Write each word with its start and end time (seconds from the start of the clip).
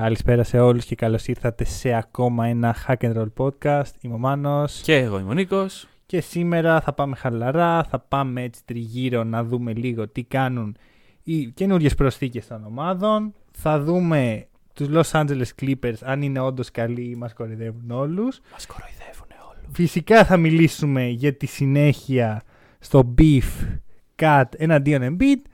Καλησπέρα 0.00 0.42
σε 0.42 0.58
όλους 0.58 0.84
και 0.84 0.94
καλώς 0.94 1.26
ήρθατε 1.26 1.64
σε 1.64 1.94
ακόμα 1.94 2.46
ένα 2.46 2.76
Hack 2.86 2.96
and 2.98 3.16
Roll 3.16 3.32
podcast. 3.36 3.90
Είμαι 4.00 4.14
ο 4.14 4.18
Μάνος 4.18 4.80
Και 4.80 4.96
εγώ 4.96 5.18
είμαι 5.18 5.30
ο 5.30 5.32
Νίκος. 5.32 5.88
και 6.06 6.20
σήμερα 6.20 6.80
θα 6.80 6.92
πάμε 6.92 7.16
χαλαρά, 7.16 7.84
θα 7.84 7.98
πάμε 7.98 8.42
έτσι 8.42 8.60
τριγύρω 8.64 9.24
να 9.24 9.44
δούμε 9.44 9.72
λίγο 9.72 10.08
τι 10.08 10.22
κάνουν 10.22 10.76
οι 11.22 11.46
καινούριες 11.46 11.94
προσθήκες 11.94 12.46
των 12.46 12.64
ομάδων. 12.64 13.34
Θα 13.50 13.80
δούμε 13.80 14.46
τους 14.72 14.88
Los 14.92 15.20
Angeles 15.20 15.62
Clippers 15.62 15.98
αν 16.02 16.22
είναι 16.22 16.40
όντως 16.40 16.70
καλοί 16.70 17.10
ή 17.10 17.14
μας 17.14 17.34
κορυδεύουν 17.34 17.90
όλους. 17.90 18.40
Μας 18.52 18.66
κοροϊδεύουν 18.66 19.28
όλοι. 19.50 19.66
Φυσικά 19.72 20.24
θα 20.24 20.36
μιλήσουμε 20.36 21.06
για 21.06 21.34
τη 21.36 21.46
συνέχεια 21.46 22.42
στο 22.78 23.14
beef 23.18 23.78
cut 24.16 24.44
εναντίον 24.56 25.16
Embiid 25.16 25.50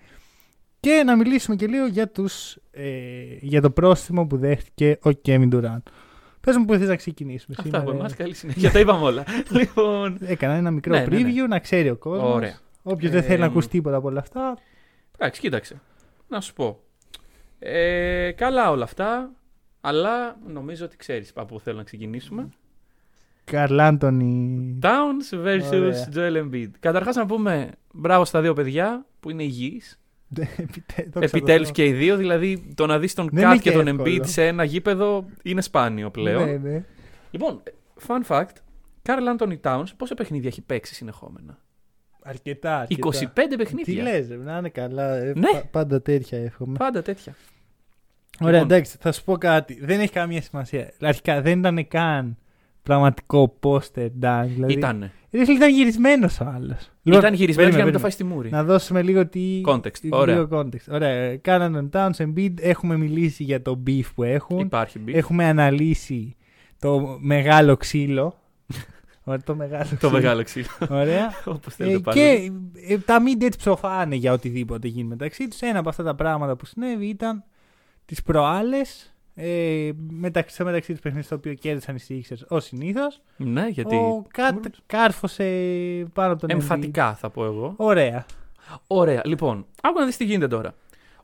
και 0.82 1.02
να 1.06 1.16
μιλήσουμε 1.16 1.56
και 1.56 1.66
λίγο 1.66 1.86
για, 1.86 2.08
τους, 2.08 2.56
ε, 2.70 2.90
για 3.40 3.60
το 3.60 3.70
πρόστιμο 3.70 4.26
που 4.26 4.36
δέχτηκε 4.36 4.98
ο 5.04 5.10
Kevin 5.26 5.48
Durant. 5.54 5.82
Πες 6.40 6.56
μου 6.56 6.64
που 6.64 6.74
θες 6.74 6.88
να 6.88 6.96
ξεκινήσουμε 6.96 7.56
Αυτά 7.58 7.62
σήμερα. 7.62 7.82
από 7.82 7.92
ε. 7.92 7.98
εμάς, 7.98 8.14
καλή 8.14 8.34
συνέχεια. 8.34 8.70
Τα 8.70 8.78
είπαμε 8.78 9.04
όλα. 9.04 9.24
λοιπόν, 9.58 10.18
Έκανα 10.20 10.54
ένα 10.54 10.70
μικρό 10.70 10.92
Ναι, 10.92 11.00
ναι, 11.00 11.06
preview 11.06 11.34
ναι. 11.34 11.46
να 11.46 11.58
ξέρει 11.58 11.90
ο 11.90 11.96
κόσμος. 11.96 12.34
Ωραία. 12.34 12.58
Όποιος 12.82 13.10
δεν 13.12 13.22
θέλει 13.22 13.38
να 13.38 13.44
Ε, 13.44 13.48
ακούσει 13.48 13.68
τίποτα 13.68 13.96
από 13.96 14.08
όλα 14.08 14.20
αυτά. 14.20 14.58
εντάξει, 15.18 15.40
κοίταξε. 15.40 15.80
Να 16.28 16.40
σου 16.40 16.52
πω. 16.54 16.80
Ε, 17.58 18.32
καλά 18.36 18.70
όλα 18.70 18.84
αυτά, 18.84 19.30
αλλά 19.80 20.36
νομίζω 20.46 20.84
ότι 20.84 20.96
ξέρεις 20.96 21.32
από 21.34 21.54
πού 21.54 21.60
θέλω 21.60 21.76
να 21.76 21.82
ξεκινήσουμε. 21.82 22.48
Καρλ 23.44 23.80
Άντωνη. 23.80 24.78
Towns 24.82 25.44
versus 25.46 25.72
Ωραία. 25.72 26.08
Joel 26.14 26.44
Embiid. 26.44 26.68
Καταρχάς 26.80 27.16
να 27.16 27.26
πούμε 27.26 27.70
μπράβο 27.92 28.24
στα 28.24 28.40
δύο 28.40 28.52
παιδιά 28.52 29.06
που 29.20 29.30
είναι 29.30 29.42
υγιείς. 29.42 30.00
Επιτέλους 31.20 31.70
και 31.70 31.84
οι 31.86 31.92
δύο, 31.92 32.16
δηλαδή 32.16 32.72
το 32.74 32.86
να 32.86 32.98
δεις 32.98 33.14
τον 33.14 33.28
Δεν 33.32 33.44
Kat 33.44 33.46
είναι 33.46 33.58
και 33.58 33.70
και 33.70 33.76
τον 33.76 33.86
εύκολο. 33.88 34.04
Embiid 34.14 34.26
σε 34.26 34.46
ένα 34.46 34.64
γήπεδο 34.64 35.24
είναι 35.42 35.60
σπάνιο 35.60 36.10
πλέον. 36.10 36.44
Ναι, 36.44 36.56
ναι. 36.70 36.84
Λοιπόν, 37.30 37.62
fun 38.06 38.22
fact, 38.28 38.48
Carl 39.06 39.36
Anthony 39.38 39.56
Towns 39.62 39.84
πόσα 39.96 40.14
παιχνίδια 40.14 40.48
έχει 40.48 40.60
παίξει 40.62 40.94
συνεχόμενα; 40.94 41.58
Αρκετά, 42.22 42.78
αρκετά. 42.78 43.08
25 43.08 43.48
Τι 43.48 43.56
παιχνίδια. 43.56 44.02
λες, 44.02 44.28
ρε, 44.28 44.36
να 44.36 44.56
είναι 44.58 44.68
καλά. 44.68 45.14
ε, 45.16 45.32
Ναι. 45.36 45.50
πα- 45.52 45.66
Πάντα 45.70 46.02
τέτοια 46.02 46.38
εύχομαι. 46.38 46.76
Πάντα 46.78 47.02
τέτοια. 47.02 47.34
Ωραία, 48.40 48.60
Λοιπόν. 48.60 48.70
εντάξει, 48.76 48.96
θα 49.00 49.12
σου 49.12 49.24
πω 49.24 49.36
κάτι. 49.36 49.78
Δεν 49.82 50.00
έχει 50.00 50.12
καμία 50.12 50.42
σημασία. 50.42 50.92
Αρχικά 51.00 51.40
δεν 51.42 51.58
ήταν 51.58 51.88
καν 51.88 52.36
πραγματικό 52.82 53.58
poster 53.62 54.08
dunk. 54.22 54.44
Δηλαδή, 54.46 54.72
Ήτανε. 54.72 55.12
Ρε 55.32 55.44
φίλε, 55.44 55.56
ήταν 55.56 55.70
γυρισμένος 55.70 56.40
ο 56.40 56.52
άλλος. 56.54 56.90
Ήταν 57.02 57.34
γυρισμένος 57.34 57.70
για 57.70 57.78
να 57.78 57.84
μην 57.84 57.92
το 57.92 57.98
φάει 57.98 58.10
στη 58.10 58.24
μούρη. 58.24 58.50
Να 58.50 58.64
δώσουμε 58.64 59.02
λίγο 59.02 59.26
τι. 59.28 59.60
Context, 59.66 60.00
λίγο 60.00 60.16
ωραία. 60.18 60.48
context. 60.50 60.88
Ωραία. 60.90 61.36
Κάναν 61.36 61.72
τον 61.72 61.90
Towns 61.92 62.24
Embiid. 62.26 62.52
Έχουμε 62.60 62.96
μιλήσει 62.96 63.42
για 63.44 63.62
το 63.62 63.82
beef 63.86 64.02
που 64.14 64.22
έχουν. 64.22 64.58
Υπάρχει 64.58 65.00
beef. 65.06 65.14
Έχουμε 65.14 65.44
αναλύσει 65.44 66.36
το 66.78 67.16
μεγάλο 67.20 67.76
ξύλο. 67.76 68.36
Ωραία, 69.24 69.40
το 69.44 69.54
μεγάλο 69.54 69.84
Το 69.90 69.96
ξύλο. 69.96 70.10
μεγάλο 70.12 70.42
ξύλο. 70.42 70.66
Ωραία. 70.90 71.30
Όπως 71.44 71.72
Ε, 71.72 71.76
θέλετε 71.76 71.98
πάλι. 71.98 72.18
και 72.18 72.50
ε, 72.94 72.98
τα 72.98 73.18
media 73.22 73.42
έτσι 73.44 73.58
ψοφάνε 73.58 74.14
για 74.14 74.32
οτιδήποτε 74.32 74.88
γίνει 74.88 75.08
μεταξύ 75.08 75.48
τους. 75.48 75.60
Ένα 75.60 75.78
από 75.78 75.88
αυτά 75.88 76.02
τα 76.02 76.14
πράγματα 76.14 76.56
που 76.56 76.66
συνέβη 76.66 77.06
ήταν 77.06 77.44
τις 78.04 78.22
προάλλες. 78.22 79.11
Ε, 79.34 79.90
μεταξύ, 80.10 80.54
στο 80.54 80.64
μεταξύ 80.64 80.92
τους 80.92 81.00
παιχνίδι 81.00 81.24
στο 81.24 81.34
οποίο 81.36 81.54
κέρδισαν 81.54 81.96
οι 81.96 82.24
Sixers 82.28 82.46
ως 82.48 82.64
συνήθως. 82.64 83.20
Ναι, 83.36 83.66
γιατί. 83.68 83.96
Ο 83.96 84.26
Κατ 84.32 84.64
κάρφωσε 84.86 85.44
πάνω 86.12 86.32
από 86.32 86.40
τον 86.40 86.50
Embiid. 86.50 86.60
Εμφατικά 86.60 87.14
θα 87.14 87.30
πω 87.30 87.44
εγώ. 87.44 87.74
Ωραία. 87.76 88.26
Ωραία. 88.86 89.20
Λοιπόν, 89.24 89.66
άκου 89.82 89.98
να 89.98 90.04
δεις 90.06 90.16
τι 90.16 90.24
γίνεται 90.24 90.48
τώρα. 90.48 90.74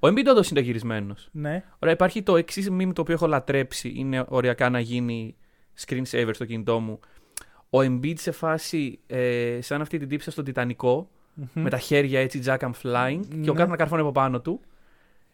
Ο 0.00 0.08
Embiid 0.08 0.24
όντως 0.30 0.50
είναι 0.50 0.60
γυρισμένο. 0.60 1.14
Ναι. 1.30 1.64
Ωραία, 1.78 1.94
υπάρχει 1.94 2.22
το 2.22 2.36
εξής 2.36 2.68
meme 2.70 2.91
το 2.94 3.00
οποίο 3.00 3.14
έχω 3.14 3.26
λατρέψει. 3.26 3.92
Είναι 3.97 4.24
οριακά 4.28 4.70
να 4.70 4.80
γίνει 4.80 5.36
screensaver 5.86 6.30
στο 6.32 6.44
κινητό 6.44 6.78
μου. 6.80 7.00
Ο 7.70 7.78
Embiid 7.78 8.18
σε 8.18 8.30
φάση 8.30 8.98
ε, 9.06 9.58
σαν 9.62 9.80
αυτή 9.80 9.98
την 9.98 10.08
τύπισσα 10.09 10.31
στον 10.30 10.44
Τιτανικό, 10.44 11.08
Μμμ. 11.34 11.62
με 11.62 11.70
τα 11.70 11.78
χέρια 11.78 12.20
έτσι 12.20 12.42
Jack 12.47 12.59
I'm 12.59 12.70
flying 12.82 13.20
και 13.42 13.50
ο 13.50 13.52
Ναι. 13.52 13.58
KAT 13.59 13.70
να 13.70 13.76
καρφώνει 13.76 14.00
από 14.00 14.12
πάνω 14.12 14.41
του. 14.41 14.60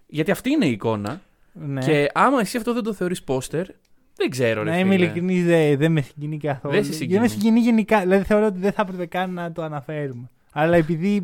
Γιατί 0.07 0.31
αυτή 0.31 0.51
είναι 0.51 0.67
η 0.67 0.71
εικόνα. 0.71 1.21
Ναι. 1.55 1.81
Και 1.81 2.11
άμα 2.15 2.41
εσύ 2.41 2.57
αυτό 2.57 2.73
δεν 2.75 2.83
το 2.83 2.93
θεωρείς 2.93 3.23
πόστερ, 3.23 3.67
δεν 4.17 4.31
ξέρω. 4.31 4.63
Ρε, 4.63 4.71
να 4.71 4.79
είμαι 4.79 4.93
φίλε. 4.93 5.05
ειλικρινής, 5.05 5.45
δεν 5.45 5.79
δεν 5.79 5.93
με 5.93 6.01
συγκινεί 6.01 6.37
καθόλου. 6.39 6.75
Δεν 6.75 6.85
σε 6.85 6.93
συγκινεί. 6.93 7.21
με 7.21 7.29
συγκινεί 7.29 7.61
γενικά. 7.61 8.01
Δηλαδή 8.01 8.25
θεωρώ 8.25 8.47
ότι 8.47 8.59
δεν 8.59 8.73
θα 8.73 8.83
έπρεπε 8.83 9.07
καν 9.07 9.33
να 9.33 9.53
το 9.53 9.63
αναφέρουμε. 9.63 10.29
Αλλά 10.53 10.77
επειδή 10.77 11.23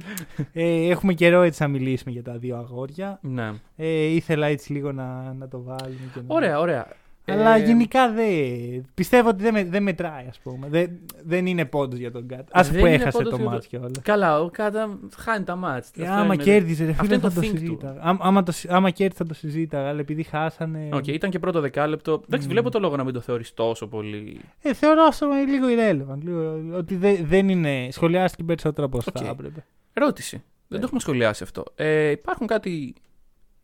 ε, 0.52 0.88
έχουμε 0.90 1.12
καιρό 1.14 1.42
έτσι 1.42 1.62
να 1.62 1.68
μιλήσουμε 1.68 2.12
για 2.12 2.22
τα 2.22 2.38
δύο 2.38 2.56
αγόρια, 2.56 3.18
Ναι. 3.22 3.50
ε, 3.76 4.02
ήθελα 4.04 4.46
έτσι 4.46 4.72
λίγο 4.72 4.92
να, 4.92 5.32
να 5.38 5.48
το 5.48 5.62
βάλουμε. 5.62 6.10
Και 6.14 6.20
να... 6.26 6.34
Ωραία, 6.34 6.58
ωραία. 6.58 6.86
Αλλά 7.26 7.54
Ε, 7.56 7.64
γενικά 7.64 8.12
δεν. 8.12 8.86
Πιστεύω 8.94 9.28
ότι 9.28 9.42
δεν, 9.42 9.52
με, 9.52 9.64
δεν 9.64 9.82
μετράει, 9.82 10.26
ας 10.28 10.38
πούμε. 10.38 10.68
Δεν, 10.70 10.90
δεν 11.24 11.46
είναι 11.46 11.64
πόντος 11.64 11.98
για 11.98 12.10
τον 12.10 12.26
KAT. 12.28 12.56
Α 12.58 12.62
Δεν 12.62 12.72
που 12.72 12.78
είναι 12.86 12.94
έχασε 12.94 13.10
πόντος 13.10 13.30
το 13.30 13.36
για 13.36 13.44
το- 13.44 13.50
ματς 13.50 13.66
κιόλας. 13.66 13.90
Καλά, 14.02 14.40
ο 14.40 14.50
KAT 14.50 14.79
τα 14.79 14.98
χάνει 15.16 15.44
τα 15.44 15.56
ματς. 15.56 15.90
Ε, 15.96 16.02
Αυτό 16.02 16.12
άμα 16.14 16.34
είναι- 16.34 16.42
κέρδιζε, 16.42 16.84
ρε 16.84 16.90
Αυτό 16.90 17.02
φίλε, 17.02 17.14
είναι 17.14 17.22
θα 17.22 17.28
το 17.28 17.40
το 17.40 17.46
thing 17.46 17.50
του. 17.50 17.58
συζήταγα. 17.58 18.00
Άμα, 18.02 18.18
άμα, 18.22 18.42
το, 18.42 18.52
άμα 18.68 18.90
κέρδιζε, 18.90 19.18
θα 19.22 19.26
το 19.28 19.34
συζήταγα. 19.34 19.88
Αλλά 19.88 20.00
επειδή 20.00 20.22
χάσανε. 20.22 20.88
Οκ, 20.92 21.06
ήταν 21.06 21.30
και 21.30 21.38
πρώτο 21.38 21.60
δεκάλεπτο. 21.60 22.22
Εντάξει, 22.26 22.46
Μμ. 22.46 22.50
βλέπω 22.50 22.70
το 22.70 22.78
λόγο 22.78 22.96
να 22.96 23.04
μην 23.04 23.14
το 23.14 23.20
θεωρείς 23.20 23.54
τόσο 23.54 23.86
πολύ. 23.88 24.40
Ε, 24.62 24.74
θεωρώ 24.74 25.02
αυτό 25.02 25.28
λίγο 25.48 25.66
irrelevant. 25.66 26.18
Λίγο, 26.22 26.60
ότι 26.76 26.96
δε- 26.96 27.22
δεν 27.22 27.48
είναι. 27.48 27.88
Σχολιάστηκε 27.90 28.42
περισσότερο 28.42 28.86
από 28.86 28.96
όσο 28.98 29.10
Οκ. 29.16 29.22
θα 29.24 29.28
έπρεπε. 29.30 29.64
Ερώτηση. 29.92 30.36
Ναι. 30.36 30.42
Δεν 30.68 30.78
το 30.80 30.84
έχουμε 30.84 31.00
σχολιάσει 31.00 31.42
αυτό. 31.42 31.64
Ε, 31.74 32.10
υπάρχουν 32.10 32.46
κάτι 32.46 32.94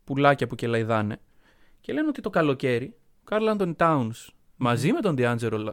πουλάκια 0.03 0.47
που 0.47 0.55
κελαϊδάνε 0.55 1.17
και 1.81 1.93
λένε 1.93 2.07
ότι 2.07 2.21
το 2.21 2.29
καλοκαίρι 2.29 2.85
ο 2.85 3.06
Karl-Anthony 3.29 3.75
Towns 3.79 4.27
μαζί 4.55 4.91
με 4.91 4.99
τον 4.99 5.15
D'Angelo, 5.17 5.69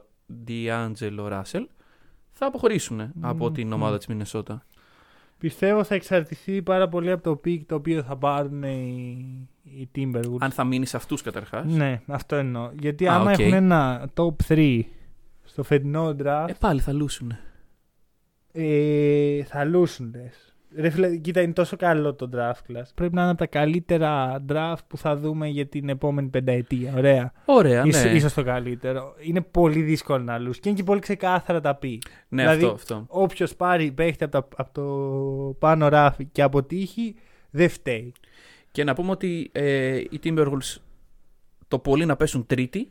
D'Angelo 0.49 1.29
Russell 1.33 1.65
θα 2.33 2.47
αποχωρήσουν 2.47 3.13
από 3.21 3.51
την 3.51 3.67
Μμμ. 3.67 3.73
ομάδα 3.73 3.97
της 3.97 4.07
Μινεσότα. 4.07 4.67
Πιστεύω 5.39 5.85
θα 5.85 5.95
εξαρτηθεί 5.95 6.63
πάρα 6.63 6.89
πολύ 6.89 7.11
από 7.11 7.23
το 7.23 7.41
pick 7.45 7.61
το 7.67 7.75
οποίο 7.75 8.03
θα 8.03 8.17
πάρουν 8.17 8.63
οι, 8.63 9.49
οι 9.63 9.89
Timberwolves. 9.97 10.37
Αν 10.41 10.51
θα 10.51 10.65
μείνει 10.65 10.87
σε 10.87 10.97
αυτούς 10.97 11.23
καταρχάς. 11.23 11.73
Ναι, 11.73 12.01
αυτό 12.07 12.37
εννοώ. 12.37 12.71
Γιατί 12.81 13.09
Α, 13.09 13.15
άμα 13.15 13.31
οκ. 13.33 13.39
έχουν 13.39 13.53
ένα 13.53 14.11
top 14.15 14.33
3 14.49 14.81
στο 15.45 15.63
φετινό 15.63 16.17
draft, 16.23 16.47
Ε, 16.49 16.53
πάλι 16.61 16.81
θα 16.81 16.93
λούσουν. 16.93 17.33
ε, 18.53 19.45
θα 19.45 19.65
λούσουν 19.65 20.11
λες. 20.15 20.54
Ρε 20.77 20.91
φίλε, 20.91 21.17
κοίτα, 21.17 21.41
είναι 21.41 21.53
τόσο 21.53 21.77
καλό 21.77 22.15
το 22.15 22.29
draft 22.35 22.73
class. 22.73 22.83
Πρέπει 22.95 23.15
να 23.15 23.21
είναι 23.21 23.31
από 23.31 23.39
τα 23.39 23.47
καλύτερα 23.47 24.45
draft 24.49 24.79
που 24.87 24.97
θα 24.97 25.17
δούμε 25.17 25.49
για 25.49 25.67
την 25.67 25.89
επόμενη 25.89 26.29
πενταετία. 26.29 26.95
Ωραία. 26.97 27.33
Ωραία, 27.45 27.83
Ίσως, 27.87 28.05
ναι. 28.05 28.11
ίσως 28.11 28.35
το 28.35 28.43
καλύτερο. 28.45 29.15
Είναι 29.19 29.41
πολύ 29.41 29.81
δύσκολο 29.83 30.25
να 30.25 30.39
λούσει. 30.39 30.61
Και 30.61 30.69
είναι 30.69 30.79
και 30.79 30.85
πολύ 30.85 31.01
ξεκάθαρα 31.01 31.61
τα 31.61 31.75
πει. 31.75 32.03
ναι, 32.29 32.43
δηλαδή, 32.43 32.63
αυτό, 32.65 32.75
αυτό. 32.75 33.05
Όποιος 33.09 33.55
πάρει 33.55 33.91
παίχτη 33.93 34.25
από, 34.25 34.33
τα- 34.33 34.49
από 34.57 34.73
το 34.73 34.83
πάνω 35.59 35.89
ράφι 35.89 36.25
και 36.25 36.43
αποτύχει, 36.43 37.15
δεν 37.51 37.69
φταίει. 37.69 38.13
Και 38.71 38.85
να 38.85 38.95
πούμε 38.95 39.11
ότι 39.11 39.49
ε, 39.53 39.97
οι 39.97 40.21
Timberwolves 40.25 40.77
το 41.69 41.79
πολύ 41.79 42.05
να 42.07 42.17
πέσουν 42.17 42.47
τρίτη, 42.47 42.91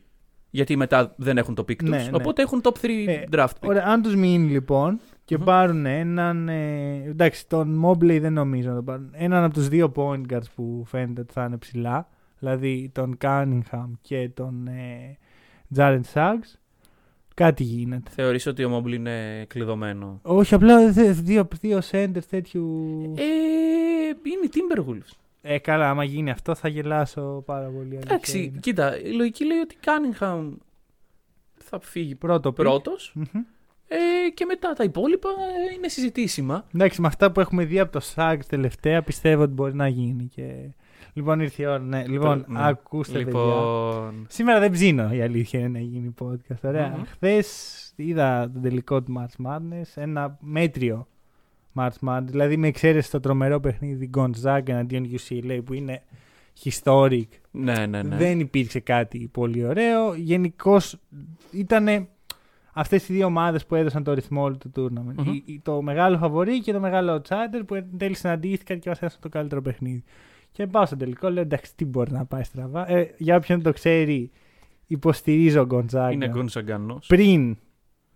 γιατί 0.50 0.76
μετά 0.76 1.14
δεν 1.18 1.38
έχουν 1.38 1.56
το 1.56 1.62
pick 1.68 1.76
τους, 1.76 1.90
Ναι, 1.90 1.98
ναι. 1.98 2.10
οπότε 2.12 2.42
έχουν 2.42 2.62
top 2.64 2.86
3 2.86 2.90
Ε, 3.08 3.24
draft 3.32 3.46
pick. 3.46 3.68
Ωραία, 3.68 3.84
αν 3.88 4.02
τους 4.02 4.16
μείνει 4.16 4.50
λοιπόν 4.52 5.00
και 5.26 5.38
Μμμ. 5.38 5.44
πάρουν 5.46 5.86
έναν. 5.86 6.50
Ε, 6.50 7.04
εντάξει, 7.06 7.48
τον 7.48 7.86
Mobley 7.86 8.18
δεν 8.22 8.34
νομίζω 8.34 8.70
να 8.70 8.76
τον 8.76 8.86
πάρουν. 8.86 9.10
Έναν 9.12 9.44
από 9.44 9.54
τους 9.54 9.68
δύο 9.68 9.92
point 9.96 10.22
guards 10.34 10.50
που 10.56 10.84
φαίνεται 10.88 11.22
ότι 11.22 11.34
θα 11.34 11.44
είναι 11.46 11.58
ψηλά. 11.58 12.10
Δηλαδή 12.40 12.90
τον 12.94 13.18
Cunningham 13.22 13.90
και 14.02 14.30
τον 14.34 14.68
ε, 14.68 15.18
Jaren 15.76 16.02
Suggs. 16.14 16.54
Κάτι 17.36 17.64
γίνεται. 17.64 18.12
Θεωρείς 18.12 18.46
ότι 18.46 18.64
ο 18.64 18.78
Mobley 18.78 18.94
είναι 18.94 19.46
κλειδωμένο; 19.50 20.20
Όχι, 20.22 20.54
απλά 20.54 20.92
δε- 20.92 21.12
δύο, 21.12 21.48
δύο 21.62 21.80
centers 21.92 22.24
τέτοιου. 22.30 23.02
Ε, 23.18 23.24
είναι 24.24 24.46
οι 24.46 24.50
Timberwolves. 24.54 25.18
Ε, 25.42 25.58
καλά, 25.60 25.90
άμα 25.90 26.04
γίνει 26.04 26.30
αυτό 26.30 26.56
θα 26.56 26.68
γελάσω 26.68 27.44
πάρα 27.46 27.66
πολύ. 27.68 27.80
αλήθεια 27.96 28.02
Εντάξει, 28.04 28.44
είναι. 28.44 28.60
κοίτα, 28.60 29.02
η 29.02 29.12
λογική 29.12 29.46
λέει 29.46 29.58
ότι 29.58 29.78
Cunningham 29.86 30.50
θα 31.58 31.80
φύγει 31.80 32.16
Πρώτο 32.16 32.50
pick. 32.50 32.56
πρώτος 32.56 33.12
Μμμ. 33.16 33.42
Ε, 33.88 34.30
και 34.34 34.46
μετά 34.46 34.74
τα 34.74 34.84
υπόλοιπα 34.84 35.30
ε, 35.30 35.74
είναι 35.74 35.88
συζητήσιμα. 35.88 36.66
Εντάξει, 36.76 37.02
με 37.02 37.08
αυτά 37.08 37.32
που 37.32 37.40
έχουμε 37.40 37.66
δει 37.66 37.80
από 37.80 37.92
το 37.92 38.02
Suggs 38.16 38.46
τελευταία 38.48 39.02
πιστεύω 39.04 39.42
ότι 39.42 39.54
μπορεί 39.54 39.76
να 39.76 39.88
γίνει. 39.88 40.30
Και... 40.36 40.54
Λοιπόν, 41.14 41.40
ήρθε 41.40 41.64
η 41.64 41.66
ώρα. 41.66 41.80
Ναι. 41.80 42.04
Λοιπόν, 42.08 42.46
Ναι. 42.48 42.68
ακούστε 42.68 43.12
παιδιά. 43.12 43.26
Λοιπόν. 43.26 44.26
Σήμερα 44.30 44.60
δεν 44.60 44.72
ψήνω 44.72 45.14
η 45.14 45.22
αλήθεια 45.22 45.60
είναι 45.60 45.68
να 45.68 45.80
γίνει 45.80 46.14
podcast. 46.22 46.62
Ωραία. 46.64 46.88
Μμμ. 46.88 47.04
Χθες 47.06 47.94
είδα 47.96 48.50
τον 48.54 48.62
τελικό 48.62 49.02
του 49.04 49.14
March 49.18 49.46
Madness. 49.48 49.86
Ένα 49.96 50.38
μέτριο 50.42 51.08
March 51.76 52.08
Madness. 52.08 52.24
Δηλαδή 52.26 52.58
με 52.58 52.68
εξαίρεση 52.68 53.12
το 53.12 53.20
τρομερό 53.20 53.60
παιχνίδι 53.60 54.10
Gonzaga 54.18 54.68
εναντίον 54.68 55.10
UCLA 55.12 55.60
που 55.66 55.74
είναι 55.74 56.04
historic. 56.64 57.28
Ναι, 57.52 57.86
ναι, 57.86 58.04
ναι. 58.04 58.16
Δεν 58.16 58.40
υπήρξε 58.40 58.80
κάτι 58.80 59.30
πολύ 59.32 59.66
ωραίο. 59.66 60.14
Γενικώς 60.14 61.00
ήταν 61.52 62.08
αυτές 62.74 63.10
οι 63.10 63.14
δύο 63.14 63.26
ομάδες 63.26 63.66
που 63.66 63.76
έδωσαν 63.76 64.04
το 64.04 64.14
ρυθμό 64.14 64.42
όλου 64.44 64.58
του 64.58 64.72
tournament. 64.76 65.24
Μμμ. 65.26 65.34
Η- 65.34 65.44
η- 65.46 65.60
το 65.64 65.82
μεγάλο 65.82 66.18
φαβορή 66.18 66.60
και 66.62 66.72
το 66.74 66.80
μεγάλο 66.80 67.22
outsider 67.22 67.62
που 67.68 67.76
εν 67.76 67.86
τέλει 67.98 68.16
συναντήθηκαν 68.16 68.80
και 68.80 68.90
μας 68.90 68.98
έδωσαν 69.02 69.20
το 69.22 69.30
καλύτερο 69.30 69.62
παιχνίδι. 69.62 70.04
Και 70.52 70.68
πάω 70.68 70.86
στο 70.86 70.98
τελικό, 70.98 71.30
λέω 71.30 71.42
εντάξει, 71.44 71.76
τι 71.76 71.86
μπορεί 71.86 72.12
να 72.12 72.26
πάει 72.26 72.44
στραβά. 72.44 72.90
Ε, 72.92 73.14
για 73.18 73.36
όποιον 73.36 73.62
δεν 73.62 73.72
το 73.72 73.78
ξέρει, 73.78 74.32
υποστηρίζω 74.88 75.68
Gonzaga 75.72 76.10
Είναι 76.12 76.28
γκονσαγκανό. 76.30 77.00
πριν 77.08 77.58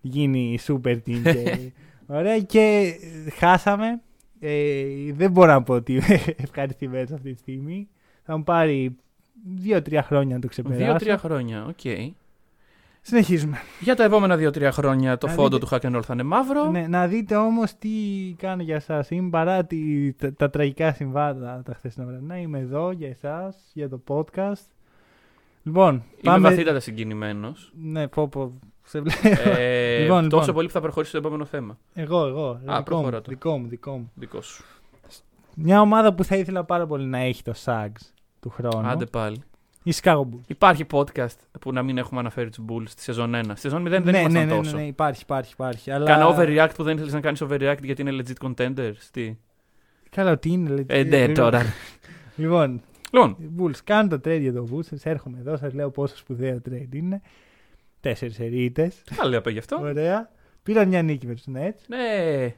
γίνει 0.00 0.58
super 0.66 0.96
team. 1.06 1.20
Και... 1.22 1.72
Ωραία, 2.06 2.38
και 2.40 2.92
ε, 3.26 3.30
χάσαμε. 3.30 4.00
Ε, 4.40 4.84
δεν 5.12 5.30
μπορώ 5.30 5.52
να 5.52 5.62
πω 5.62 5.74
ότι 5.74 5.92
είμαι 5.92 6.20
ευχαριστημένος 6.46 7.10
αυτή 7.10 7.32
τη 7.32 7.38
στιγμή. 7.38 7.88
Θα 8.22 8.36
μου 8.36 8.44
πάρει 8.44 8.96
δύο-τρία 9.56 10.02
χρόνια 10.02 10.34
να 10.34 10.40
το 10.40 10.48
ξεπεράσω. 10.48 10.84
Δύο-τρία 10.84 11.18
χρόνια, 11.18 11.66
οκ. 11.66 11.80
Συνεχίζουμε. 13.08 13.58
Για 13.80 13.96
τα 13.96 14.04
επόμενα 14.04 14.36
δύο-τρία 14.36 14.72
χρόνια 14.72 15.18
το 15.18 15.26
Να 15.26 15.32
φόντο 15.32 15.58
δείτε- 15.58 15.78
του 15.80 15.86
Hack 15.86 15.92
and 15.92 15.96
Roll 15.98 16.02
θα 16.04 16.12
είναι 16.14 16.22
μαύρο. 16.22 16.70
Ναι, 16.70 16.86
να 16.88 17.06
δείτε 17.06 17.36
όμως 17.36 17.74
τι 17.78 17.88
κάνω 18.38 18.62
για 18.62 18.74
εσά. 18.74 19.04
Είμαι 19.08 19.30
παρά 19.30 19.64
τη, 19.64 20.12
τα, 20.12 20.32
τα 20.34 20.50
τραγικά 20.50 20.92
συμβάντα 20.92 21.62
τα 21.64 21.74
χθεσινά 21.74 22.06
βραδινά. 22.06 22.38
Είμαι 22.38 22.58
εδώ 22.58 22.90
για 22.90 23.08
εσάς, 23.08 23.56
για 23.72 23.88
το 23.88 24.00
podcast. 24.08 24.66
Λοιπόν, 25.62 25.94
Είμαι 25.94 26.02
πάμε. 26.22 26.48
βαθύτατα 26.48 26.80
συγκινημένος. 26.80 27.72
Ναι, 27.82 28.08
πω, 28.08 28.28
πω. 28.28 28.58
Σε 28.84 29.00
βλέπω. 29.00 29.50
ε, 29.58 29.98
Λοιπόν, 30.02 30.22
τόσο 30.28 30.38
λοιπόν. 30.40 30.54
πολύ 30.54 30.66
που 30.66 30.72
θα 30.72 30.80
προχωρήσει 30.80 31.10
στο 31.10 31.20
επόμενο 31.20 31.44
θέμα. 31.44 31.78
Εγώ, 31.94 32.26
εγώ. 32.26 32.48
Α, 32.50 32.56
δικό, 32.58 32.72
μου, 32.76 32.82
προχώρα 32.82 33.20
το. 33.20 33.30
δικό 33.30 33.58
μου, 33.58 33.68
δικό 33.68 33.90
μου. 33.96 34.10
Δικό 34.14 34.40
σου. 34.42 34.64
Μια 35.54 35.80
ομάδα 35.80 36.14
που 36.14 36.24
θα 36.24 36.36
ήθελα 36.36 36.64
πάρα 36.64 36.86
πολύ 36.86 37.04
να 37.06 37.18
έχει 37.18 37.42
το 37.42 37.52
SAGS 37.64 38.00
του 38.40 38.50
χρόνου. 38.50 38.86
Άντε 38.88 39.06
πάλι. 39.06 39.42
Η 39.88 39.92
Chicago 40.02 40.20
Bulls. 40.20 40.46
Υπάρχει 40.46 40.84
podcast 40.90 41.36
που 41.60 41.72
να 41.72 41.82
μην 41.82 41.98
έχουμε 41.98 42.20
αναφέρει 42.20 42.50
τους 42.50 42.64
Bulls 42.68 42.88
στη 42.88 43.02
σεζόν 43.02 43.34
1. 43.34 43.40
Στη 43.44 43.60
σεζόν 43.60 43.86
0 43.86 43.88
δεν 43.88 44.02
ναι, 44.02 44.10
ναι, 44.10 44.18
ήμασταν 44.18 44.46
ναι, 44.46 44.54
τόσο. 44.56 44.76
ναι, 44.76 44.82
ναι, 44.82 44.86
υπάρχει, 44.86 45.22
υπάρχει, 45.22 45.52
υπάρχει. 45.52 45.90
Αλλά... 45.90 46.06
Κάνα 46.06 46.34
overreact 46.36 46.70
που 46.74 46.82
δεν 46.82 46.94
ήθελες 46.94 47.12
να 47.12 47.20
κάνεις 47.20 47.42
overreact 47.42 47.82
γιατί 47.82 48.02
είναι 48.02 48.22
legit 48.22 48.46
contenders. 48.48 48.96
Τι; 49.10 49.36
Καλά, 50.10 50.30
ότι 50.30 50.48
είναι. 50.48 50.70
λέει. 50.70 50.84
Ε, 50.88 51.02
ναι, 51.02 51.20
Λοιπόν, 51.20 51.34
τώρα. 51.34 51.62
Λοιπόν, 52.36 52.80
Λοιπόν, 53.10 53.36
οι 53.40 53.50
Bulls 53.58 53.78
κάνουν 53.84 54.08
το 54.08 54.16
trade 54.16 54.40
για 54.40 54.52
το 54.52 54.68
Bulls. 54.72 54.96
Έρχομαι 55.02 55.38
εδώ, 55.38 55.56
σας 55.56 55.72
λέω 55.74 55.90
πόσο 55.90 56.16
σπουδαίο 56.16 56.60
trade 56.68 56.94
είναι. 56.94 57.20
Τέσσερις 58.00 58.40
ερείτε. 58.40 58.92
καλή 59.16 59.36
απ' 59.36 59.48
γι' 59.48 59.58
αυτό. 59.58 59.78
Ωραία. 59.80 60.30
Πήραν 60.62 60.88
μια 60.88 61.02
νίκη 61.02 61.26
με 61.26 61.34
τους 61.34 61.44
Nets. 61.54 61.80
Ναι. 61.86 62.54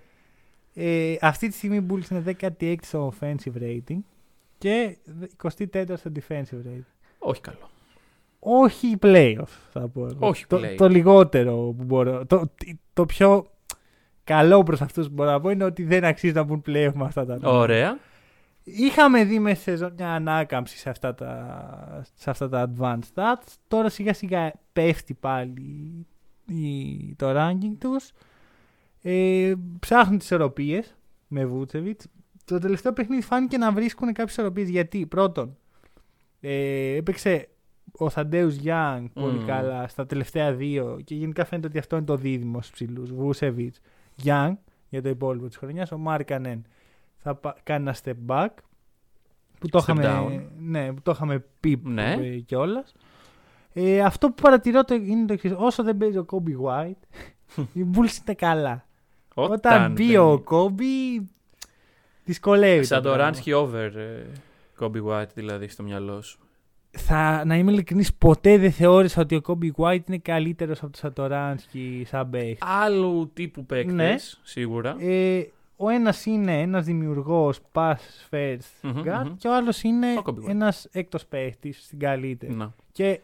Ε, 0.75 1.17
αυτή 1.21 1.49
τη 1.49 1.55
στιγμή 1.55 1.77
οι 1.77 1.87
Bulls 1.91 2.11
είναι 2.11 2.37
16 2.59 2.75
στο 2.83 3.13
offensive 3.21 3.63
rating 3.63 3.99
και 4.59 4.97
24 5.43 5.53
στο 5.97 6.13
defensive 6.15 6.67
rating. 6.67 7.00
Όχι 7.23 7.41
καλό. 7.41 7.69
Όχι 8.39 8.97
playoff, 9.03 9.49
θα 9.73 9.89
πω 9.89 10.07
εγώ. 10.07 10.29
Όχι 10.29 10.47
το, 10.47 10.57
play. 10.57 10.75
το 10.77 10.89
λιγότερο 10.89 11.55
που 11.55 11.85
μπορώ. 11.85 12.27
Το, 12.27 12.51
το 12.93 13.07
πιο 13.07 13.51
καλό 14.25 14.63
προς 14.63 14.81
αυτούς 14.81 15.07
που 15.07 15.13
μπορώ 15.13 15.31
να 15.31 15.41
πω 15.41 15.51
είναι 15.51 15.65
ότι 15.65 15.85
δεν 15.85 16.05
αξίζει 16.05 16.33
να 16.33 16.43
μπουν 16.43 16.63
playoff 16.67 16.93
με 16.95 17.05
αυτά 17.05 17.27
τα 17.27 17.35
νούμερα. 17.35 17.59
Ωραία. 17.59 17.99
Είχαμε 18.63 19.25
δει 19.25 19.39
μέσα 19.39 19.61
στη 19.61 19.71
σεζόν 19.71 19.93
μια 19.97 20.15
ανάκαμψη 20.15 20.79
σε 20.79 20.91
αυτά 20.91 21.15
τα, 21.15 22.05
σε 22.15 22.31
αυτά 22.31 22.49
τα 22.49 22.71
advanced 22.71 23.15
stats. 23.15 23.55
Τώρα 23.69 23.89
σιγά 23.89 24.15
σιγά 24.15 24.53
πέφτει 24.73 25.15
πάλι 25.15 26.07
η, 26.47 27.15
το 27.17 27.27
ranking 27.37 27.77
τους. 27.79 28.11
Ε, 29.03 29.53
ψάχνουν 29.81 30.19
τις 30.19 30.27
ισορροπίες 30.27 30.97
με 31.27 31.47
Βούτσεβιτς. 31.47 32.07
Το 32.45 32.59
τελευταίο 32.59 32.93
παιχνίδι 32.93 33.23
φάνηκε 33.23 33.59
να 33.59 33.73
βρίσκουν 33.73 34.13
κάποιες 34.13 34.31
ισορροπίες. 34.31 34.69
Γιατί; 34.69 35.07
Πρώτον 35.07 35.57
ε, 36.41 36.95
έπαιξε 36.97 37.49
ο 37.93 38.11
Θαντέους 38.11 38.55
Γιάνγκ 38.55 39.07
πολύ 39.15 39.39
Μμμ. 39.39 39.47
καλά 39.47 39.89
στα 39.89 40.07
τελευταία 40.07 40.53
δύο 40.53 41.01
και 41.05 41.15
γενικά 41.15 41.45
φαίνεται 41.45 41.67
ότι 41.67 41.79
αυτό 41.79 41.97
είναι 41.97 42.05
το 42.05 42.17
δίδυμο 42.17 42.59
στους 42.59 42.71
ψηλούς. 42.71 43.13
Βούσεβιτς, 43.13 43.81
Γιάνγκ 44.17 44.57
για 44.89 45.03
το 45.03 45.09
υπόλοιπο 45.09 45.47
της 45.47 45.57
χρονιάς. 45.57 45.93
Ο 45.93 45.99
Μάρκανεν 45.99 46.65
θα 47.17 47.35
πα- 47.35 47.57
κάνει 47.63 47.83
ένα 47.83 47.97
step 48.05 48.15
back 48.35 48.49
που 49.59 49.69
το, 49.69 49.79
Step 49.79 49.83
είχαμε, 49.83 50.03
down. 50.07 50.47
ναι, 50.59 50.93
που 50.93 51.03
το 51.03 51.11
είχαμε 51.11 51.45
πει 51.61 51.81
Ναι. 51.85 52.13
ε, 52.13 52.39
κιόλας. 52.39 52.95
Ε, 53.73 54.01
αυτό 54.01 54.29
που 54.29 54.43
παρατηρώ 54.43 54.85
το, 54.85 54.95
είναι 54.95 55.27
το 55.27 55.33
εξής. 55.33 55.53
Όσο 55.57 55.83
δεν 55.83 55.97
παίζει 55.97 56.19
ο 56.19 56.27
Kobe 56.33 56.67
White, 56.67 57.19
οι 57.73 57.87
Bulls 57.95 58.19
είναι 58.27 58.35
καλά. 58.37 58.87
Όταν 59.35 59.93
μπει 59.93 60.07
δεν- 60.07 60.21
ο 60.21 60.43
Kobe, 60.51 61.23
δυσκολεύει. 62.25 62.85
Σαν 62.85 63.03
το 63.03 63.13
πράγμα. 63.13 63.39
Ransky 63.45 63.53
over 63.53 63.91
ε, 63.97 64.27
Kobe 64.81 65.03
White 65.05 65.29
δηλαδή 65.35 65.69
στο 65.69 65.83
μυαλό 65.83 66.23
σου; 66.23 66.39
Θα, 66.91 67.45
να 67.45 67.57
είμαι 67.57 67.71
ειλικρινής, 67.73 68.15
ποτέ 68.15 68.59
δεν 68.59 68.73
θεώρησα 68.73 69.21
ότι 69.23 69.35
ο 69.35 69.41
Kobe 69.47 69.71
White 69.77 70.01
είναι 70.09 70.19
καλύτερος 70.19 70.79
από 70.83 70.91
τον 70.93 71.01
Σατοράνσκι 71.01 72.05
σαν 72.07 72.31
παίχτη. 72.31 72.59
Άλλου 72.61 73.31
τύπου 73.35 73.67
παίκτες, 73.67 73.95
Ναι. 73.95 74.15
σίγουρα. 74.43 74.97
Ε, 74.99 75.47
ο 75.77 75.89
ένας 75.89 76.27
είναι 76.27 76.61
ένας 76.61 76.85
δημιουργός 76.85 77.61
pass 77.73 77.95
first 78.31 78.59
Μμμ, 78.83 79.03
guard 79.05 79.23
μμμ. 79.27 79.37
και 79.37 79.49
ο 79.49 79.55
άλλος 79.57 79.83
είναι 79.83 80.07
Ο 80.19 80.23
Kobe 80.25 80.31
White. 80.31 80.49
ένας 80.49 80.89
έκτος 80.93 81.27
παίχτης 81.27 81.85
στην 81.85 81.99
καλύτερη. 81.99 82.53
Να. 82.55 82.73
Και 82.93 83.21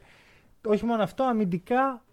όχι 0.66 0.84
μόνο 0.84 1.02
αυτό, 1.02 1.24
αμυντικά 1.24 2.04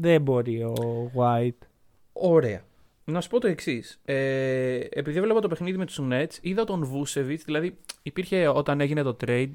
δεν 0.00 0.22
μπορεί 0.22 0.62
ο 0.62 0.74
White. 1.16 1.66
Ωραία. 2.12 2.62
Να 3.04 3.20
σου 3.20 3.28
πω 3.28 3.40
το 3.40 3.46
εξής. 3.46 4.00
Ε, 4.04 4.74
επειδή 4.90 5.18
έβλεπα 5.18 5.40
το 5.40 5.48
παιχνίδι 5.48 5.76
με 5.78 5.86
τους 5.86 5.98
Nets, 6.02 6.38
είδα 6.40 6.64
τον 6.64 6.90
Vucevic, 6.92 7.38
δηλαδή 7.44 7.76
υπήρχε 8.02 8.48
όταν 8.48 8.80
έγινε 8.80 9.02
το 9.02 9.16
trade 9.26 9.50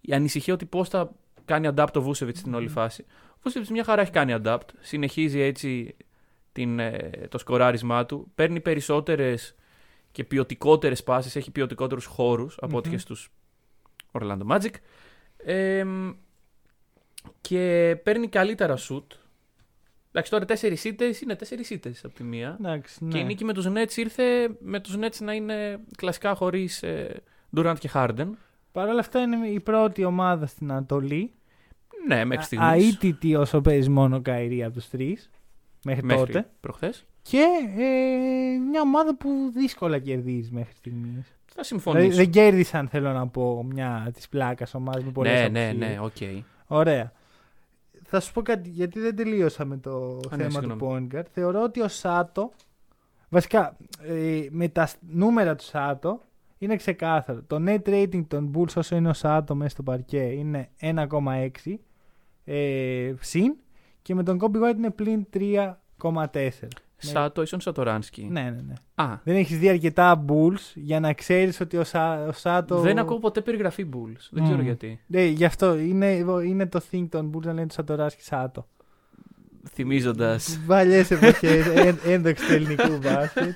η 0.00 0.12
ανησυχία 0.12 0.54
ότι 0.54 0.64
πώς 0.64 0.88
θα 0.88 1.12
κάνει 1.44 1.68
adapt 1.74 1.88
το 1.92 2.08
Vucevic 2.08 2.36
στην 2.36 2.54
όλη 2.54 2.68
φάση. 2.68 3.04
Ο 3.32 3.40
Vucevic 3.44 3.66
μια 3.70 3.84
χαρά 3.84 4.02
έχει 4.02 4.10
κάνει 4.10 4.34
adapt. 4.44 4.68
Συνεχίζει 4.80 5.40
έτσι 5.40 5.96
την, 6.52 6.78
ε, 6.78 7.10
το 7.28 7.38
σκοράρισμά 7.38 8.06
του. 8.06 8.30
Παίρνει 8.34 8.60
περισσότερες 8.60 9.54
και 10.12 10.24
ποιοτικότερες 10.24 11.02
πάσει, 11.02 11.38
έχει 11.38 11.50
ποιοτικότερους 11.50 12.04
χώρους 12.04 12.56
από 12.60 12.76
ό,τι 12.76 12.88
Μμμ. 12.88 12.94
και 12.94 13.00
στους 13.00 13.30
Orlando 14.12 14.46
Magic. 14.46 14.72
Ε, 15.36 15.84
και 17.40 17.96
παίρνει 18.02 18.28
καλύτερα 18.28 18.78
σουτ. 18.88 19.06
Εντάξει, 20.16 20.32
τώρα 20.32 20.44
τέσσερις 20.44 20.84
ήττες 20.84 21.20
είναι 21.20 21.34
τέσσερις 21.34 21.70
ήττες 21.70 22.04
από 22.04 22.14
τη 22.14 22.22
μία. 22.22 22.56
Εντάξει, 22.60 23.04
ναι. 23.04 23.10
Και 23.10 23.18
η 23.18 23.24
νίκη 23.24 23.44
με 23.44 23.52
τους 23.52 23.68
Nets 23.68 23.96
ήρθε 23.96 24.56
με 24.60 24.80
τους 24.80 24.96
Nets 25.00 25.18
να 25.20 25.32
είναι 25.32 25.78
κλασικά 25.96 26.34
χωρίς 26.34 26.82
ε, 26.82 27.22
Durant 27.56 27.74
και 27.78 27.90
Harden. 27.94 28.28
Παρ' 28.72 28.88
όλα 28.88 29.00
αυτά 29.00 29.20
είναι 29.20 29.46
η 29.46 29.60
πρώτη 29.60 30.04
ομάδα 30.04 30.46
στην 30.46 30.70
Ανατολή. 30.70 31.32
Ναι, 32.06 32.24
μέχρι 32.24 32.44
στιγμής. 32.44 32.94
Αήττητη 32.94 33.34
όσο 33.34 33.60
παίζει 33.60 33.88
μόνο 33.88 34.16
ο 34.16 34.20
Kyrie 34.20 34.64
από 34.64 34.74
τους 34.74 34.88
τρεις. 34.88 35.30
Μέχρι, 35.84 36.04
Μέχρι 36.04 36.26
τότε. 36.26 36.50
προχθές. 36.60 37.04
Και 37.22 37.44
ε, 37.76 38.58
μια 38.70 38.80
ομάδα 38.80 39.16
που 39.16 39.50
δύσκολα 39.54 39.98
κερδίζει 39.98 40.50
μέχρι 40.52 40.72
στιγμής. 40.74 41.34
Θα 41.54 41.62
συμφωνήσω. 41.62 42.02
Δηλαδή, 42.02 42.22
δεν 42.22 42.30
κέρδισαν, 42.30 42.88
θέλω 42.88 43.12
να 43.12 43.26
πω, 43.28 43.64
μια 43.64 44.10
της 44.14 44.28
πλάκας 44.28 44.74
ομάδας 44.74 45.04
με 45.04 45.10
πολλές 45.10 45.50
ναι, 45.50 45.72
ναι, 45.72 45.86
ναι, 45.86 45.98
οκ. 46.00 46.44
Ωραία. 46.66 47.12
Θα 48.16 48.22
σου 48.22 48.32
πω 48.32 48.42
κάτι, 48.42 48.68
γιατί 48.68 49.00
δεν 49.00 49.16
τελείωσα 49.16 49.64
με 49.64 49.76
το 49.76 50.20
Α, 50.30 50.36
ναι, 50.36 50.42
θέμα 50.42 50.50
συγγνώμη. 50.50 50.78
του 50.80 50.86
point 51.12 51.16
guard. 51.16 51.24
Θεωρώ 51.32 51.62
ότι 51.62 51.80
ο 51.80 51.88
Σάτο, 51.88 52.50
βασικά 53.28 53.76
ε, 54.02 54.46
με 54.50 54.68
τα 54.68 54.86
σ- 54.86 54.96
νούμερα 55.00 55.54
του 55.54 55.64
Σάτο, 55.64 56.20
είναι 56.58 56.76
ξεκάθαρο. 56.76 57.42
Το 57.46 57.56
net 57.66 57.82
rating 57.88 58.24
των 58.28 58.52
Bulls 58.54 58.76
όσο 58.76 58.96
είναι 58.96 59.08
ο 59.08 59.12
Σάτο 59.12 59.54
μέσα 59.54 59.70
στο 59.70 59.82
παρκέ 59.82 60.22
είναι 60.22 60.68
1,6 60.80 61.48
ε, 62.44 63.14
συν 63.20 63.56
και 64.02 64.14
με 64.14 64.22
τον 64.22 64.38
Kobe 64.40 64.56
White 64.62 64.76
είναι 64.76 64.90
πλην 64.90 65.26
3,4. 65.34 66.50
Σάτο, 66.96 67.42
ίσον 67.42 67.60
Σατοράνσκι. 67.60 68.28
Ναι, 68.30 68.42
ναι, 68.42 68.60
ναι. 68.66 68.74
Α, 68.94 69.18
Δεν 69.24 69.36
έχεις 69.36 69.58
δει 69.58 69.68
αρκετά 69.68 70.24
Bulls 70.28 70.72
για 70.74 71.00
να 71.00 71.12
ξέρεις 71.12 71.60
ότι 71.60 71.76
ο, 71.76 71.84
Σα, 71.84 72.26
ο 72.26 72.32
Σάτο... 72.32 72.80
δεν 72.80 72.98
ακούω 72.98 73.18
ποτέ 73.18 73.40
περιγραφή 73.40 73.88
Bulls. 73.92 74.28
Δεν 74.30 74.42
ξέρω 74.42 74.58
Μμμ. 74.58 74.64
γιατί. 74.64 75.00
Ναι, 75.06 75.24
γι' 75.24 75.44
αυτό 75.44 75.78
είναι, 75.78 76.10
είναι 76.46 76.66
το 76.66 76.80
thing 76.90 77.06
των 77.08 77.30
Bulls 77.34 77.42
να 77.44 77.52
λένε 77.52 77.66
του 77.66 77.74
Σατοράσκι 77.74 78.22
Σάτο. 78.22 78.66
Θυμίζοντας. 79.68 80.60
Παλιέ 80.66 80.98
εποχές 81.08 81.66
ένδοξη 82.04 82.46
του 82.46 82.52
ελληνικού 82.52 82.98
μπάσκετ. 83.02 83.54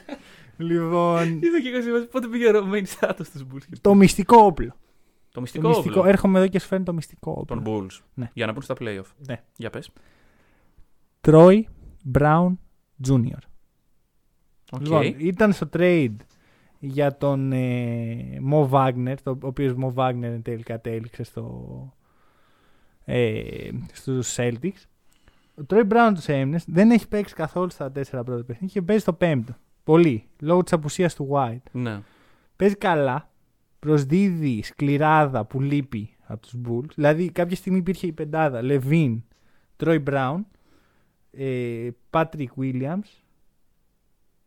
Λοιπόν, 0.57 1.23
Είδα 1.45 1.61
και 1.63 1.89
εγώ 1.89 2.07
πότε 2.07 2.27
πήγε 2.27 2.49
ο 2.49 2.51
Ρωμένη 2.51 2.87
Σάτο 2.87 3.25
στους 3.25 3.43
Bulls. 3.53 3.77
το 3.81 3.95
μυστικό 3.95 4.37
όπλο. 4.37 4.69
Το 4.69 4.75
Το 5.35 5.41
μυστικό, 5.41 5.69
μυστικό, 5.69 5.99
όπλο 5.99 6.09
έρχομαι 6.11 6.39
εδώ 6.39 6.49
και 6.49 6.59
σου 6.59 6.67
φέρνει 6.67 6.85
το 6.85 6.93
μυστικό 6.93 7.37
όπλο. 7.39 7.63
των 7.63 7.65
Bulls. 7.67 7.99
Ναι. 8.15 8.31
Για 8.35 8.47
να 8.47 8.53
πούν 8.53 8.63
στα 8.63 8.75
playoff. 8.81 9.07
Ναι. 9.29 9.43
Για 9.57 9.71
πες. 9.71 9.91
Τρόι 11.21 11.69
Μπράουν 12.05 12.61
Jr. 13.07 13.39
Οκ. 14.71 14.81
Λοιπόν, 14.81 15.15
ήταν 15.19 15.53
στο 15.53 15.69
trade 15.73 16.17
για 16.79 17.17
τον 17.17 17.53
ε, 17.53 18.39
Μο 18.41 18.69
Βάγνερ, 18.69 19.23
το, 19.23 19.31
ο 19.31 19.47
οποίος 19.47 19.75
Μο 19.75 19.93
Βάγνερ 19.93 20.33
εν 20.33 20.43
τέλει 20.43 20.63
κατέληξε 20.63 21.23
στο, 21.23 21.93
ε, 23.05 23.71
στους 23.93 24.35
Celtics. 24.37 24.83
Ο 25.55 25.65
Τρόι 25.65 25.83
Μπράουν 25.83 26.15
τους 26.15 26.29
έμεινε, 26.29 26.61
δεν 26.67 26.91
έχει 26.91 27.09
παίξει 27.09 27.35
καθόλου 27.35 27.71
στα 27.71 27.93
τέσσερα 27.93 28.25
πρώτα 28.25 28.45
παιχνίδια 28.45 28.81
και 28.81 28.87
παίζει 28.87 29.03
στο 29.03 29.13
πέμπτο. 29.13 29.57
Πολύ, 29.85 30.29
λόγω 30.41 30.63
της 30.63 30.73
απουσίας 30.73 31.15
του 31.15 31.29
White. 31.33 31.71
Ναι. 31.73 32.01
Παίζει 32.57 32.77
καλά, 32.77 33.31
προσδίδει 33.79 34.63
σκληράδα 34.63 35.45
που 35.45 35.61
λείπει 35.61 36.17
από 36.27 36.41
τους 36.41 36.55
Bulls. 36.69 36.91
Δηλαδή 36.95 37.31
κάποια 37.31 37.57
στιγμή 37.57 37.79
υπήρχε 37.79 38.07
η 38.07 38.13
πεντάδα 38.13 38.63
Λεβίν, 38.63 39.23
Τρόι 39.77 40.03
Μπράουν, 41.39 41.97
Πάτρικ 42.11 42.51
Williams, 42.61 43.09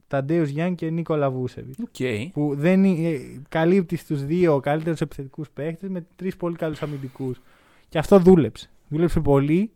Ταντέους 0.07 0.49
Γιανγκ 0.49 0.75
και 0.75 0.89
Νίκολα 0.89 1.31
Βούτσεβιτς. 1.31 1.79
Οκ. 1.79 2.31
Που 2.33 2.55
δεν 2.55 2.83
είναι- 2.83 3.09
ε, 3.09 3.41
καλύπτει 3.49 3.95
στους 3.95 4.25
δύο 4.25 4.59
καλύτερους 4.59 5.01
επιθετικούς 5.01 5.49
παίχτες 5.49 5.89
με 5.89 6.05
τρεις 6.15 6.35
πολύ 6.37 6.55
καλούς 6.55 6.81
αμυντικούς. 6.81 7.41
Και 7.89 7.97
αυτό 7.97 8.19
δούλεψε. 8.19 8.69
Δούλεψε 8.89 9.19
πολύ. 9.19 9.71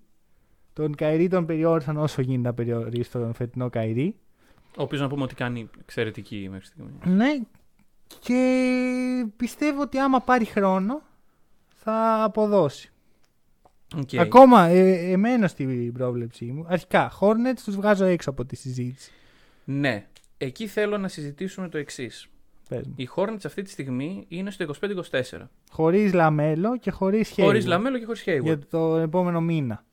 Τον 0.74 0.96
Kyrie 0.96 1.28
τον 1.28 1.46
περιόρισαν 1.46 1.98
όσο 1.98 2.22
γίνεται 2.22 2.48
να 2.48 2.54
περιορίσει 2.54 3.12
τον 3.12 3.34
φετινό 3.34 3.70
Kyrie. 3.70 4.16
Ο 4.78 4.84
οποίο 4.84 5.00
να 5.00 5.08
πούμε 5.08 5.24
ότι 5.24 5.36
κάνει 5.36 5.70
εξαιρετική 5.82 6.48
μέχρι 6.52 6.66
στιγμής. 6.66 6.94
Ναι. 7.06 7.40
Και 8.20 9.26
πιστεύω 9.38 9.82
ότι 9.82 9.98
άμα 10.00 10.20
πάρει 10.22 10.46
χρόνο 10.46 11.02
θα 11.76 12.24
αποδώσει. 12.24 12.92
Οκ. 13.98 14.10
Ακόμα 14.18 14.66
ε, 14.68 15.12
εμένω 15.12 15.48
στην 15.48 15.94
πρόβλεψή 15.94 16.46
μου. 16.46 16.66
Αρχικά, 16.70 17.12
Hornets 17.20 17.60
τους 17.66 17.76
βγάζω 17.76 18.06
έξω 18.06 18.30
από 18.30 18.46
τη 18.46 18.56
συζήτηση. 18.56 19.12
Ναι. 19.64 20.06
Εκεί 20.38 20.68
θέλω 20.68 20.98
να 20.98 21.08
συζητήσουμε 21.08 21.70
το 21.70 21.78
εξής. 21.78 22.28
Πες 22.70 22.86
μου. 22.88 22.94
Οι 22.98 23.10
Hornets 23.16 23.46
αυτή 23.46 23.62
τη 23.62 23.70
στιγμή 23.70 24.26
είναι 24.28 24.52
στο 24.52 24.66
25-24. 25.12 25.22
Χωρίς 25.72 26.14
Λαμέλο 26.14 26.78
και 26.78 26.92
χωρίς 26.92 27.34
Hayward. 27.36 27.44
Χωρίς 27.44 27.66
Λαμέλο 27.66 27.98
και 28.00 28.06
χωρίς 28.06 28.24
Hayward. 28.28 28.44
Για 28.44 28.60
το 28.70 28.96
επόμενο 28.98 29.42
μήνα. 29.42 29.84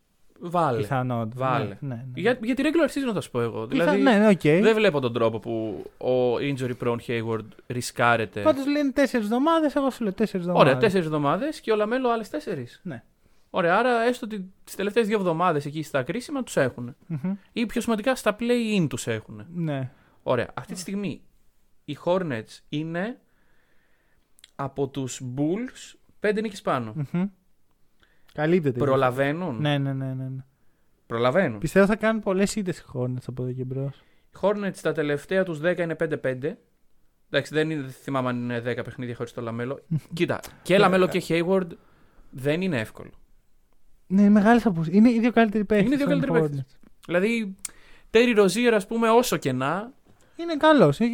Βάλε. 0.45 0.77
Πιθανότητα. 0.79 1.45
Βάλε. 1.47 1.65
Ναι, 1.65 1.77
ναι, 1.81 1.95
ναι. 1.95 2.21
Για, 2.21 2.39
για 2.43 2.55
τη 2.55 2.63
regular 2.67 2.89
season 2.89 3.13
θα 3.15 3.21
σου 3.21 3.31
πω 3.31 3.41
εγώ. 3.41 3.67
Πιθα- 3.67 3.85
Δηλαδή, 3.85 4.03
ναι, 4.03 4.19
ναι, 4.25 4.29
οκ. 4.29 4.41
δεν 4.63 4.75
βλέπω 4.75 5.01
τον 5.01 5.13
τρόπο 5.13 5.39
που 5.39 5.85
ο 5.99 6.35
injury 6.37 6.73
prone 6.85 6.97
Hayward 7.07 7.47
ρισκάρεται. 7.67 8.41
Πάντως 8.41 8.67
λένε 8.67 8.91
τέσσερις 8.93 9.27
εβδομάδες, 9.27 9.75
εγώ 9.75 9.91
σου 9.91 10.03
λέω 10.03 10.13
τέσσερις 10.13 10.47
εβδομάδες. 10.47 10.69
Ωραία, 10.71 10.81
τέσσερις 10.83 11.07
εβδομάδες 11.07 11.61
και 11.61 11.73
ο 11.73 11.77
Λαμέλο 11.77 12.11
άλλες 12.11 12.29
τέσσερις. 12.29 12.81
Ναι. 12.85 13.03
Ωραία, 13.55 13.79
άρα 13.79 14.03
έστω 14.03 14.27
ότι 14.27 14.53
τις 14.65 14.75
τελευταίες 14.75 15.07
δύο 15.07 15.19
εβδομάδες 15.19 15.67
εκεί 15.67 15.83
στα 15.83 16.03
κρίσιμα 16.03 16.43
τους 16.43 16.57
έχουν. 16.57 16.97
Ή 17.53 17.67
πιο 17.67 17.81
σημαντικά 17.81 18.15
στα 18.15 18.37
play-in 18.41 18.87
τους 18.89 19.07
έχουν. 19.07 19.47
Ναι. 19.55 19.91
Ωραία, 20.23 20.51
αυτή 20.55 20.73
τη 20.75 20.81
στιγμή 20.81 21.23
οι 21.85 21.97
Hornets 22.05 22.59
είναι 22.69 23.21
από 24.55 24.89
τους 24.89 25.21
Bulls 25.37 25.97
πέντε 26.21 26.41
νίκες 26.41 26.63
πάνω. 26.63 26.95
Μμμ. 27.13 27.25
Καλύπτεται. 28.33 28.79
Προλαβαίνουν; 28.79 29.61
Ναι, 29.61 29.79
ναι, 29.79 29.93
ναι, 29.93 30.15
ναι. 30.15 30.29
ναι. 30.29 30.45
Προλαβαίνουν. 31.07 31.59
Πιστεύω 31.59 31.87
θα 31.87 31.97
κάνουν 31.97 32.23
πολλές 32.23 32.55
ήττες 32.57 32.79
οι 32.79 32.85
Hornets 32.95 33.25
από 33.27 33.43
εδώ 33.43 33.53
και 33.53 33.65
μπρος. 33.65 34.03
Οι 34.35 34.39
Hornets 34.41 34.77
τα 34.83 34.93
τελευταία 34.93 35.45
τους 35.45 35.61
10 35.63 35.79
είναι 35.79 35.97
5-5. 36.01 36.57
Εντάξει, 37.31 37.55
δεν, 37.55 37.71
είναι, 37.71 37.81
δεν 37.83 37.91
θυμάμαι 37.91 38.29
αν 38.29 38.37
είναι 38.37 38.59
10 38.59 38.63
παιχνίδια 38.63 39.15
χωρίς 39.15 39.33
το 39.33 39.41
Λαμέλο. 39.41 39.83
Κοίτα, 40.13 40.41
και 40.63 40.79
Λαμέλο 40.79 41.09
και 41.09 41.23
Hayward 41.29 41.69
δεν 42.31 42.63
είναι 42.63 42.81
εύκολο. 42.81 43.11
Ναι, 44.13 44.29
μεγάλες 44.29 44.67
απουσίες. 44.67 44.97
Είναι 44.97 45.11
οι 45.11 45.19
δύο 45.21 45.33
καλύτεροι 45.33 45.65
παίχτες. 45.65 45.85
Είναι 45.85 45.95
οι 45.95 45.97
δύο 45.97 46.07
καλύτεροι 46.07 46.33
παίκτες. 46.41 46.65
Δηλαδή, 47.07 47.57
Τέρι 48.11 48.33
Ροζίερ, 48.33 48.75
ας 48.75 48.87
πούμε, 48.87 49.09
όσο 49.09 49.37
και 49.37 49.53
να. 49.53 49.93
Είναι 50.37 50.57
καλός. 50.57 50.99
Ναι, 50.99 51.07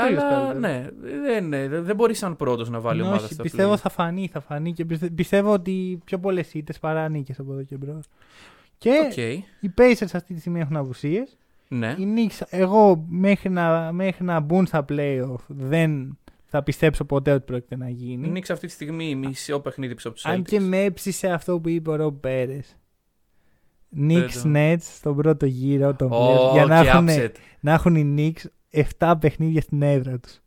αλλά 0.00 0.54
ναι, 0.54 0.88
δεν, 1.26 1.48
ναι, 1.48 1.68
δεν 1.68 1.96
μπορεί 1.96 2.14
σαν 2.14 2.36
πρώτος 2.36 2.70
να 2.70 2.80
βάλει 2.80 3.02
ομάδα 3.02 3.26
στα 3.28 3.42
πιστεύω 3.42 3.72
play. 3.72 3.76
θα 3.76 3.88
φανεί, 3.88 4.28
θα 4.32 4.40
φανεί 4.40 4.72
και 4.72 4.84
πιστε- 4.84 5.10
πιστεύω 5.10 5.52
ότι 5.52 6.00
πιο 6.04 6.18
πολλές 6.18 6.54
ήττες 6.54 6.78
παρά 6.78 7.08
νίκες 7.08 7.38
από 7.38 7.52
εδώ 7.52 7.62
και 7.62 7.76
μπρος. 7.76 8.06
Και 8.78 8.90
Οκ, 9.10 9.16
οι 9.60 9.72
Pacers 9.78 10.06
αυτή 10.14 10.34
τη 10.34 10.40
στιγμή 10.40 10.60
έχουν 10.60 10.76
απουσίες. 10.76 11.36
ναι. 11.68 11.94
Οι 11.98 12.06
Knicks, 12.16 12.42
εγώ 12.50 13.04
μέχρι 13.08 13.50
να, 13.50 13.92
μέχρι 13.92 14.24
να 14.24 14.40
μπουν 14.40 14.66
στα 14.66 14.84
playoff 14.88 15.40
δεν 15.46 16.18
θα 16.54 16.62
πιστέψω 16.62 17.04
ποτέ 17.04 17.32
ότι 17.32 17.44
πρόκειται 17.44 17.76
να 17.76 17.88
γίνει. 17.88 18.28
Νίξ 18.28 18.50
αυτή 18.50 18.66
τη 18.66 18.72
στιγμή 18.72 19.14
μισό 19.14 19.60
παιχνίδι 19.60 19.94
πίσω 19.94 20.08
από 20.08 20.16
τους 20.16 20.26
Αν 20.26 20.42
και 20.42 20.60
με 20.60 20.82
έψησε 20.84 21.28
αυτό 21.28 21.60
που 21.60 21.68
είπε 21.68 21.90
ο 21.90 21.94
Ρομπ 21.96 22.16
Πέρες. 22.20 22.76
Knicks 23.98 24.30
το- 24.42 24.50
Nets 24.54 24.76
στον 24.80 25.16
πρώτο 25.16 25.46
γύρο 25.46 25.94
των 25.94 26.12
Ω, 26.12 26.16
playoff, 26.16 26.52
για 26.52 26.64
να 26.64 26.82
και 26.82 26.88
έχουν, 26.88 27.06
upset. 27.08 27.30
να 27.60 27.72
έχουν 27.72 27.94
οι 27.96 28.34
Knicks 28.70 28.80
7 28.98 29.14
παιχνίδια 29.20 29.60
στην 29.60 29.82
έδρα 29.82 30.18
τους. 30.18 30.40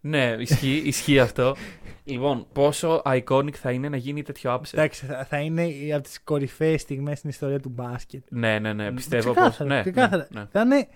Ναι, 0.00 0.36
ισχύει, 0.38 0.82
ισχύει 0.92 1.18
αυτό. 1.18 1.56
Λοιπόν, 2.04 2.46
πόσο 2.52 3.02
iconic 3.04 3.52
θα 3.54 3.70
είναι 3.70 3.88
να 3.88 3.96
γίνει 3.96 4.22
τέτοιο 4.22 4.54
upset; 4.54 4.72
Εντάξει, 4.72 5.06
θα, 5.06 5.24
θα 5.24 5.38
είναι 5.40 5.66
από 5.94 6.02
τις 6.02 6.22
κορυφαίες 6.22 6.80
στιγμές 6.80 7.18
στην 7.18 7.30
ιστορία 7.30 7.60
του 7.60 7.68
μπάσκετ. 7.68 8.24
Ναι, 8.30 8.58
ναι, 8.58 8.72
ναι, 8.72 8.92
πιστεύω 8.92 9.32
Ξεκάθαρα, 9.32 9.56
πως... 9.56 9.66
Ναι, 9.66 9.80
ξεκάθαρα. 9.80 10.26
ναι, 10.30 10.40
ναι. 10.40 10.46
Θα 10.50 10.60
είναι 10.60 10.88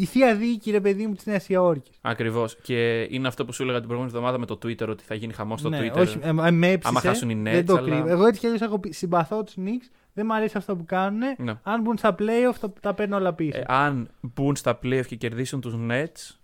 η 0.00 0.04
θεία 0.04 0.34
δίκη, 0.34 0.70
ρε 0.70 0.80
παιδί 0.80 1.06
μου, 1.06 1.14
της 1.14 1.26
Νέας 1.26 1.48
Υόρκης. 1.48 1.96
Ακριβώς. 2.00 2.56
Και 2.62 3.06
είναι 3.10 3.28
αυτό 3.28 3.44
που 3.44 3.52
σου 3.52 3.62
έλεγα 3.62 3.78
την 3.78 3.86
προηγούμενη 3.88 4.16
εβδομάδα 4.16 4.38
με 4.38 4.46
το 4.46 4.58
Twitter, 4.64 4.88
ότι 4.88 5.04
θα 5.04 5.14
γίνει 5.14 5.32
χαμός 5.32 5.60
στο 5.60 5.68
ναι, 5.68 5.78
Twitter. 5.80 5.96
όχι, 6.00 6.18
ε, 6.22 6.28
ε, 6.28 6.32
με 6.50 6.66
έψησε, 6.70 6.88
Άμα 6.88 7.00
χάσουν 7.00 7.30
οι 7.30 7.40
Nets, 7.40 7.52
δεν 7.52 7.66
το 7.66 7.76
αλλά- 7.76 7.88
κρύβω. 7.90 8.08
Εγώ 8.08 8.26
έτσι 8.26 8.40
κι 8.40 8.46
αλλιώς 8.46 8.60
έχω 8.60 8.78
πει, 8.78 8.92
συμπαθώ 8.92 9.42
τους 9.44 9.54
Knicks, 9.58 9.90
δεν 10.12 10.26
μου 10.28 10.34
αρέσει 10.34 10.56
αυτό 10.56 10.76
που 10.76 10.84
κάνουν. 10.84 11.20
Ναι. 11.38 11.54
Αν 11.62 11.80
μπουν 11.82 11.96
στα 11.96 12.14
playoff, 12.18 12.54
τα, 12.60 12.72
τα 12.80 12.94
παίρνω 12.94 13.16
όλα 13.16 13.32
πίσω. 13.32 13.58
Ε, 13.58 13.64
αν 13.66 14.08
μπουν 14.20 14.56
στα 14.56 14.78
playoff 14.82 15.06
και 15.06 15.16
κερδίσουν 15.16 15.60
τους 15.60 15.74
Nets, 15.90 16.36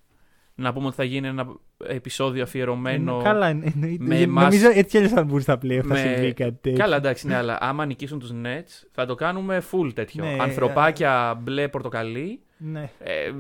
να 0.55 0.73
πούμε 0.73 0.87
ότι 0.87 0.97
θα 0.97 1.05
γίνει 1.05 1.27
ένα 1.29 1.47
επεισόδιο 1.87 2.43
αφιερωμένο. 2.43 3.19
Ε, 3.19 3.23
Καλά, 3.23 3.47
εννοείται. 3.47 4.05
με 4.05 4.15
Για- 4.15 4.25
εμάς- 4.25 4.45
Νομίζω 4.45 4.67
έτσι 4.69 4.85
κι 4.85 4.97
αλλιώς 4.97 5.13
αν 5.13 5.27
μπουν 5.27 5.41
στα 5.41 5.55
playoff 5.63 5.81
θα 5.87 5.95
με- 5.95 5.97
συμβεί 6.15 6.33
κάτι 6.33 6.59
τέτοιο. 6.61 6.79
Καλά, 6.79 6.97
εντάξει, 6.97 7.27
ναι, 7.27 7.35
αλλά 7.37 7.59
άμα 7.61 7.87
νικήσουν 7.87 8.19
τους 8.19 8.31
Nets, 8.45 8.87
θα 8.93 9.07
το 9.07 9.15
κάνουμε 9.15 9.63
full 9.71 9.91
τέτοιο. 9.95 10.25
Ναι, 10.25 10.37
Ανθρωπάκια 10.41 11.41
μπλε 11.43 11.69
πορτοκαλί, 11.69 12.41
Ναι. 12.65 12.91
ε, 12.99 13.33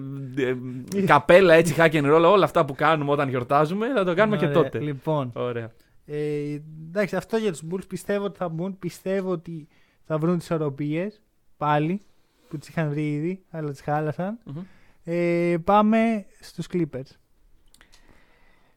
ε, 0.96 1.04
καπέλα 1.06 1.54
έτσι, 1.54 1.74
hack 1.78 1.92
and 1.92 2.14
roll, 2.14 2.30
όλα 2.32 2.44
αυτά 2.44 2.64
που 2.64 2.74
κάνουμε 2.74 3.10
όταν 3.10 3.28
γιορτάζουμε, 3.28 3.92
θα 3.94 4.04
το 4.04 4.14
κάνουμε 4.14 4.36
και 4.36 4.46
Ωραία, 4.46 4.62
τότε. 4.62 4.78
Λοιπόν, 4.78 5.30
Ωραία. 5.34 5.72
ε, 6.04 6.60
εντάξει, 6.88 7.16
αυτό 7.16 7.36
για 7.36 7.50
τους 7.52 7.62
Bulls 7.70 7.88
πιστεύω 7.88 8.24
ότι 8.24 8.38
θα 8.38 8.48
μπουν. 8.48 8.78
Πιστεύω 8.78 9.30
ότι 9.30 9.68
θα 10.04 10.18
βρουν 10.18 10.36
τις 10.36 10.44
ισορροπίες 10.44 11.22
πάλι 11.56 12.00
που 12.48 12.58
τις 12.58 12.68
είχαν 12.68 12.90
βρει 12.90 13.12
ήδη, 13.12 13.42
αλλά 13.50 13.70
τις 13.70 13.80
χάλασαν. 13.80 14.38
Μμμ. 14.44 14.62
Ε, 15.04 15.56
πάμε 15.64 16.26
στους 16.40 16.66
Clippers. 16.72 17.16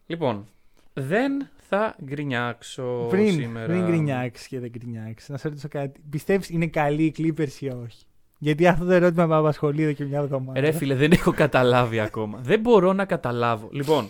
Λοιπόν, 0.06 0.46
δεν 0.94 1.50
θα 1.56 1.96
γκρινιάξω 2.04 3.08
πριν, 3.10 3.32
σήμερα. 3.32 3.66
πριν 3.66 3.86
γκρινιάξεις 3.86 4.48
και 4.48 4.60
δεν 4.60 4.70
γκρινιάξεις, 4.70 5.30
να 5.30 5.38
σε 5.38 5.48
ρωτήσω 5.48 5.68
κάτι. 5.68 6.02
Πιστεύεις 6.10 6.50
είναι 6.50 6.68
καλή 6.68 7.04
οι 7.04 7.14
Clippers 7.18 7.60
ή 7.60 7.70
όχι; 7.70 8.06
Γιατί 8.38 8.68
αυτό 8.68 8.86
το 8.86 8.92
ερώτημα 8.92 9.25
με 9.25 9.36
απασχολεί 9.36 9.84
εδώ 9.84 9.92
και 9.92 10.04
μια 10.06 10.20
εβδομάδα. 10.20 10.60
Ρε 10.60 10.72
φίλε, 10.72 10.96
δεν 10.96 11.12
έχω 11.12 11.32
καταλάβει 11.32 12.00
ακόμα. 12.00 12.38
δεν 12.42 12.60
μπορώ 12.60 12.94
να 12.94 13.06
καταλάβω. 13.06 13.70
Λοιπόν, 13.72 14.08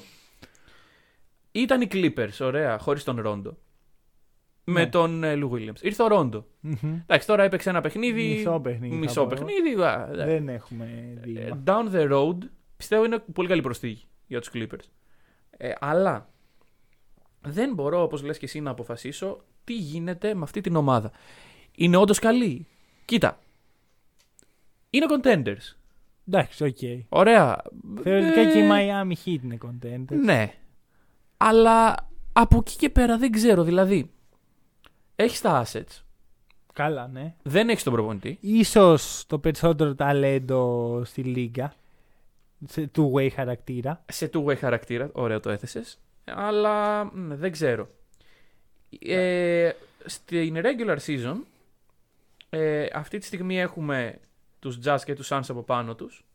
ήταν 1.51 1.81
οι 1.81 1.87
Clippers, 1.91 2.37
ωραία, 2.41 2.77
χωρίς 2.77 3.03
τον 3.03 3.21
Ρόντο. 3.21 3.57
Με 4.67 4.79
Ναι. 4.83 4.87
τον 4.89 5.23
ε, 5.23 5.35
Λου 5.35 5.51
Williams. 5.53 5.81
Ήρθε 5.81 6.03
ο 6.03 6.07
Ρόντο. 6.07 6.45
Μμμ. 6.59 6.75
Εντάξει, 7.03 7.27
τώρα 7.27 7.43
έπαιξε 7.43 7.69
ένα 7.69 7.81
παιχνίδι. 7.81 8.33
Μισό 8.37 8.59
παιχνίδι. 8.59 8.93
θα 8.93 8.99
Μισό 8.99 9.25
πω 9.25 9.35
εγώ. 9.35 9.45
παιχνίδι. 9.45 9.81
α, 9.81 10.09
ε, 10.11 10.25
Δεν 10.25 10.49
έχουμε 10.49 11.13
ε, 11.15 11.19
δείγμα. 11.23 11.63
Down 11.65 11.95
the 11.95 12.11
road, 12.11 12.37
πιστεύω 12.77 13.05
είναι 13.05 13.19
πολύ 13.33 13.47
καλή 13.47 13.61
προσθήκη 13.61 14.05
για 14.27 14.39
τους 14.39 14.49
Clippers. 14.53 14.85
Ε, 15.57 15.71
αλλά 15.79 16.29
δεν 17.41 17.73
μπορώ, 17.73 18.01
όπως 18.03 18.23
λες 18.23 18.37
και 18.37 18.45
εσύ, 18.45 18.59
να 18.59 18.69
αποφασίσω 18.71 19.43
τι 19.63 19.73
γίνεται 19.73 20.33
με 20.33 20.43
αυτή 20.43 20.61
την 20.61 20.75
ομάδα. 20.75 21.11
Είναι 21.75 21.97
όντως 21.97 22.19
καλή. 22.19 22.67
Κοίτα. 23.05 23.39
Είναι 24.95 25.05
contenders. 25.09 25.75
Εντάξει, 26.27 26.63
οκ. 26.63 26.77
Ωραία. 27.09 27.61
Θεωρητικά 28.03 28.39
Ε, 28.39 28.51
και 28.51 28.59
η 28.59 28.69
Miami 28.71 29.13
Heat 29.25 29.43
είναι 29.43 29.57
contender. 29.65 30.05
Ναι. 30.07 30.53
Αλλά 31.37 32.09
από 32.33 32.57
εκεί 32.57 32.75
και 32.75 32.89
πέρα 32.89 33.17
δεν 33.17 33.31
ξέρω. 33.31 33.63
Δηλαδή, 33.63 34.11
έχεις 35.15 35.41
τα 35.41 35.65
assets. 35.65 36.01
Καλά, 36.73 37.07
ναι. 37.07 37.33
Δεν 37.43 37.69
έχεις 37.69 37.83
τον 37.83 37.93
προπονητή. 37.93 38.37
Ίσως 38.41 39.23
το 39.27 39.39
περισσότερο 39.39 39.95
ταλέντο 39.95 41.01
στη 41.05 41.23
λίγκα. 41.23 41.73
Σε 42.67 42.91
two-way 42.97 43.29
χαρακτήρα. 43.33 44.03
Σε 44.11 44.29
two-way 44.33 44.57
χαρακτήρα. 44.57 45.09
Ωραία 45.13 45.39
το 45.39 45.49
έθεσες. 45.49 45.99
Αλλά 46.25 47.05
μ, 47.05 47.33
δεν 47.33 47.51
ξέρω. 47.51 47.89
Ε, 48.99 49.71
στην 50.05 50.55
regular 50.57 50.97
season, 51.05 51.35
ε, 52.49 52.85
αυτή 52.93 53.17
τη 53.17 53.25
στιγμή 53.25 53.59
έχουμε 53.59 54.19
τους 54.69 54.79
Jazz 54.85 54.97
και 55.05 55.13
τους 55.13 55.27
Suns 55.31 55.41
από 55.47 55.63
πάνω 55.63 55.95
τους. 55.95 56.25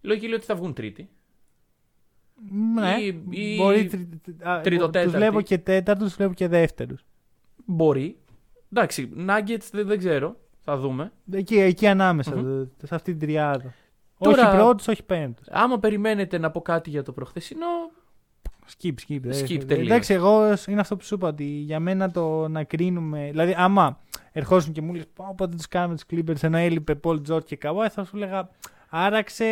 Η 0.00 0.06
λογική 0.06 0.26
λέει 0.26 0.34
ότι 0.36 0.44
θα 0.44 0.54
βγουν 0.54 0.74
τρίτη. 0.74 1.08
Ναι. 2.74 2.96
Ή- 3.00 3.22
ή 3.30 3.56
Μπορεί 3.56 3.86
τρι- 3.86 4.46
α, 4.48 4.60
τριτοτέταρτη. 4.60 5.08
Τους 5.10 5.16
βλέπω 5.18 5.40
και 5.40 5.58
τέταρτους, 5.58 6.06
τους 6.06 6.16
βλέπω 6.16 6.34
και 6.34 6.48
δεύτερους. 6.48 7.04
Μπορεί. 7.64 8.16
Εντάξει, 8.72 9.10
Nuggets 9.28 9.68
δεν, 9.72 9.86
δεν 9.86 9.98
ξέρω. 9.98 10.36
Θα 10.60 10.76
δούμε. 10.76 11.12
Εκεί, 11.32 11.56
εκεί 11.58 11.86
ανάμεσα, 11.86 12.36
Μμμ. 12.36 12.64
σε 12.82 12.94
αυτή 12.94 13.10
την 13.10 13.20
τριάδα. 13.20 13.74
Τώρα- 14.18 14.48
Όχι 14.48 14.56
πρώτους, 14.56 14.88
όχι 14.88 15.02
πέμπτους. 15.02 15.46
Άμα 15.50 15.78
περιμένετε 15.78 16.38
να 16.38 16.50
πω 16.50 16.60
κάτι 16.62 16.90
για 16.90 17.02
το 17.02 17.12
προχθεσινό, 17.12 17.66
Skip, 18.68 18.88
skip. 19.08 19.24
ε, 19.24 19.40
Skip, 19.40 19.60
ε, 19.60 19.64
τελείως. 19.64 19.86
Εντάξει, 19.86 20.12
εγώ 20.14 20.42
είναι 20.68 20.80
αυτό 20.80 20.96
που 20.96 21.04
σου 21.04 21.14
είπα 21.14 21.28
ότι 21.28 21.44
για 21.44 21.80
μένα 21.80 22.10
το 22.10 22.48
να 22.48 22.64
κρίνουμε. 22.64 23.28
Δηλαδή, 23.30 23.54
άμα 23.56 23.98
ερχόσουν 24.32 24.72
και 24.72 24.80
μου 24.82 24.94
λες 24.94 25.04
Πω, 25.14 25.34
πότε 25.36 25.56
τους 25.56 25.68
κάνουμε 25.68 25.94
τους 25.94 26.04
Clippers 26.10 26.42
ενώ 26.42 26.56
έλειπε 26.56 27.00
Paul 27.04 27.20
George 27.28 27.44
και 27.44 27.58
Kawhi, 27.62 27.86
θα 27.90 28.04
σου 28.04 28.16
λέγα 28.16 28.48
Άραξε, 28.96 29.44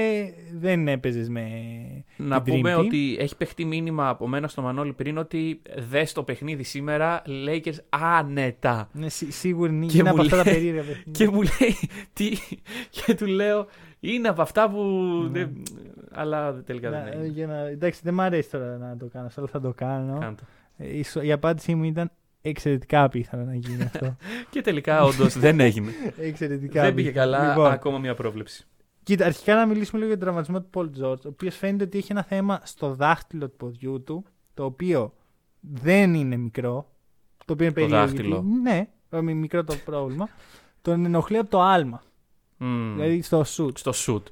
δεν 0.59 0.89
έπαιζες 0.89 1.29
με. 1.29 1.43
Να 2.17 2.43
την 2.43 2.55
πούμε 2.55 2.75
Dream 2.75 2.79
Team. 2.79 2.85
ότι 2.85 3.17
έχει 3.21 3.37
παιχτεί 3.37 3.65
μήνυμα 3.65 4.09
από 4.09 4.29
μένα 4.29 4.49
στο 4.49 4.63
Μανώλη 4.63 4.93
πριν 4.93 5.19
ότι 5.19 5.63
δες 5.89 6.13
το 6.13 6.23
παιχνίδι 6.23 6.63
σήμερα 6.63 7.23
Lakers 7.27 7.77
άνετα. 7.89 8.89
Ναι, 8.93 9.09
σί- 9.09 9.33
σίγουρη 9.33 9.73
είναι 9.73 9.87
Και 9.87 9.99
είναι 9.99 10.09
μου 10.09 10.11
από 10.15 10.21
αυτά 10.23 10.37
τα 10.37 10.45
λέει- 10.45 10.55
περίεργα 10.55 10.83
παιχνίδια. 10.83 11.13
Και 11.13 11.29
μου 11.31 11.41
λέει 11.43 11.77
τι. 12.13 12.29
Και 12.91 13.15
του 13.15 13.27
λέω 13.27 13.67
είναι 14.01 14.29
από 14.29 14.43
αυτά 14.43 14.71
που. 14.71 14.83
δεν- 15.31 15.63
Αλλά 16.15 16.55
τελικά 16.63 16.91
δεν 16.91 16.99
Ναι. 16.99 17.05
Να- 17.11 17.11
έγινε. 17.17 17.27
για 17.33 17.47
να- 17.47 17.59
εντάξει, 17.67 18.01
δεν 18.05 18.15
μ' 18.15 18.21
αρέσει 18.21 18.51
τώρα 18.51 18.77
να 18.77 18.97
το 18.97 19.07
κάνω, 19.13 19.29
αλλά 19.37 19.47
θα 19.47 19.61
το 19.61 19.73
κάνω. 19.77 20.19
Κάντο. 20.19 20.43
Ε, 20.77 20.97
η 20.99 21.03
σο- 21.03 21.23
Η 21.23 21.33
απάντησή 21.33 21.75
μου 21.75 21.85
ήταν 21.85 22.11
εξαιρετικά 22.43 23.03
απίθανο 23.05 23.45
να 23.45 23.55
γίνει 23.55 23.83
αυτό. 23.83 24.17
Και 24.51 24.61
τελικά 24.61 25.03
όντως 25.05 25.39
δεν 25.39 25.61
έγινε. 25.61 25.91
εξαιρετικά 26.19 26.83
δεν 26.83 26.95
πήγε 26.95 27.09
απίθανο. 27.09 27.33
καλά. 27.33 27.49
Λοιπόν, 27.49 27.71
Ακόμα 27.73 27.99
μια 27.99 28.15
πρόβλεψη. 28.15 28.67
Κοίτα, 29.03 29.27
αρχικά 29.27 29.55
να 29.55 29.67
μιλήσουμε 29.67 30.03
λίγο 30.03 30.13
για 30.15 30.19
τον 30.25 30.27
τραυματισμό 30.35 30.61
του 30.63 30.71
Paul 30.75 31.03
George, 31.05 31.25
ο 31.25 31.29
οποίος 31.29 31.57
φαίνεται 31.57 31.85
ότι 31.85 31.99
έχει 31.99 32.13
ένα 32.13 32.23
θέμα 32.23 32.61
στο 32.65 32.95
δάχτυλο 32.95 33.49
του 33.49 33.57
ποδιού 33.57 34.03
του, 34.03 34.25
το 34.55 34.65
οποίο 34.65 35.13
δεν 35.61 36.15
είναι 36.15 36.37
μικρό. 36.37 36.87
Το 37.45 37.53
οποίο 37.53 37.67
είναι 37.67 37.75
Το 37.75 37.81
περίεργο. 37.81 38.07
δάχτυλο. 38.07 38.45
γιατί- 38.47 38.61
Ναι, 38.63 38.89
ε, 39.11 39.21
μη- 39.21 39.35
μικρό 39.35 39.65
το 39.65 39.75
πρόβλημα. 39.85 40.29
Τον 40.83 41.05
ενοχλεί 41.05 41.37
από 41.39 41.51
το 41.51 41.61
άλμα. 41.63 42.03
Μμμ. 42.65 42.95
Δηλαδή 42.95 43.23
στο 43.23 43.41
shoot. 43.57 43.79
Στο 43.79 43.93
shoot. 44.07 44.23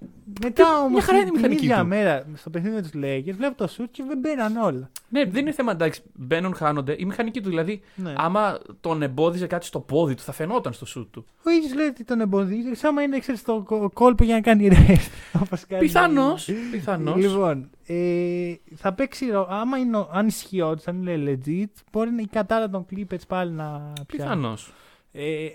Μετά 0.42 0.78
όμως 0.78 0.90
μια 0.92 1.02
χαρά 1.02 1.18
είναι 1.18 1.26
η 1.26 1.30
την 1.30 1.34
μηχανική 1.40 1.64
ίδια 1.64 1.80
του. 1.80 1.86
μέρα 1.86 2.26
στο 2.34 2.50
παιχνίδι 2.50 2.74
με 2.74 2.82
του 2.82 2.90
Lakers 2.94 3.34
βλέπω 3.36 3.54
το 3.56 3.68
shoot 3.78 3.84
και 3.90 4.02
δεν 4.08 4.18
μπαίναν 4.18 4.56
όλα. 4.56 4.90
Ναι, 5.08 5.24
δεν 5.24 5.40
είναι 5.40 5.52
θέμα 5.52 5.72
εντάξει. 5.72 6.02
Μπαίνουν, 6.14 6.54
χάνονται. 6.54 6.94
Η 6.98 7.04
μηχανική 7.04 7.40
του 7.40 7.48
δηλαδή, 7.48 7.80
Ναι. 7.94 8.12
άμα 8.16 8.58
τον 8.80 9.02
εμπόδιζε 9.02 9.46
κάτι 9.46 9.66
στο 9.66 9.80
πόδι 9.80 10.14
του, 10.14 10.22
θα 10.22 10.32
φαινόταν 10.32 10.72
στο 10.72 10.86
shoot 10.96 11.06
του. 11.10 11.24
Ο 11.46 11.50
ίδιος 11.50 11.74
λέει 11.74 11.86
ότι 11.86 12.04
τον 12.04 12.20
εμποδίζει, 12.20 12.74
σαν 12.74 12.90
άμα 12.90 13.02
είναι 13.02 13.18
ξέρεις, 13.18 13.42
το 13.42 13.62
κο- 13.62 13.90
κόλπο 13.94 14.24
για 14.24 14.34
να 14.34 14.40
κάνει 14.40 14.68
rest. 14.72 15.10
όπως 15.42 15.66
κάνει- 15.66 15.82
Πιθανώς. 15.82 16.48
Πιθανώς. 16.70 17.16
Λοιπόν, 17.16 17.70
ε, 17.86 18.54
θα 18.74 18.92
παίξει 18.92 19.30
ρο- 19.30 19.46
άμα 19.50 19.78
είναι, 19.78 19.96
ο- 19.96 20.08
αν 20.12 20.26
ισχύει 20.26 20.60
όντως, 20.60 20.86
αν 20.88 21.06
είναι 21.06 21.38
legit, 21.46 21.82
μπορεί 21.92 22.10
η 22.18 22.26
κατάρα 22.32 22.70
των 22.70 22.86
Clippers 22.90 23.26
πάλι 23.28 23.52
να 23.52 23.64
πιάνει. 23.66 24.06
Πιθανώς. 24.06 24.72
Ε, 25.12 25.46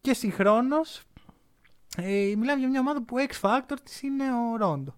και 0.00 0.14
συγχρόνως, 0.14 1.02
ε, 1.96 2.34
μιλάμε 2.36 2.58
για 2.58 2.68
μια 2.68 2.80
ομάδα 2.80 3.02
που 3.02 3.16
X 3.30 3.40
Factor 3.48 3.76
της 3.84 4.02
είναι 4.02 4.24
ο 4.24 4.56
Ρόντο. 4.56 4.94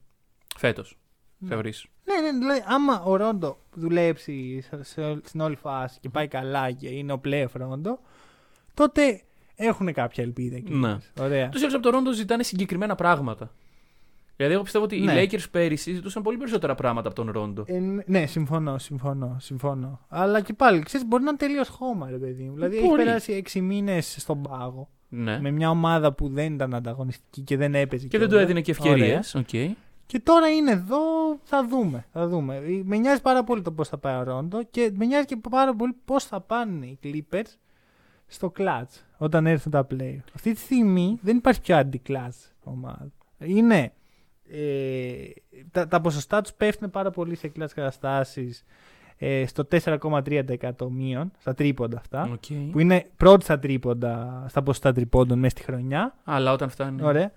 Φέτος. 0.57 0.99
Ναι. 1.39 1.49
Θεωρείς. 1.49 1.87
Ναι, 2.05 2.31
ναι, 2.31 2.39
δηλαδή 2.39 2.63
άμα 2.67 3.03
ο 3.03 3.17
Ρόντο 3.17 3.59
δουλέψει 3.75 4.61
σε- 4.61 4.83
σε- 4.83 5.21
στην 5.25 5.41
όλη 5.41 5.57
φάση 5.57 5.99
και 6.01 6.09
πάει 6.09 6.29
καλά 6.29 6.71
και 6.71 6.89
είναι 6.89 7.13
ο 7.13 7.21
playoff 7.25 7.53
Ρόντο, 7.53 7.99
τότε 8.75 9.23
έχουν 9.55 9.93
κάποια 9.93 10.25
ελπίδα. 10.25 10.57
οι 10.57 10.65
Ναι. 10.69 10.95
Clippers. 10.97 11.23
Ωραία. 11.23 11.49
Του 11.49 11.67
από 11.67 11.81
τον 11.81 11.93
Ρόντο 11.93 12.13
ζητάνε 12.13 12.43
συγκεκριμένα 12.43 12.95
πράγματα. 12.95 13.53
Δηλαδή, 14.37 14.55
εγώ 14.55 14.63
πιστεύω 14.63 14.85
ότι 14.85 15.01
Ναι. 15.01 15.23
οι 15.23 15.29
Lakers 15.33 15.45
πέρυσι 15.51 15.93
ζητούσαν 15.95 16.23
πολύ 16.23 16.37
περισσότερα 16.37 16.75
πράγματα 16.75 17.09
από 17.09 17.17
τον 17.17 17.31
Ρόντο. 17.31 17.65
Ε, 17.67 17.79
ναι, 18.07 18.27
συμφωνώ, 18.27 18.79
συμφωνώ, 18.79 19.37
συμφωνώ. 19.41 20.01
Αλλά 20.09 20.41
και 20.41 20.53
πάλι, 20.53 20.81
ξέρεις, 20.83 21.07
μπορεί 21.07 21.23
να 21.23 21.29
είναι 21.29 21.39
τελείως 21.39 21.69
χώμα, 21.69 22.11
ρε 22.11 22.17
παιδί 22.19 22.43
μου. 22.43 22.55
Δηλαδή, 22.55 22.77
έχει 22.77 22.87
Μπορεί. 22.87 23.05
περάσει 23.05 23.33
6 23.33 23.61
μήνες 23.61 24.17
στον 24.19 24.43
πάγο 24.43 24.89
Ναι. 25.15 25.41
με 25.41 25.51
μια 25.51 25.71
ομάδα 25.71 26.13
που 26.13 26.29
δεν 26.29 26.55
ήταν 26.55 26.75
ανταγωνιστική 26.75 27.41
και 27.41 27.57
δεν 27.57 27.75
έπαιζε. 27.75 28.07
Και 28.07 28.19
δεν 28.19 28.27
του 28.27 28.33
κιόλας. 28.33 28.45
έδινε 28.45 28.61
και 28.61 28.71
ευκαιρίες. 28.71 29.35
Ωραία. 29.35 29.47
Okay. 29.51 29.71
Και 30.07 30.21
τώρα 30.21 30.49
είναι 30.49 30.71
εδώ, 30.71 30.99
θα 31.43 31.67
δούμε. 31.67 32.07
Θα 32.13 32.29
δούμε. 32.29 32.57
Ε, 32.57 32.83
Με 32.85 32.97
νοιάζει 32.97 33.23
πάρα 33.23 33.45
πολύ 33.45 33.63
το 33.63 33.73
πώς 33.73 33.89
θα 33.89 33.99
πάει 33.99 34.17
ο 34.17 34.23
Ρόντο 34.23 34.63
και 34.71 34.93
με 34.95 35.05
νοιάζει 35.05 35.25
και 35.27 35.37
πάρα 35.51 35.75
πολύ 35.75 35.97
πώς 36.05 36.25
θα 36.25 36.41
πάνε 36.41 36.87
οι 36.87 36.99
Clippers 37.03 37.57
στο 38.27 38.53
clutch 38.59 39.01
όταν 39.17 39.47
έρθουν 39.47 39.73
τα 39.73 39.87
play. 39.91 40.17
Αυτή 40.35 40.53
τη 40.53 40.59
στιγμή 40.61 41.19
δεν 41.23 41.37
υπάρχει 41.37 41.61
πιο 41.61 41.77
αντι-clutch 41.77 42.51
ομάδα. 42.63 43.13
Είναι. 43.39 43.93
Ε, 44.51 45.29
τα, 45.71 45.89
τα 45.89 46.01
ποσοστά 46.01 46.41
τους 46.41 46.53
πέφτουν 46.53 46.91
πάρα 46.91 47.11
πολύ 47.11 47.35
σε 47.37 47.53
clutch 47.57 47.71
καταστάσεις 47.75 48.65
ε, 49.25 49.47
στο 49.47 49.67
4,3% 49.71 50.89
μείον, 50.91 51.31
στα 51.39 51.55
τρίποντα 51.55 51.99
αυτά. 51.99 52.31
Okay. 52.33 52.69
Που 52.73 52.79
είναι 52.79 53.11
πρώτη 53.17 53.45
στα 53.45 53.59
τρίποντα, 53.59 54.45
στα 54.49 54.63
ποσοστά 54.63 54.93
τριπώντων 54.93 55.39
μέσα 55.39 55.57
στη 55.57 55.63
χρονιά. 55.63 56.15
Αλλά 56.25 56.53
όταν 56.53 56.69
φτάνει. 56.69 57.03
Ωραία. 57.03 57.33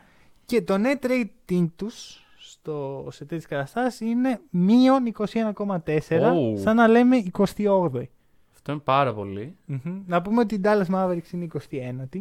Και 0.45 0.61
το 0.61 0.75
net 0.77 1.05
rating 1.05 1.67
τους 1.75 2.25
στο, 2.37 3.07
σε 3.11 3.19
τέτοιες 3.25 3.45
καταστάσεις 3.45 3.99
είναι 3.99 4.39
μείον 4.49 5.13
21,4. 5.17 6.33
Ω. 6.33 6.57
Σαν 6.57 6.75
να 6.75 6.87
λέμε 6.87 7.23
28η. 7.37 8.03
Αυτό 8.53 8.71
είναι 8.71 8.81
πάρα 8.83 9.13
πολύ. 9.13 9.55
Μμμ. 9.65 10.01
Να 10.05 10.21
πούμε 10.21 10.39
ότι 10.39 10.55
η 10.55 10.61
Dallas 10.63 10.85
Mavericks 10.95 11.31
είναι 11.31 11.47
21η. 11.69 12.19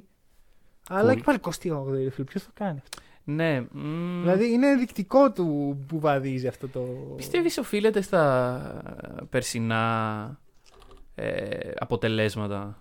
Αλλά 0.88 1.12
Cool. 1.12 1.16
και 1.16 1.22
πάλι 1.22 1.38
28η, 1.42 1.92
ρε 2.02 2.10
φίλε. 2.10 2.24
Ποιος 2.24 2.44
το 2.44 2.50
κάνει 2.54 2.78
αυτό; 2.82 3.02
Ναι. 3.24 3.60
μ, 3.72 4.20
Δηλαδή 4.20 4.52
είναι 4.52 4.66
ενδεικτικό 4.70 5.32
του 5.32 5.78
που 5.88 6.00
βαδίζει 6.00 6.46
αυτό 6.46 6.68
το. 6.68 6.80
Πιστεύεις 7.16 7.58
οφείλεται 7.58 8.00
στα 8.00 9.26
περσινά 9.30 10.38
ε, 11.14 11.70
αποτελέσματα; 11.78 12.78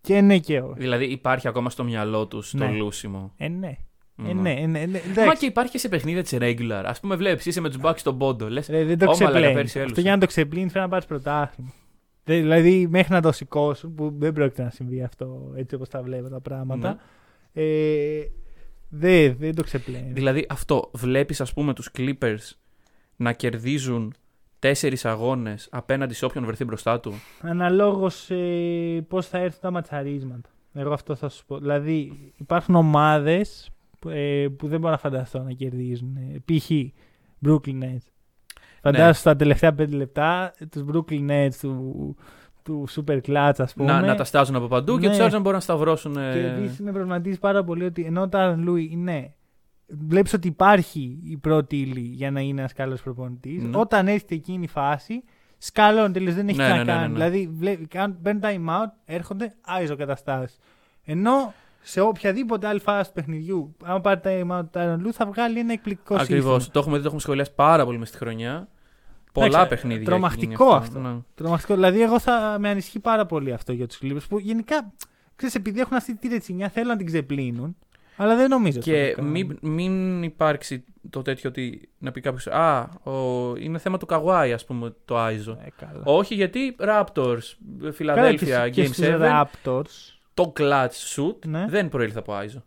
Και 0.00 0.20
ναι 0.20 0.38
και 0.38 0.60
όχι. 0.60 0.78
Δηλαδή 0.80 1.04
υπάρχει 1.04 1.48
ακόμα 1.48 1.70
στο 1.70 1.84
μυαλό 1.84 2.26
τους 2.26 2.50
το 2.50 2.56
Ναι. 2.58 2.70
λούσιμο; 2.70 3.32
Ε, 3.36 3.48
ναι. 3.48 3.76
Ε, 4.28 4.32
Μμ. 4.34 4.40
ναι, 4.40 4.52
ε, 4.52 4.66
ναι, 4.66 4.78
ναι. 4.78 4.86
Μα 4.86 5.10
Εντάξει. 5.10 5.38
και 5.38 5.46
υπάρχει 5.46 5.70
και 5.72 5.78
σε 5.78 5.88
παιχνίδια 5.88 6.22
της 6.22 6.36
regular. 6.40 6.82
Α 6.86 6.92
πούμε, 7.00 7.16
βλέπεις, 7.16 7.46
είσαι 7.46 7.60
με 7.60 7.68
τους 7.68 7.78
Bucks 7.82 7.96
στον 7.98 8.18
πόντο. 8.18 8.48
Λες. 8.48 8.68
Ρε, 8.68 8.84
δεν 8.84 8.98
το 8.98 9.04
Ω, 9.04 9.08
μαλάκα, 9.08 9.24
ξεπλένεις. 9.30 9.54
πέρσι 9.54 9.76
έλουσε. 9.78 9.90
Αυτό 9.92 10.00
για 10.00 10.12
να 10.14 10.18
το 10.20 10.26
ξεπλύνεις 10.26 10.70
πρέπει 10.72 10.84
να 10.84 10.90
πάρεις 10.90 11.06
πρωτάθλημα. 11.06 11.72
Δε- 12.24 12.40
Δηλαδή 12.40 12.86
μέχρι 12.90 13.12
να 13.12 13.20
το 13.20 13.32
σηκώσουν, 13.32 13.94
που 13.94 14.14
δεν 14.18 14.32
πρόκειται 14.32 14.62
να 14.62 14.70
συμβεί 14.70 15.02
αυτό 15.02 15.52
έτσι 15.56 15.74
όπως 15.74 15.88
τα 15.88 16.02
βλέπω 16.02 16.28
τα 16.28 16.40
πράγματα. 16.40 16.98
Ε, 17.52 17.62
δεν, 18.90 19.36
δεν 19.38 19.54
το 19.54 19.62
ξεπλένεις. 19.62 20.12
Δηλαδή 20.12 20.46
αυτό, 20.48 20.90
βλέπεις, 20.92 21.40
ας 21.40 21.52
πούμε, 21.52 21.74
τους 21.74 21.90
Clippers 21.98 22.50
να 23.16 23.32
κερδίζουν 23.32 24.14
τέσσερις 24.58 25.04
αγώνες 25.04 25.68
απέναντι 25.70 26.14
σε 26.14 26.24
όποιον 26.24 26.44
βρεθεί 26.44 26.64
μπροστά 26.64 27.00
του; 27.00 27.12
Αναλόγως 27.40 28.30
ε, 28.30 29.04
πώς 29.08 29.26
θα 29.26 29.38
έρθουν 29.38 29.60
τα 29.60 29.70
ματσαρίσματα. 29.70 30.50
Εγώ 30.72 30.92
αυτό 30.92 31.14
θα 31.14 31.28
σου 31.28 31.46
πω. 31.46 31.58
Δηλαδή 31.58 32.32
υπάρχουν 32.36 32.74
ομάδες 32.74 33.70
ε, 34.08 34.46
που 34.56 34.68
δεν 34.68 34.80
μπορώ 34.80 34.92
να 34.92 34.98
φανταστώ 34.98 35.38
να 35.38 35.52
κερδίζουν. 35.52 36.16
Ε, 36.16 36.38
π.χ. 36.44 36.70
Brooklyn 37.46 37.82
Nets. 37.82 38.06
Φαντάζομαι 38.82 39.08
Ναι. 39.08 39.12
στα 39.12 39.36
τελευταία 39.36 39.74
πέντε 39.74 39.96
λεπτά 39.96 40.52
τους 40.70 40.84
Brooklyn 40.92 41.30
Nets 41.30 41.54
του, 41.60 42.16
του 42.70 42.88
Super 42.96 43.18
Clutch, 43.26 43.52
ας 43.58 43.72
πούμε. 43.74 43.92
Να, 43.92 44.00
να 44.00 44.14
τα 44.14 44.24
στάζουν 44.24 44.56
από 44.56 44.66
παντού 44.66 44.98
και 44.98 45.06
Ναι. 45.06 45.12
τους 45.12 45.20
άλλους 45.20 45.32
να 45.32 45.38
μπορούν 45.38 45.54
να 45.54 45.60
σταυρώσουν. 45.60 46.16
ε, 46.16 46.32
Και 46.32 46.38
επίσης 46.46 46.80
με 46.80 46.92
προβληματίζει 46.92 47.38
πάρα 47.38 47.64
πολύ 47.64 47.84
ότι 47.84 48.04
ενώ 48.04 48.20
ο 48.22 48.28
Τάραν 48.28 48.62
Λούι 48.62 48.88
είναι. 48.92 49.34
Βλέπεις 50.06 50.32
ότι 50.32 50.48
υπάρχει 50.48 51.18
η 51.24 51.36
πρώτη 51.36 51.76
ύλη 51.80 52.00
για 52.00 52.30
να 52.30 52.40
είναι 52.40 52.60
ένας 52.60 52.72
καλός 52.72 53.02
προπονητής. 53.02 53.62
Ναι. 53.62 53.76
Όταν 53.78 54.08
έρχεται 54.08 54.34
εκείνη 54.34 54.64
η 54.64 54.68
φάση, 54.68 55.22
σκαλώνει 55.58 56.12
τελείω. 56.12 56.32
Δεν 56.32 56.48
έχει 56.48 56.56
Ναι, 56.58 56.64
τι 56.64 56.70
να 56.70 56.76
ναι, 56.76 56.82
ναι, 56.84 56.90
κάνει. 56.92 57.00
ναι, 57.00 57.06
ναι. 57.06 57.12
Δηλαδή, 57.14 57.50
βλέπει, 57.58 57.86
κάνουν, 57.86 58.16
παίρνουν 58.22 58.42
time 58.44 58.68
out, 58.70 58.90
έρχονται 59.04 59.54
άιζο 59.60 59.96
καταστάσεις. 59.96 60.58
Ενώ 61.04 61.52
σε 61.82 62.00
οποιαδήποτε 62.00 62.66
άλλη 62.66 62.80
φάση 62.80 63.08
του 63.08 63.14
παιχνιδιού, 63.14 63.76
άμα 63.84 64.00
πάρει 64.00 64.20
time 64.24 64.50
out 64.58 64.60
του 64.62 64.68
Τάραν 64.70 65.00
Λούι, 65.00 65.12
θα 65.12 65.26
βγάλει 65.26 65.58
ένα 65.58 65.72
εκπληκτικό 65.72 66.14
Ακριβώς. 66.14 66.52
σύστημα. 66.54 66.72
Το 66.72 66.78
έχουμε 66.78 66.94
δει, 66.96 67.00
το 67.02 67.06
έχουμε 67.06 67.20
σχολιάσει 67.20 67.54
πάρα 67.54 67.84
πολύ 67.84 67.98
μες 67.98 68.08
στη 68.08 68.16
χρονιά. 68.18 68.68
Πολλά 69.32 69.46
Εντάξει, 69.46 69.68
παιχνίδια. 69.68 70.04
τρομακτικό 70.04 70.64
έχει 70.64 70.64
γίνει 70.64 70.76
αυτό. 70.76 70.98
Ναι. 70.98 71.16
Τρομακτικό. 71.34 71.74
Δηλαδή, 71.74 72.02
εγώ 72.02 72.18
θα 72.18 72.56
με 72.60 72.68
ανησυχεί 72.68 72.98
πάρα 73.00 73.26
πολύ 73.26 73.52
αυτό 73.52 73.72
για 73.72 73.86
τους 73.86 73.98
Clippers 74.02 74.28
που 74.28 74.38
γενικά, 74.38 74.92
ξέρεις, 75.36 75.54
επειδή 75.54 75.80
έχουν 75.80 75.96
αυτή 75.96 76.16
τη 76.16 76.28
ρετσινιά, 76.28 76.68
θέλουν 76.68 76.88
να 76.88 76.96
την 76.96 77.06
ξεπλύνουν. 77.06 77.76
Αλλά 78.16 78.36
δεν 78.36 78.48
νομίζω. 78.48 78.78
ότι 78.78 78.90
θα 78.90 78.96
Και 78.96 79.08
το 79.10 79.14
κάνουν. 79.16 79.30
μην, 79.30 79.58
μην 79.60 80.22
υπάρξει 80.22 80.84
το 81.10 81.22
τέτοιο 81.22 81.48
ότι 81.50 81.88
να 81.98 82.10
πει 82.12 82.20
κάποιος 82.20 82.46
Α, 82.46 82.80
ο, 83.10 83.12
είναι 83.56 83.78
θέμα 83.78 83.96
του 83.98 84.06
Καουάι, 84.06 84.52
ας 84.52 84.64
πούμε, 84.64 84.94
το 85.04 85.18
Άιζο. 85.18 85.58
Ε, 85.64 85.68
καλά. 85.86 86.02
Όχι, 86.04 86.34
γιατί 86.34 86.76
Raptors, 86.80 87.38
Καλά, 87.80 87.92
Φιλαδέλφια, 87.92 88.68
και, 88.68 88.82
Game 88.82 88.86
στους 88.92 89.06
7, 89.06 89.18
Raptors. 89.20 90.14
το 90.34 90.52
clutch 90.56 91.14
shoot 91.16 91.34
Ναι. 91.46 91.66
δεν 91.68 91.88
προήλθε 91.88 92.18
από 92.18 92.32
Άιζο. 92.34 92.64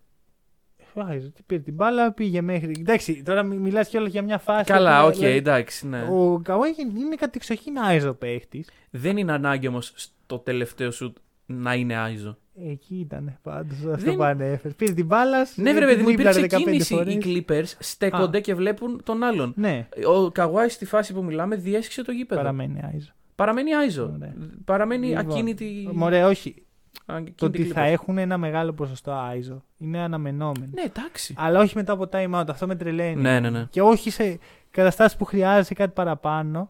Βάζω, 0.96 1.30
τι 1.30 1.42
πήρε 1.46 1.62
την 1.62 1.74
μπάλα, 1.74 2.12
πήγε 2.12 2.42
μέχρι. 2.42 2.76
Εντάξει, 2.80 3.24
τώρα 3.24 3.44
μι- 3.44 3.60
μιλάς 3.60 3.88
κιόλας 3.90 4.12
για 4.12 4.22
μια 4.22 4.38
φάση. 4.38 4.64
Καλά, 4.72 5.02
που, 5.02 5.08
οκ, 5.08 5.14
δηλαδή, 5.14 5.36
εντάξει, 5.36 5.88
ναι. 5.88 6.02
Ο 6.12 6.40
Καουάι 6.44 6.72
είναι 6.98 7.16
κατεξοχήν 7.16 7.78
άιζο 7.80 8.14
παίχτης. 8.14 8.70
Δεν 8.90 9.18
είναι 9.18 9.32
ανάγκη 9.32 9.68
όμως 9.68 9.92
στο 9.96 10.40
τελευταίο 10.40 10.90
shoot 11.02 11.14
να 11.46 11.74
είναι 11.74 11.96
Άιζο. 11.96 12.38
Εκεί 12.70 12.96
ήταν 13.00 13.38
πάντως. 13.42 13.78
Αυτό 13.78 14.06
Δεν- 14.06 14.16
που 14.16 14.24
ανέφερε. 14.24 14.74
Πήρε 14.74 14.94
την 14.94 15.06
μπάλα. 15.06 15.48
Ναι, 15.56 15.74
βρε 15.74 15.86
παιδί 15.86 16.02
μου, 16.02 16.08
τρίπλαρε 16.08 16.38
υπήρξε 16.38 16.58
15 16.58 16.64
κίνηση. 16.72 16.94
φορές. 16.96 17.14
Οι 17.14 17.20
Clippers 17.48 17.76
στέκονται 17.80 18.40
και 18.40 18.56
βλέπουν 18.56 19.02
τον 19.04 19.24
άλλον. 19.24 19.54
Ναι, 19.56 19.88
Ο 20.08 20.32
Καουάι 20.32 20.70
στη 20.70 20.86
φάση 20.86 21.14
που 21.14 21.24
μιλάμε 21.24 21.56
διέσχισε 21.56 22.04
το 22.04 22.12
γήπεδο. 22.12 22.42
παραμένει 22.42 22.80
άιζο. 22.94 23.12
Παραμένει 23.36 23.74
Άιζο. 23.76 24.12
Ωραία. 24.16 24.34
Παραμένει 24.66 25.08
Λοιπόν, 25.08 25.30
ακίνητη. 25.32 25.90
Μωρέ, 25.94 26.24
όχι. 26.24 26.66
Ακίνητη 27.06 27.36
Το 27.38 27.46
ότι 27.46 27.64
θα 27.64 27.82
Clippers. 27.82 27.92
έχουν 27.92 28.18
ένα 28.18 28.38
μεγάλο 28.38 28.74
ποσοστό 28.74 29.12
άιζο 29.12 29.64
είναι 29.78 30.00
αναμενόμενο. 30.00 30.70
Ναι, 30.74 30.82
εντάξει. 30.82 31.34
Αλλά 31.38 31.60
όχι 31.60 31.76
μετά 31.76 31.94
από 31.94 32.10
time 32.12 32.40
out. 32.40 32.46
Αυτό 32.50 32.68
με 32.68 32.76
τρελαίνει. 32.76 33.22
Ναι, 33.22 33.40
ναι, 33.40 33.50
ναι. 33.50 33.68
Και 33.70 33.82
όχι 33.82 34.10
σε 34.10 34.40
καταστάσεις 34.72 35.18
που 35.18 35.26
χρειάζεσαι 35.26 35.74
κάτι 35.74 35.92
παραπάνω. 35.94 36.70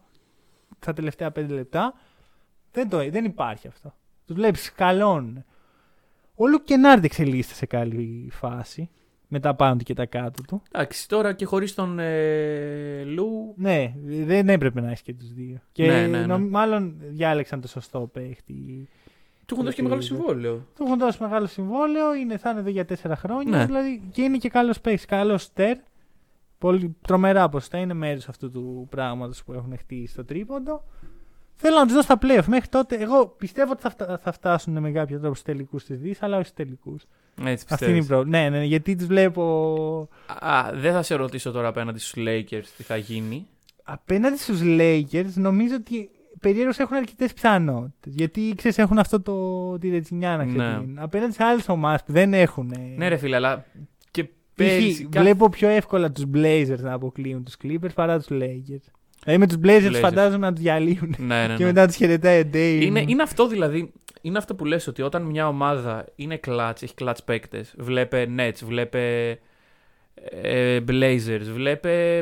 στα 0.80 0.94
τελευταία 0.94 1.32
5 1.36 1.46
λεπτά. 1.50 1.94
Δεν, 2.72 2.90
το, 2.90 3.10
δεν 3.10 3.26
υπάρχει 3.26 3.68
αυτό. 3.68 3.94
Τους 4.26 4.36
βλέπεις, 4.36 4.72
καλών. 4.74 5.46
Ο 6.36 6.48
Λουκ 6.48 6.64
Κενάρντ 6.64 7.04
εξελίσσεται 7.04 7.56
σε 7.56 7.66
καλή 7.66 8.30
φάση. 8.32 8.90
Με 9.28 9.40
τα 9.40 9.56
πάνω 9.56 9.76
του 9.76 9.84
και 9.84 9.94
τα 9.94 10.06
κάτω 10.06 10.42
του. 10.48 10.62
Εντάξει, 10.72 11.08
τώρα 11.08 11.34
και 11.34 11.46
χωρίς 11.46 11.74
τον 11.74 12.00
ε, 12.00 13.04
Λου. 13.04 13.54
Ναι, 13.58 13.94
δεν 14.04 14.50
έπρεπε 14.50 14.82
να 14.82 14.88
έχεις 14.88 15.02
και 15.02 15.14
τους 15.14 15.34
δύο. 15.34 15.58
Και 15.72 15.86
Ναι, 15.86 16.08
ναι, 16.08 16.08
ναι. 16.20 16.26
νομ- 16.26 16.50
μάλλον 16.52 16.96
διάλεξαν 17.00 17.62
το 17.62 17.68
σωστό 17.68 18.00
παίχτη. 18.14 18.90
Του 19.46 19.54
έχουν 19.54 19.64
δώσει 19.66 19.76
και 19.76 19.84
μεγάλο 19.84 20.02
συμβόλαιο. 20.02 20.54
Του 20.76 20.84
έχουν 20.86 20.98
δώσει 21.00 21.18
μεγάλο 21.22 21.46
συμβόλαιο, 21.48 22.14
είναι, 22.16 22.38
θα 22.38 22.50
είναι 22.50 22.60
εδώ 22.60 22.70
για 22.70 22.86
τέσσερα 22.86 23.16
χρόνια. 23.16 23.58
Ναι. 23.58 23.66
Δηλαδή, 23.66 24.02
και 24.12 24.22
είναι 24.22 24.38
και 24.38 24.50
καλός 24.50 24.80
παίχτη. 24.82 25.06
Καλός 25.06 25.42
στερ. 25.44 25.78
Πολύ 26.58 26.96
τρομερά 27.02 27.50
ποσοστά. 27.50 27.78
Είναι 27.78 27.94
μέρος 27.94 28.28
αυτού 28.30 28.52
του 28.52 28.88
πράγματος 28.90 29.44
που 29.44 29.54
έχουν 29.54 29.78
χτίσει 29.78 30.14
στο 30.14 30.26
τρίποντο. 30.26 30.84
Θέλω 31.56 31.76
να 31.76 31.84
τους 31.86 31.94
δώσω 31.94 32.08
τα 32.08 32.18
playoff. 32.22 32.46
Μέχρι 32.46 32.68
τότε, 32.68 32.96
εγώ 32.96 33.28
πιστεύω 33.28 33.72
ότι 33.72 33.82
θα, 33.82 33.90
φτα- 33.90 34.18
θα 34.24 34.32
φτάσουν 34.32 34.80
με 34.80 34.92
κάποιο 34.92 35.20
τρόπο 35.20 35.34
στους 35.36 35.46
τελικούς 35.54 35.84
της 35.86 36.00
Δύσης, 36.00 36.22
αλλά 36.24 36.38
όχι 36.38 36.46
στους 36.48 36.58
τελικούς. 36.66 37.04
Έτσι 37.44 37.66
Αυτή 37.70 37.86
είναι 37.86 37.94
η 37.94 37.98
πιστεύεις. 37.98 38.06
πρόβλημα. 38.08 38.38
Ναι, 38.38 38.50
ναι, 38.58 38.64
γιατί 38.64 38.96
τους 38.96 39.06
βλέπω 39.08 39.44
Α, 40.40 40.70
δεν 40.74 40.94
θα 40.94 41.02
σε 41.02 41.16
ρωτήσω 41.16 41.52
τώρα 41.52 41.68
απέναντι 41.68 42.00
στους 42.00 42.14
Lakers 42.28 42.66
τι 42.78 42.84
θα 42.84 42.98
γίνει. 42.98 43.48
απέναντι 43.84 44.38
στους 44.38 44.60
Lakers. 44.64 45.32
Νομίζω 45.34 45.76
ότι 45.76 46.10
περίεργω 46.44 46.72
έχουν 46.78 46.98
αρκετές 46.98 47.34
πιθανότητες. 47.34 48.14
Γιατί 48.16 48.54
ξέρεις, 48.56 48.78
έχουν 48.78 48.98
αυτό 48.98 49.22
το, 49.22 49.78
τη 49.78 49.90
ρετσινιά 49.90 50.38
να 50.38 50.44
Ναι. 50.46 50.54
ξεκινήσουν. 50.58 50.98
Απέναντι 51.00 51.34
σε 51.34 51.44
άλλε 51.44 51.62
ομάδες 51.68 52.04
που 52.06 52.12
δεν 52.12 52.34
έχουν. 52.34 52.72
ε, 52.72 52.94
Ναι, 52.98 53.08
ρε 53.08 53.18
φίλε, 53.18 53.36
αλλά 53.36 53.66
και 54.12 54.24
π.χ. 54.24 54.30
πέρυσι. 54.56 55.08
κα- 55.12 55.22
Βλέπω 55.22 55.50
πιο 55.50 55.68
εύκολα 55.70 56.12
τους 56.12 56.24
Blazers 56.34 56.80
να 56.80 56.94
αποκλείουν 56.94 57.44
τους 57.44 57.56
Clippers 57.64 57.94
παρά 57.94 58.18
τους 58.18 58.28
Lakers. 58.32 58.92
Δηλαδή 59.24 59.40
με 59.40 59.48
τους 59.48 59.58
Blazers, 59.64 59.90
Blazers. 59.96 60.00
φαντάζομαι 60.00 60.46
να 60.46 60.54
τους 60.54 60.62
διαλύουν. 60.64 61.16
Ναι, 61.18 61.48
ναι, 61.48 61.56
Και 61.56 61.64
ναι. 61.64 61.66
μετά 61.66 61.86
τους 61.88 61.96
χαιρετάει 61.96 62.40
ο 62.42 62.50
Dame. 62.54 62.80
Είναι, 62.84 63.04
είναι 63.08 63.24
αυτό 63.24 63.48
δηλαδή. 63.48 63.92
Είναι 64.22 64.38
αυτό 64.38 64.56
που 64.56 64.66
λες 64.66 64.88
ότι 64.88 65.02
όταν 65.02 65.22
μια 65.24 65.48
ομάδα 65.48 66.06
είναι 66.16 66.40
clutch, 66.48 66.74
έχει 66.82 66.94
clutch 67.02 67.18
παίκτες, 67.26 67.74
βλέπε 67.78 68.28
Nets, 68.38 68.60
βλέπε 68.66 69.30
ε, 70.42 70.80
Blazers, 70.88 71.42
βλέπε 71.54 72.18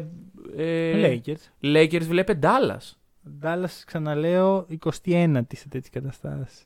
ε, 0.58 0.94
Lakers. 0.96 1.66
Lakers, 1.76 2.02
βλέπε 2.08 2.40
Dallas. 2.42 2.96
Dallas, 3.44 3.82
ξαναλέω, 3.86 4.68
21η 4.86 5.42
σε 5.56 5.68
τέτοιες 5.70 5.90
καταστάσεις. 5.92 6.66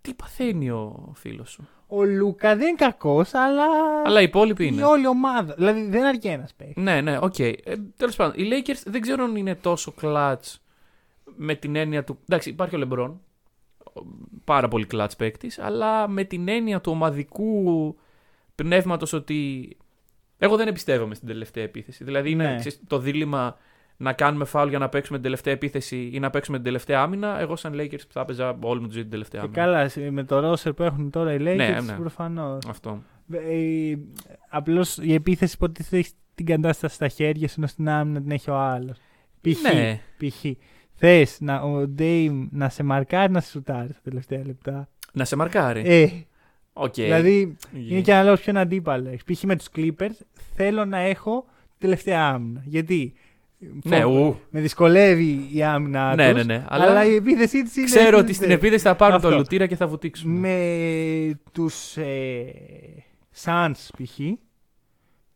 Τι 0.00 0.14
παθαίνει 0.14 0.70
ο 0.70 1.12
φίλος 1.16 1.50
σου; 1.50 1.68
Ο 1.86 2.04
Λούκα 2.04 2.56
δεν 2.56 2.66
είναι 2.68 2.76
κακός, 2.76 3.34
αλλά. 3.34 3.64
Αλλά 4.04 4.20
οι 4.20 4.24
υπόλοιποι 4.24 4.64
η 4.64 4.68
είναι. 4.72 4.84
όλη 4.84 5.06
ομάδα. 5.06 5.54
Δηλαδή 5.54 5.86
δεν 5.88 6.04
αρκεί 6.04 6.28
ένας 6.28 6.54
παίκτης. 6.54 6.80
Ναι, 6.80 7.00
ναι, 7.00 7.18
οκ. 7.20 7.38
Ε, 7.38 7.52
Τέλος 7.96 8.16
πάντων, 8.16 8.44
οι 8.44 8.48
Lakers 8.50 8.82
δεν 8.86 9.00
ξέρω 9.00 9.24
αν 9.24 9.36
είναι 9.36 9.54
τόσο 9.54 9.94
clutch 10.00 10.54
με 11.36 11.54
την 11.54 11.76
έννοια 11.76 12.04
του. 12.04 12.18
Εντάξει, 12.28 12.48
υπάρχει 12.48 12.76
ο 12.76 12.88
LeBron. 12.88 13.12
Πάρα 14.44 14.68
πολύ 14.68 14.86
clutch 14.92 15.16
παίκτης, 15.18 15.58
αλλά 15.58 16.08
με 16.08 16.24
την 16.24 16.48
έννοια 16.48 16.80
του 16.80 16.92
ομαδικού 16.92 17.96
πνεύματος 18.54 19.12
ότι. 19.12 19.76
Εγώ 20.38 20.56
δεν 20.56 20.68
εμπιστεύομαι 20.68 21.14
στην 21.14 21.28
τελευταία 21.28 21.64
επίθεση. 21.64 22.04
Δηλαδή 22.04 22.30
είναι 22.30 22.44
Ναι. 22.50 22.58
ξέρεις, 22.58 22.80
το 22.86 22.98
δίλημμα 22.98 23.56
να 24.02 24.12
κάνουμε 24.12 24.44
φάουλ 24.44 24.68
για 24.68 24.78
να 24.78 24.88
παίξουμε 24.88 25.16
την 25.18 25.24
τελευταία 25.24 25.52
επίθεση 25.54 26.10
ή 26.12 26.18
να 26.18 26.30
παίξουμε 26.30 26.56
την 26.56 26.66
τελευταία 26.66 27.00
άμυνα. 27.02 27.40
Εγώ, 27.40 27.56
σαν 27.56 27.72
Lakers, 27.76 27.98
θα 28.08 28.20
έπαιζα 28.20 28.56
όλη 28.60 28.80
μου 28.80 28.86
τη 28.86 28.92
ζωή 28.92 29.02
την 29.02 29.10
τελευταία 29.10 29.40
Και 29.40 29.46
άμυνα. 29.46 29.64
καλά, 29.64 29.88
σε- 29.88 30.10
με 30.10 30.24
το 30.24 30.40
roster 30.40 30.72
που 30.72 30.82
έχουν 30.82 31.10
τώρα 31.10 31.32
οι 31.32 31.36
Lakers, 31.40 31.56
Ναι, 31.56 31.80
ναι. 31.86 31.92
προφανώς. 31.92 32.64
Αυτό. 32.68 33.02
Ε, 33.32 33.94
Απλώς 34.48 34.98
η 35.02 35.14
επίθεση 35.14 35.54
υποτίθεται 35.54 35.96
έχει 35.96 36.10
την 36.34 36.46
κατάσταση 36.46 36.94
στα 36.94 37.08
χέρια 37.08 37.48
σου, 37.48 37.54
ενώ 37.58 37.66
στην 37.66 37.88
άμυνα 37.88 38.20
την 38.20 38.30
έχει 38.30 38.50
ο 38.50 38.56
άλλος. 38.56 38.98
Π.χ. 39.40 39.62
Ναι. 39.74 40.00
π.χ. 40.18 40.44
Θες 40.94 41.38
ο 41.40 41.92
Dame 41.98 42.46
να 42.50 42.68
σε 42.68 42.82
μαρκάρει 42.82 43.32
να 43.32 43.40
σε 43.40 43.50
σουτάρει 43.50 43.92
στα 43.92 44.00
τελευταία 44.02 44.46
λεπτά. 44.46 44.88
Να 45.12 45.24
σε 45.24 45.36
μαρκάρει. 45.36 45.82
Ε, 45.84 46.08
Οκ. 46.72 46.94
Δηλαδή 46.94 47.56
Yeah. 47.60 47.76
είναι 47.90 48.00
και 48.00 48.14
αναλόγω 48.14 48.36
ποιον 48.36 48.56
αντίπαλο 48.56 49.08
έχει. 49.08 49.22
Π.χ. 49.32 49.42
με 49.42 49.56
τους 49.56 49.68
Clippers 49.76 50.16
θέλω 50.54 50.84
να 50.84 50.98
έχω 50.98 51.44
τελευταία 51.78 52.26
άμυνα. 52.28 52.62
Γιατί; 52.64 53.12
Ναι, 53.84 54.00
φο- 54.00 54.08
ου. 54.10 54.38
με 54.50 54.60
δυσκολεύει 54.60 55.48
η 55.52 55.62
άμυνα 55.62 56.14
Ναι, 56.14 56.32
τους, 56.32 56.44
ναι, 56.46 56.54
ναι. 56.56 56.64
Αλλά... 56.68 56.84
Αλλά 56.84 57.04
η 57.04 57.14
επίθεσή 57.14 57.62
της 57.62 57.76
είναι. 57.76 57.86
Ξέρω 57.86 58.18
ότι 58.18 58.32
στην 58.32 58.50
επίθεση 58.50 58.82
θα 58.82 58.94
πάρουν 58.96 59.16
Αυτό. 59.16 59.28
το 59.30 59.36
λουτήρα 59.36 59.66
και 59.66 59.76
θα 59.76 59.86
βουτήξουν. 59.86 60.30
Με 60.30 61.40
τους 61.52 61.96
ε, 61.96 62.44
Suns 63.44 63.72
π.χ. 64.02 64.18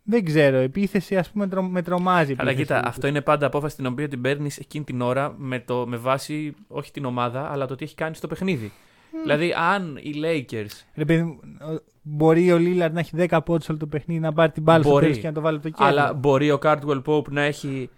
Δεν 0.08 0.24
ξέρω. 0.24 0.56
Επίθεση, 0.56 1.16
ας 1.16 1.30
πούμε, 1.30 1.48
τρο- 1.48 1.68
με 1.68 1.82
τρομάζει. 1.82 2.32
η 2.32 2.36
Αλλά 2.38 2.50
επίθεση 2.50 2.68
κοίτα, 2.68 2.80
τους. 2.80 2.88
αυτό 2.90 3.06
είναι 3.06 3.20
πάντα 3.20 3.46
απόφαση 3.46 3.76
την 3.76 3.86
οποία 3.86 4.08
την 4.08 4.20
παίρνεις 4.20 4.58
εκείνη 4.58 4.84
την 4.84 5.00
ώρα 5.00 5.34
με, 5.38 5.60
το, 5.60 5.86
με 5.86 5.96
βάση 5.96 6.54
όχι 6.68 6.90
την 6.90 7.04
ομάδα, 7.04 7.50
αλλά 7.52 7.66
το 7.66 7.74
τι 7.74 7.84
έχει 7.84 7.94
κάνει 7.94 8.14
στο 8.14 8.26
παιχνίδι. 8.26 8.72
Δηλαδή, 9.22 9.52
αν 9.72 9.98
οι 10.02 10.14
Lakers. 10.24 10.70
Ρε 10.94 11.04
παιδί 11.04 11.22
μου, 11.22 11.38
ο- 11.42 11.82
μπορεί 12.02 12.52
ο 12.52 12.58
Λίλαρντ 12.58 12.94
να 12.94 13.00
έχει 13.00 13.10
10 13.28 13.38
πόντους 13.44 13.68
όλο 13.68 13.78
το 13.78 13.86
παιχνίδι, 13.86 14.20
να 14.20 14.32
πάρει 14.32 14.52
την 14.52 14.62
μπάλα 14.62 14.82
στο 14.82 14.92
Μπορεί. 14.92 15.04
τέλος 15.04 15.18
και 15.20 15.26
να 15.26 15.32
το 15.32 15.40
βάλει 15.40 15.56
από 15.56 15.64
το 15.64 15.70
κέντρο. 15.70 15.86
Αλλά 15.86 16.12
μπορεί 16.14 16.50
ο 16.50 16.58
Cardwell 16.62 17.02
Pope 17.06 17.28
να 17.30 17.40
έχει 17.42 17.90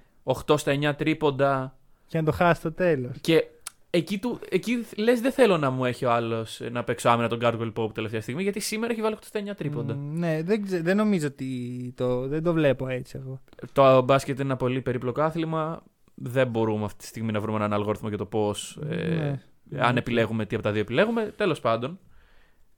8 0.46 0.58
στα 0.58 0.72
9 0.80 0.92
τρίποντα 0.96 1.76
Και 2.06 2.18
να 2.18 2.24
το 2.24 2.32
χάσει 2.32 2.60
στο 2.60 2.72
τέλος. 2.72 3.16
και 3.20 3.44
εκεί, 3.90 4.18
του, 4.18 4.38
εκεί 4.50 4.86
λες 4.96 5.20
δεν 5.20 5.32
θέλω 5.32 5.58
να 5.58 5.70
μου 5.70 5.84
έχει 5.84 6.04
ο 6.04 6.12
άλλος 6.12 6.60
να 6.70 6.84
παίξω 6.84 7.08
άμυνα 7.08 7.28
τον 7.28 7.38
Cardwell 7.42 7.72
Pope 7.72 7.94
τελευταία 7.94 8.20
στιγμή 8.20 8.42
γιατί 8.42 8.60
σήμερα 8.60 8.92
έχει 8.92 9.02
βάλει 9.02 9.14
8 9.14 9.22
στα 9.24 9.40
9 9.40 9.56
τρίποντα. 9.56 9.94
ναι, 9.94 10.42
δεν, 10.42 10.64
ξε- 10.64 10.82
δεν 10.82 10.96
νομίζω 10.96 11.26
ότι 11.26 11.92
το, 11.96 12.28
δεν 12.28 12.42
το 12.42 12.52
βλέπω 12.52 12.88
έτσι 12.88 13.18
εγώ. 13.24 13.40
Το 13.72 14.02
μπάσκετ 14.02 14.34
είναι 14.34 14.44
ένα 14.44 14.56
πολύ 14.56 14.80
περίπλοκο 14.80 15.20
άθλημα. 15.22 15.82
Δεν 16.14 16.46
μπορούμε 16.48 16.84
αυτή 16.84 16.98
τη 16.98 17.06
στιγμή 17.06 17.32
να 17.32 17.40
βρούμε 17.40 17.56
έναν 17.58 17.72
αλγόριθμο 17.72 18.08
για 18.08 18.18
το 18.18 18.26
πώς. 18.26 18.78
Ναι. 18.80 19.40
αν 19.78 19.96
επιλέγουμε 19.96 20.46
τι 20.46 20.54
από 20.54 20.64
τα 20.64 20.72
δύο 20.72 20.80
επιλέγουμε. 20.80 21.32
Τέλος 21.36 21.60
πάντων. 21.60 21.98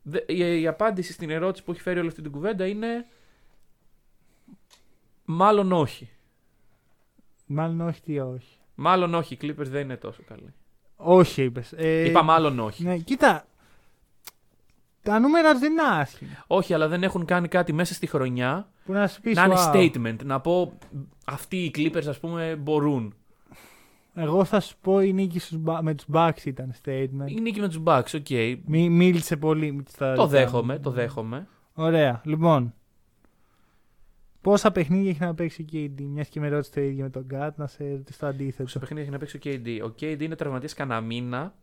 Δε- 0.02 0.24
Η, 0.26 0.60
η 0.60 0.66
απάντηση 0.66 1.12
στην 1.12 1.30
ερώτηση 1.30 1.64
που 1.64 1.70
έχει 1.70 1.80
φέρει 1.80 1.98
όλη 1.98 2.08
αυτή 2.08 2.22
την 2.22 2.30
κουβέντα 2.30 2.66
είναι. 2.66 3.06
Μάλλον 5.24 5.72
όχι. 5.72 6.08
Μάλλον 7.52 7.80
όχι 7.80 8.00
τι 8.02 8.18
όχι. 8.18 8.58
Μάλλον 8.74 9.14
όχι. 9.14 9.34
Οι 9.34 9.38
Clippers 9.42 9.66
δεν 9.66 9.80
είναι 9.82 9.96
τόσο 9.96 10.22
καλοί. 10.28 10.54
Όχι, 10.96 11.42
είπες. 11.42 11.72
Ε, 11.76 12.08
Είπα 12.08 12.22
μάλλον 12.22 12.58
όχι. 12.58 12.84
Ναι, 12.84 12.96
κοίτα. 12.98 13.44
Τα 15.02 15.18
νούμερα 15.18 15.58
δεν 15.58 15.72
είναι 15.72 15.82
άσχημα. 15.82 16.44
Όχι, 16.46 16.74
αλλά 16.74 16.88
δεν 16.88 17.02
έχουν 17.02 17.24
κάνει 17.24 17.48
κάτι 17.48 17.72
μέσα 17.72 17.94
στη 17.94 18.06
χρονιά 18.06 18.68
Που 18.84 18.92
να 18.92 19.06
σου 19.06 19.20
πεις. 19.20 19.36
να 19.36 19.44
είναι 19.44 19.54
statement. 19.72 20.24
Να 20.24 20.40
πω 20.40 20.72
αυτοί 21.24 21.56
οι 21.64 21.70
Clippers, 21.76 22.06
ας 22.08 22.20
πούμε, 22.20 22.56
μπορούν. 22.56 23.14
Εγώ 24.14 24.44
θα 24.44 24.60
σου 24.60 24.76
πω 24.80 25.00
η 25.02 25.12
νίκη 25.12 25.38
στους, 25.38 25.58
Ba- 25.66 25.78
με 25.82 25.94
τους 25.94 26.06
Bucks 26.12 26.44
ήταν 26.44 26.74
statement. 26.84 27.26
Η 27.26 27.40
νίκη 27.40 27.60
με 27.60 27.68
τους 27.68 27.80
Bucks, 27.84 28.14
OK. 28.14 28.28
Μι, 28.64 28.88
μίλησε 28.88 29.36
πολύ. 29.36 29.82
Στα 29.88 30.14
Το 30.14 30.26
δικά 30.26 30.40
δέχομαι, 30.40 30.74
μου. 30.74 30.80
το 30.80 30.90
δέχομαι. 30.90 31.48
Ωραία. 31.74 32.20
Λοιπόν. 32.24 32.74
Πόσα 34.40 34.70
παιχνίδια 34.72 35.10
έχει 35.10 35.20
να 35.20 35.34
παίξει 35.34 35.62
ο 35.62 35.64
KD, 35.72 36.02
μιας 36.02 36.28
και 36.28 36.40
με 36.40 36.48
ρώτησε 36.48 36.70
το 36.70 36.80
ίδιο 36.80 37.02
με 37.04 37.10
τον 37.10 37.22
Γκάτ, 37.24 37.58
να 37.58 37.66
σε 37.66 37.90
ρωτήσω 37.90 38.18
το 38.20 38.26
αντίθετο. 38.26 38.68
Στο 38.68 38.78
παιχνίδι 38.78 39.02
έχει 39.02 39.10
να 39.10 39.18
παίξει 39.18 39.36
ο 39.36 39.40
KD. 39.44 39.90
Ο 39.90 39.94
KD 40.00 40.20
είναι 40.20 40.36
τραυματίας 40.36 40.74
κανένα 40.74 41.00
μήνα. 41.00 41.54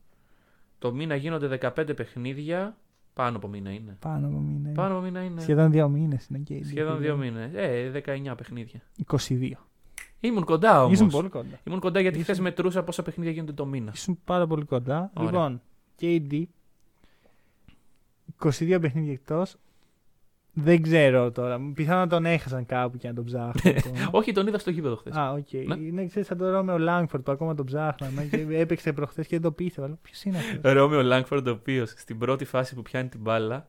Το 0.79 0.93
μήνα 0.93 1.15
γίνονται 1.15 1.59
15 1.61 1.95
παιχνίδια. 1.95 2.77
Πάνω 3.13 3.37
από 3.37 3.47
μήνα 3.47 3.71
είναι. 3.71 3.97
Πάνω 3.99 4.27
από 4.27 4.37
μήνα. 4.37 4.69
Πάνω 4.71 4.93
από 4.95 5.03
μήνα 5.03 5.23
είναι. 5.23 5.41
Σχεδόν 5.41 5.71
δύο 5.71 5.89
μήνες 5.89 6.27
είναι 6.27 6.43
KD. 6.49 6.61
Σχεδόν 6.65 6.99
δύο 6.99 7.17
μήνες. 7.17 7.51
Ε, 7.53 7.89
19 8.05 8.35
παιχνίδια. 8.37 8.81
22. 9.07 9.51
Ήμουν 10.19 10.43
κοντά 10.43 10.81
όμως. 10.83 10.93
Ήσουν 10.93 11.09
πολύ 11.09 11.29
κοντά. 11.29 11.59
Ήμουν 11.63 11.79
κοντά 11.79 11.99
γιατί 11.99 12.15
Ήσουν- 12.19 12.33
χθες 12.33 12.43
μετρούσα 12.43 12.83
πόσα 12.83 13.01
παιχνίδια 13.03 13.31
γίνονται 13.33 13.53
το 13.53 13.65
μήνα. 13.65 13.91
Ήσουν 13.95 14.19
πάρα 14.25 14.47
πολύ 14.47 14.65
κοντά. 14.65 15.11
Ωραία. 15.15 15.29
Λοιπόν, 15.31 15.61
KD. 16.01 16.43
22 18.43 18.77
παιχνίδια 18.81 19.11
εκτός. 19.11 19.55
Δεν 20.59 20.81
ξέρω 20.81 21.31
τώρα. 21.31 21.59
Πιθανόν 21.73 22.01
να 22.01 22.07
τον 22.07 22.25
έχασαν 22.25 22.65
κάπου 22.65 22.97
και 22.97 23.07
να 23.07 23.13
τον 23.13 23.23
ψάχνουν. 23.25 23.75
ακόμα. 23.77 24.09
Όχι, 24.11 24.31
τον 24.31 24.47
είδα 24.47 24.57
στο 24.59 24.69
γήπεδο 24.71 24.95
χθες. 24.95 25.15
Α, 25.15 25.31
οκ. 25.31 25.51
Ναι. 25.67 25.85
Είναι 25.85 26.05
ξέρεις, 26.05 26.27
σαν 26.27 26.37
τον 26.37 26.51
Ρόμεο 26.51 26.77
Λάγκφορντ 26.77 27.23
που 27.23 27.31
ακόμα 27.31 27.55
τον 27.55 27.65
ψάχναμε 27.65 28.23
και 28.23 28.45
έπαιξε 28.63 28.93
προχθές 28.93 29.27
και 29.27 29.35
δεν 29.35 29.41
το 29.41 29.51
πίστευα. 29.51 29.97
Ποιος 30.01 30.23
είναι 30.23 30.37
αυτός; 30.37 30.73
Ρόμεο 30.73 31.01
Λάγκφορντ, 31.03 31.47
ο 31.47 31.51
οποίος 31.51 31.93
στην 31.97 32.17
πρώτη 32.17 32.45
φάση 32.45 32.75
που 32.75 32.81
πιάνει 32.81 33.09
την 33.09 33.19
μπάλα 33.19 33.67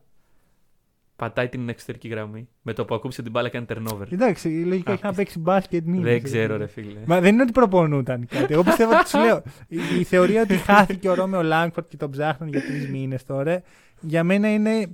πατάει 1.15 1.49
την 1.49 1.69
εξωτερική 1.69 2.07
γραμμή. 2.07 2.47
Με 2.61 2.73
το 2.73 2.85
που 2.85 2.95
ακούμπησε 2.95 3.21
την 3.21 3.31
μπάλα 3.31 3.49
κάνει 3.49 3.65
turnover. 3.69 4.11
Εντάξει, 4.11 4.47
λογικό 4.47 4.91
έχει 4.91 5.05
να 5.05 5.13
παίξει 5.13 5.39
μπάσκετ 5.39 5.85
μήνες. 5.85 6.03
Δεν 6.03 6.23
ξέρω, 6.23 6.57
ρε 6.57 6.67
φίλε. 6.67 6.99
Μα 7.05 7.19
δεν 7.19 7.33
είναι 7.33 7.41
ότι 7.41 7.51
προπονούταν 7.51 8.27
κάτι. 8.27 8.53
Εγώ 8.53 8.63
πιστεύω 8.63 8.91
ότι 8.99 9.09
σου 9.09 9.19
λέω. 9.19 9.41
Η, 9.67 9.77
η 9.99 10.03
θεωρία 10.03 10.41
ότι 10.41 10.55
χάθηκε 10.55 11.09
ο 11.09 11.13
Ρόμεο 11.13 11.43
Λάγκφορντ 11.43 11.87
και 11.89 11.97
τον 11.97 12.11
ψάχνουν 12.11 12.49
για 12.49 12.61
τρεις 12.61 12.89
μήνες 12.89 13.23
τώρα, 13.23 13.61
για 14.01 14.23
μένα 14.23 14.53
είναι 14.53 14.89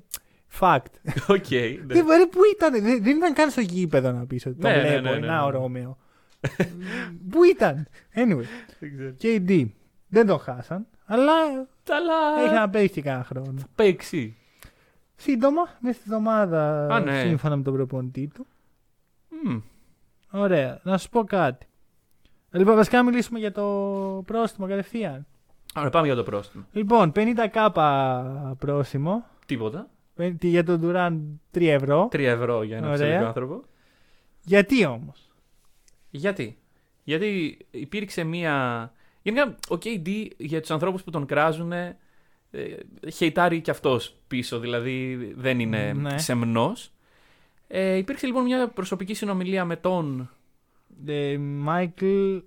fact. 0.59 0.91
OK. 1.27 1.49
ναι. 1.51 1.93
Δεν 1.93 2.05
ρε, 2.07 2.25
πού 2.31 2.39
ήταν, 2.55 2.71
δεν, 2.71 3.03
δεν 3.03 3.17
ήταν 3.17 3.33
καν 3.33 3.49
στο 3.49 3.61
γήπεδο 3.61 4.11
να 4.11 4.25
πεις 4.25 4.45
ότι 4.45 4.59
το 4.61 4.67
Ναι, 4.67 4.75
ναι, 4.75 4.81
βλέπω. 4.81 5.09
ναι, 5.09 5.19
ναι, 5.19 5.27
Να 5.27 5.43
ο 5.43 5.51
ναι. 5.51 5.57
Ρόμεο. 5.57 5.97
πού 7.31 7.43
ήταν. 7.43 7.87
Anyway, 8.15 8.43
Δεν 8.79 8.95
ξέρω. 8.95 9.13
KD. 9.21 9.65
Δεν 10.07 10.25
τον 10.27 10.39
χάσαν, 10.39 10.87
αλλά 11.05 11.33
Αλλά 11.89 12.43
έχει 12.45 12.53
να 12.53 12.69
παίξει 12.69 12.93
και 12.93 13.01
κανένα 13.01 13.23
χρόνο. 13.23 13.53
παίξει. 13.75 14.37
Σύντομα, 15.15 15.61
μέσα 15.79 15.99
στη 15.99 16.03
εβδομάδα, 16.07 16.87
Α, 16.87 16.99
ναι. 16.99 17.19
σύμφωνα 17.19 17.55
με 17.55 17.63
τον 17.63 17.73
προπονητή 17.73 18.27
του. 18.33 18.47
Μμ. 19.43 19.57
Ωραία, 20.31 20.79
να 20.83 20.97
σου 20.97 21.09
πω 21.09 21.23
κάτι. 21.23 21.65
Λοιπόν, 22.51 22.75
βασικά 22.75 22.97
να 22.97 23.03
μιλήσουμε 23.03 23.39
για 23.39 23.51
το 23.51 23.63
πρόστιμο 24.25 24.67
κατευθείαν. 24.67 25.25
Ωραία, 25.77 25.89
πάμε 25.89 26.05
για 26.05 26.15
το 26.15 26.23
πρόστιμο. 26.23 26.63
Λοιπόν, 26.71 27.11
50k 27.15 27.69
πρόστιμο. 28.59 29.25
Τίποτα. 29.45 29.89
Πεν- 30.15 30.43
Για 30.43 30.63
τον 30.63 30.81
Durant 30.83 31.19
3 31.57 31.67
ευρώ. 31.71 32.07
3 32.11 32.19
ευρώ 32.19 32.63
για 32.63 32.77
ένα 32.77 32.87
Ωραία. 32.91 33.07
φυσικό 33.07 33.25
άνθρωπο. 33.25 33.63
Γιατί 34.41 34.85
όμως; 34.85 35.29
Γιατί; 36.09 36.57
Γιατί 37.03 37.57
υπήρξε 37.71 38.23
μία. 38.23 38.91
Γενικά, 39.21 39.55
ο 39.69 39.73
KD 39.83 40.27
για 40.37 40.61
τους 40.61 40.71
ανθρώπους 40.71 41.03
που 41.03 41.11
τον 41.11 41.25
κράζουν. 41.25 41.71
Ε, 41.71 41.97
χεϊτάρει 43.13 43.61
κι 43.61 43.69
αυτός 43.69 44.15
πίσω, 44.27 44.59
δηλαδή 44.59 45.15
δεν 45.37 45.59
είναι 45.59 45.93
Ναι. 45.93 46.17
σεμνός. 46.17 46.91
Ε, 47.67 47.95
υπήρξε 47.95 48.25
λοιπόν 48.25 48.43
μια 48.43 48.67
προσωπική 48.67 49.13
συνομιλία 49.13 49.65
με 49.65 49.75
τον, 49.75 50.29
Ε, 51.05 51.37
Μάικλ 51.37 52.37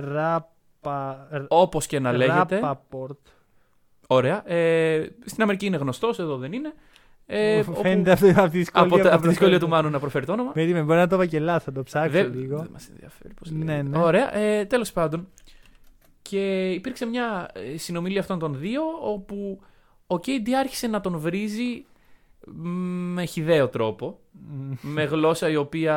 Ράπα. 0.00 1.28
όπως 1.48 1.86
και 1.86 1.98
να 2.00 2.12
λέγεται. 2.12 2.54
Ράπαπορτ. 2.54 3.18
Ωραία. 4.06 4.50
Ε, 4.50 5.08
στην 5.24 5.42
Αμερική 5.42 5.66
είναι 5.66 5.76
γνωστός, 5.76 6.18
εδώ 6.18 6.36
δεν 6.36 6.52
είναι. 6.52 6.72
Ε, 7.28 7.58
όπου- 7.58 7.74
Φαίνεται 7.74 8.10
αυτό 8.10 8.30
από 8.30 8.48
τη 8.50 8.58
δυσκολία. 8.58 8.86
από, 8.86 8.96
τα- 8.96 9.02
που 9.02 9.08
από 9.14 9.22
τη 9.22 9.28
δυσκολία 9.28 9.36
προφέρεται. 9.38 9.58
του 9.64 9.68
Μάνου 9.68 9.90
να 9.90 9.98
προφέρει 9.98 10.26
το 10.26 10.32
όνομα. 10.32 10.52
Περίμενε, 10.52 10.84
μπορεί 10.84 10.98
να 10.98 11.06
το 11.06 11.14
είπα 11.16 11.26
και 11.26 11.40
λάθος, 11.40 11.62
θα 11.64 11.72
το 11.72 11.82
ψάξω 11.82 12.10
Δεν 12.10 12.34
λίγο. 12.34 12.56
δεν 12.58 12.68
μας 12.72 12.88
ενδιαφέρει 12.88 13.34
πώς 13.34 13.50
Ναι, 13.50 13.64
λέγεται. 13.64 13.82
ναι. 13.98 13.98
Ωραία. 14.04 14.36
Ε, 14.36 14.64
τέλος 14.64 14.92
πάντων. 14.92 15.28
Και 16.22 16.70
υπήρξε 16.70 17.06
μια 17.06 17.50
ε, 17.74 17.76
συνομιλία 17.78 18.20
αυτών 18.20 18.38
των 18.38 18.58
δύο 18.58 18.82
όπου 19.02 19.60
ο 20.06 20.14
KD 20.14 20.50
άρχισε 20.60 20.86
να 20.86 21.00
τον 21.00 21.18
βρίζει 21.18 21.84
μ, 22.46 22.68
με 23.12 23.24
χιδαίο 23.24 23.68
τρόπο. 23.68 24.18
Μμ. 24.32 24.72
με 24.82 25.04
γλώσσα 25.04 25.48
η 25.48 25.56
οποία 25.56 25.94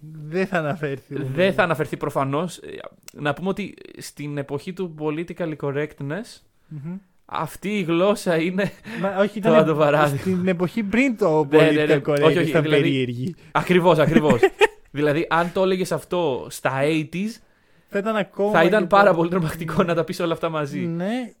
Δεν 0.00 0.46
θα 0.46 0.58
αναφέρθει. 0.58 1.14
δεν 1.22 1.52
θα 1.52 1.62
αναφερθεί 1.62 1.96
προφανώς. 1.96 2.56
Ε, 2.58 2.68
Να 3.12 3.32
πούμε 3.34 3.48
ότι 3.48 3.74
στην 3.98 4.38
εποχή 4.38 4.72
του 4.72 4.94
political 4.98 5.56
correctness 5.60 6.40
Μμμ. 6.68 6.96
Αυτή 7.32 7.78
η 7.78 7.82
γλώσσα 7.82 8.36
είναι 8.36 8.72
Μα, 9.00 9.16
όχι, 9.18 9.40
Το 9.40 9.48
ήταν 9.48 9.60
αντοπαράδειγμα. 9.60 10.18
στην 10.36 10.48
εποχή 10.48 10.82
πριν 10.82 11.16
το 11.16 11.46
Ναι, 11.50 11.58
ναι, 11.70 11.70
ναι. 11.70 12.00
political 12.04 12.10
correct 12.10 12.22
Όχι, 12.24 12.38
όχι, 12.38 12.48
ήταν 12.50 12.62
δηλαδή- 12.62 12.82
περίεργη. 12.82 13.34
ακριβώς, 13.52 13.98
ακριβώς. 13.98 14.40
δηλαδή 14.90 15.26
αν 15.30 15.50
το 15.52 15.62
έλεγες 15.62 15.92
αυτό 15.92 16.46
στα 16.50 16.72
80s 16.82 17.40
Θα 17.88 17.98
ήταν 17.98 18.16
ακόμα. 18.16 18.50
θα 18.52 18.64
ήταν 18.64 18.80
και 18.80 18.86
πάρα 18.86 19.10
το- 19.10 19.16
πολύ 19.16 19.30
τρομακτικό 19.30 19.82
να 19.82 19.94
τα 19.94 20.04
πεις 20.04 20.20
όλα 20.20 20.32
αυτά 20.32 20.48
μαζί. 20.48 20.78
Ναι. 20.78 21.32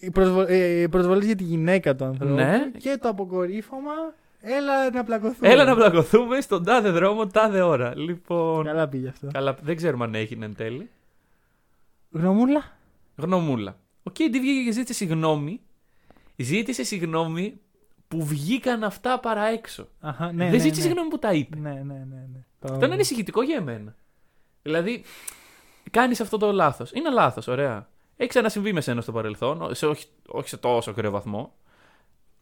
Οι 0.00 0.10
προσβο- 0.10 0.46
ε, 0.48 0.80
οι 0.80 0.88
προσβολές 0.88 1.24
για 1.26 1.36
τη 1.36 1.42
γυναίκα 1.44 1.94
του 1.96 2.04
ανθρώπου 2.04 2.34
Ναι. 2.34 2.70
και 2.78 2.98
το 3.00 3.08
αποκορύφωμα. 3.08 3.92
Έλα 4.40 4.90
να 4.90 5.04
πλακωθούμε. 5.04 5.48
Έλα 5.48 5.64
να 5.64 5.74
πλακωθούμε 5.74 6.40
στον 6.40 6.64
τάδε 6.64 6.90
δρόμο, 6.90 7.26
τάδε 7.26 7.60
ώρα. 7.60 7.92
Λοιπόν. 7.96 8.64
Καλά 8.64 8.88
πήγε 8.88 9.08
αυτό. 9.08 9.28
Καλά, 9.32 9.56
δεν 9.62 9.76
ξέρουμε 9.76 10.04
αν 10.04 10.14
έγινε 10.14 10.44
εν 10.44 10.54
τέλει. 10.54 10.90
Γνωμούλα. 12.10 12.62
Γνωμούλα. 13.16 13.76
Ο 14.08 14.10
KD 14.18 14.30
βγήκε 14.40 14.64
και 14.64 14.72
ζήτησε 14.72 14.92
συγγνώμη. 14.92 15.60
Ζήτησε 16.36 16.82
συγγνώμη 16.84 17.60
που 18.08 18.24
βγήκαν 18.24 18.84
αυτά 18.84 19.20
παρά 19.20 19.46
έξω. 19.46 19.88
Αχα, 20.00 20.32
ναι, 20.32 20.44
δεν 20.44 20.50
ναι, 20.52 20.58
ζήτησε 20.58 20.80
ναι. 20.80 20.86
συγγνώμη 20.86 21.08
που 21.08 21.18
τα 21.18 21.32
είπε. 21.32 21.56
Ναι, 21.56 21.70
ναι, 21.70 21.78
ναι. 21.94 22.26
ναι. 22.32 22.44
Το- 22.60 22.72
Αυτό 22.72 22.84
είναι 22.84 22.94
ανησυχητικό 22.94 23.42
για 23.42 23.56
εμένα. 23.56 23.96
Δηλαδή, 24.62 25.04
κάνεις 25.90 26.20
αυτό 26.20 26.36
το 26.36 26.52
λάθος. 26.52 26.92
Είναι 26.92 27.10
λάθος, 27.10 27.46
ωραία. 27.46 27.88
Έχεις 28.16 28.32
ξανασυμβεί 28.32 28.72
με 28.72 28.80
σένα 28.80 29.00
στο 29.00 29.12
παρελθόν, 29.12 29.74
σε 29.74 29.86
όχι, 29.86 30.06
όχι 30.26 30.48
σε 30.48 30.56
τόσο 30.56 30.90
ακραίο 30.90 31.10
βαθμό. 31.10 31.54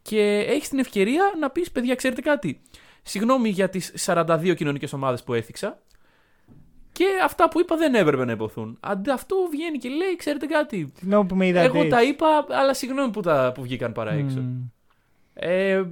Και 0.01 0.45
έχεις 0.47 0.69
την 0.69 0.79
ευκαιρία 0.79 1.33
να 1.39 1.49
πεις: 1.49 1.71
Παιδιά, 1.71 1.95
ξέρετε 1.95 2.21
κάτι; 2.21 2.61
Συγγνώμη 3.03 3.49
για 3.49 3.69
τις 3.69 3.93
42 4.05 4.53
κοινωνικές 4.55 4.93
ομάδες 4.93 5.23
που 5.23 5.33
έθιξα. 5.33 5.79
Και 6.97 7.05
αυτά 7.23 7.49
που 7.49 7.59
είπα 7.59 7.75
δεν 7.77 7.95
έπρεπε 7.95 8.25
να 8.25 8.31
υποθούν. 8.31 8.77
Αντί 8.79 9.09
αυτού 9.09 9.35
βγαίνει 9.51 9.77
και 9.77 9.89
λέει: 9.89 10.15
Ξέρετε 10.17 10.45
κάτι. 10.45 10.91
Συγγνώμη 10.97 11.27
που 11.27 11.35
με 11.35 11.47
είδατε. 11.47 11.65
Εγώ 11.65 11.87
τα 11.87 11.97
έτσι. 11.97 12.09
είπα, 12.09 12.45
αλλά 12.49 12.73
συγγνώμη 12.73 13.11
που, 13.11 13.21
τα, 13.21 13.51
που 13.55 13.61
βγήκαν 13.61 13.91
παρά 13.91 14.11
έξω. 14.11 14.39
Μμ. 14.39 14.61
Ε, 15.33 15.83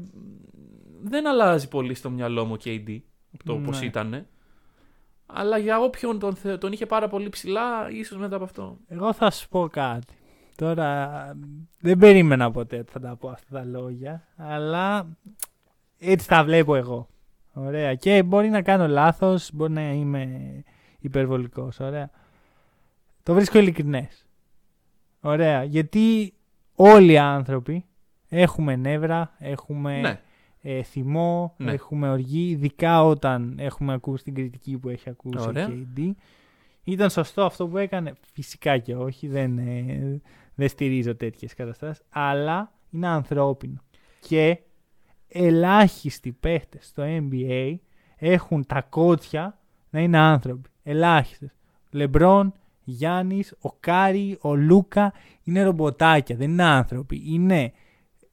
δεν 1.03 1.27
αλλάζει 1.27 1.67
πολύ 1.67 1.93
στο 1.93 2.09
μυαλό 2.09 2.45
μου 2.45 2.53
ο 2.53 2.57
KD 2.65 2.97
από 3.33 3.43
το 3.43 3.57
Ναι. 3.57 3.65
πώς 3.65 3.81
ήταν. 3.81 4.25
Αλλά 5.25 5.57
για 5.57 5.79
όποιον 5.79 6.19
τον, 6.19 6.35
θε- 6.35 6.59
τον 6.59 6.71
είχε 6.71 6.85
πάρα 6.85 7.07
πολύ 7.07 7.29
ψηλά, 7.29 7.89
ίσως 7.89 8.17
μετά 8.17 8.35
από 8.35 8.43
αυτό. 8.43 8.77
Εγώ 8.87 9.13
θα 9.13 9.31
σου 9.31 9.47
πω 9.49 9.67
κάτι. 9.71 10.13
Τώρα 10.55 11.09
δεν 11.79 11.97
περίμενα 11.97 12.51
ποτέ 12.51 12.77
ότι 12.77 12.91
θα 12.91 12.99
τα 12.99 13.15
πω 13.15 13.29
αυτά 13.29 13.59
τα 13.59 13.63
λόγια, 13.65 14.27
αλλά 14.37 15.07
έτσι 15.99 16.27
τα 16.27 16.43
βλέπω 16.43 16.75
εγώ. 16.75 17.07
Ωραία. 17.53 17.95
Και 17.95 18.23
μπορεί 18.23 18.49
να 18.49 18.61
κάνω 18.61 18.87
λάθος, 18.87 19.49
μπορεί 19.53 19.71
να 19.71 19.91
είμαι 19.91 20.39
υπερβολικός. 21.05 21.79
Ωραία. 21.79 22.09
Το 23.23 23.33
βρίσκω 23.33 23.57
ειλικρινές. 23.59 24.25
Ωραία. 25.21 25.63
Γιατί 25.63 26.33
όλοι 26.75 27.11
οι 27.11 27.17
άνθρωποι 27.17 27.85
έχουμε 28.29 28.75
νεύρα, 28.75 29.33
έχουμε 29.37 29.99
Ναι. 30.01 30.21
ε, 30.61 30.83
θυμό, 30.83 31.53
Ναι. 31.57 31.71
έχουμε 31.71 32.09
οργή, 32.09 32.49
ειδικά 32.49 33.03
όταν 33.03 33.55
έχουμε 33.59 33.93
ακούσει 33.93 34.23
την 34.23 34.33
κριτική 34.33 34.77
που 34.77 34.89
έχει 34.89 35.09
ακούσει 35.09 35.47
Ωραία. 35.47 35.67
ο 35.67 35.71
KD. 35.71 36.11
Ήταν 36.83 37.09
σωστό 37.09 37.43
αυτό 37.43 37.67
που 37.67 37.77
έκανε, 37.77 38.13
φυσικά 38.33 38.77
και 38.77 38.95
όχι, 38.95 39.27
δεν, 39.27 39.57
ε, 39.57 40.21
δεν 40.55 40.69
στηρίζω 40.69 41.15
τέτοιες 41.15 41.53
καταστάσεις, 41.53 42.03
αλλά 42.09 42.71
είναι 42.89 43.07
ανθρώπινο. 43.07 43.81
Και 44.19 44.59
ελάχιστοι 45.27 46.31
παίχτες 46.31 46.85
στο 46.87 47.03
NBA 47.05 47.75
έχουν 48.17 48.65
τα 48.65 48.81
κότσια 48.81 49.59
να 49.89 49.99
είναι 49.99 50.17
άνθρωποι. 50.17 50.69
Ελάχιστες. 50.83 51.49
Λεμπρόν, 51.91 52.53
Γιάννης, 52.83 53.53
ο 53.61 53.71
Κάρι, 53.71 54.37
ο 54.41 54.55
Λούκα 54.55 55.13
είναι 55.43 55.63
ρομποτάκια, 55.63 56.35
δεν 56.35 56.49
είναι 56.51 56.63
άνθρωποι. 56.63 57.23
Είναι 57.25 57.73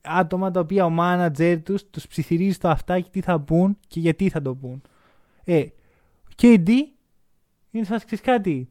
άτομα 0.00 0.50
τα 0.50 0.60
οποία 0.60 0.84
ο 0.84 0.90
μάνατζερ 0.90 1.62
τους 1.62 1.90
τους 1.90 2.06
ψιθυρίζει 2.06 2.58
στο 2.58 2.68
αυτάκι 2.68 3.10
τι 3.10 3.20
θα 3.20 3.40
πουν 3.40 3.78
και 3.88 4.00
γιατί 4.00 4.28
θα 4.28 4.42
το 4.42 4.54
πουν. 4.54 4.82
Ε, 5.44 5.64
KD 6.42 6.68
είναι 7.70 7.84
σαν 7.84 7.98
ξέρεις 7.98 8.20
κάτι. 8.20 8.70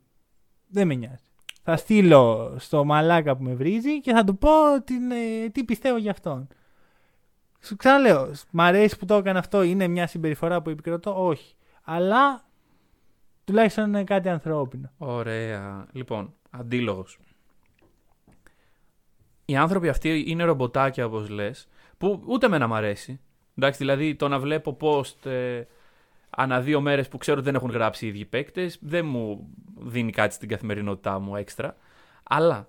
Δεν 0.68 0.88
με 0.88 0.94
νοιάζει. 0.94 1.24
Θα 1.64 1.78
στείλω 1.78 2.56
στο 2.60 2.86
μαλάκα 2.86 3.38
που 3.38 3.44
με 3.44 3.54
βρίζει 3.54 4.02
και 4.02 4.14
θα 4.14 4.24
του 4.24 4.38
πω 4.38 4.50
την, 4.84 5.12
ε, 5.12 5.50
τι 5.52 5.64
πιστεύω 5.64 5.98
για 5.98 6.12
αυτόν. 6.12 6.48
Σου 7.62 7.76
ξαναλέω, 7.76 8.32
μ' 8.52 8.62
αρέσει 8.62 8.98
που 8.98 9.06
το 9.06 9.14
έκανε 9.14 9.40
αυτό, 9.40 9.64
είναι 9.64 9.88
μια 9.88 10.08
συμπεριφορά 10.08 10.62
που 10.62 10.70
επικροτώ, 10.70 11.26
όχι. 11.28 11.56
Αλλά 11.84 12.49
τουλάχιστον 13.50 13.88
είναι 13.88 14.04
κάτι 14.04 14.30
ανθρώπινο. 14.30 14.92
Ωραία. 14.98 15.86
Λοιπόν, 15.92 16.34
αντίλογος. 16.50 17.20
Οι 19.46 19.56
άνθρωποι 19.58 19.90
αυτοί 19.90 20.24
είναι 20.28 20.44
ρομποτάκια, 20.44 21.06
όπως 21.06 21.30
λες, 21.30 21.68
που 21.98 22.24
ούτε 22.26 22.48
με 22.48 22.58
να 22.58 22.68
μ' 22.68 22.74
αρέσει. 22.74 23.20
Εντάξει, 23.58 23.78
δηλαδή 23.80 24.16
το 24.16 24.28
να 24.28 24.40
βλέπω 24.40 24.78
post 24.82 25.26
ε, 25.26 25.62
ανά 26.30 26.62
δύο 26.62 26.82
μέρες 26.82 27.08
που 27.08 27.18
ξέρω 27.18 27.38
ότι 27.38 27.46
δεν 27.46 27.56
έχουν 27.56 27.70
γράψει 27.70 28.06
οι 28.06 28.08
ίδιοι 28.08 28.26
παίκτες, 28.26 28.78
δεν 28.82 29.06
μου 29.06 29.50
δίνει 29.80 30.12
κάτι 30.12 30.34
στην 30.34 30.50
καθημερινότητά 30.50 31.20
μου 31.20 31.36
έξτρα. 31.36 31.76
Αλλά 32.24 32.68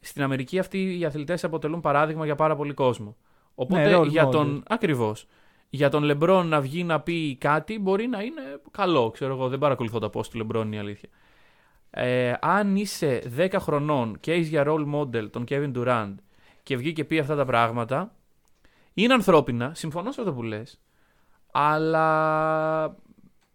στην 0.00 0.22
Αμερική 0.22 0.58
αυτοί 0.58 0.98
οι 0.98 1.04
αθλητές 1.04 1.44
αποτελούν 1.44 1.80
παράδειγμα 1.80 2.24
για 2.24 2.34
πάρα 2.34 2.56
πολύ 2.56 2.72
κόσμο. 2.72 3.16
Οπότε 3.54 3.88
Ναι, 3.88 3.96
role 3.98 4.08
για 4.08 4.26
model. 4.26 4.30
τον. 4.30 4.62
Ακριβώς. 4.68 5.26
Για 5.74 5.88
τον 5.88 6.02
Λεμπρόν 6.02 6.48
να 6.48 6.60
βγει 6.60 6.84
να 6.84 7.00
πει 7.00 7.36
κάτι 7.40 7.78
μπορεί 7.78 8.06
να 8.06 8.22
είναι 8.22 8.42
καλό. 8.70 9.10
Ξέρω 9.10 9.32
εγώ, 9.34 9.48
δεν 9.48 9.58
παρακολουθώ 9.58 9.98
τα 9.98 10.10
post 10.14 10.26
του 10.26 10.36
Λεμπρόν, 10.36 10.66
είναι 10.66 10.76
η 10.76 10.78
αλήθεια. 10.78 11.08
Ε, 11.90 12.32
αν 12.40 12.76
είσαι 12.76 13.22
10 13.36 13.48
χρονών 13.58 14.16
και 14.20 14.32
έχεις 14.32 14.48
για 14.48 14.64
role 14.66 14.94
model 14.94 15.30
τον 15.30 15.44
Kevin 15.48 15.72
Durant 15.76 16.14
και 16.62 16.76
βγει 16.76 16.92
και 16.92 17.04
πει 17.04 17.18
αυτά 17.18 17.36
τα 17.36 17.44
πράγματα, 17.44 18.14
είναι 18.94 19.12
ανθρώπινα, 19.14 19.72
συμφωνώ 19.74 20.12
σε 20.12 20.20
αυτό 20.20 20.32
που 20.32 20.42
λες, 20.42 20.80
αλλά 21.52 22.84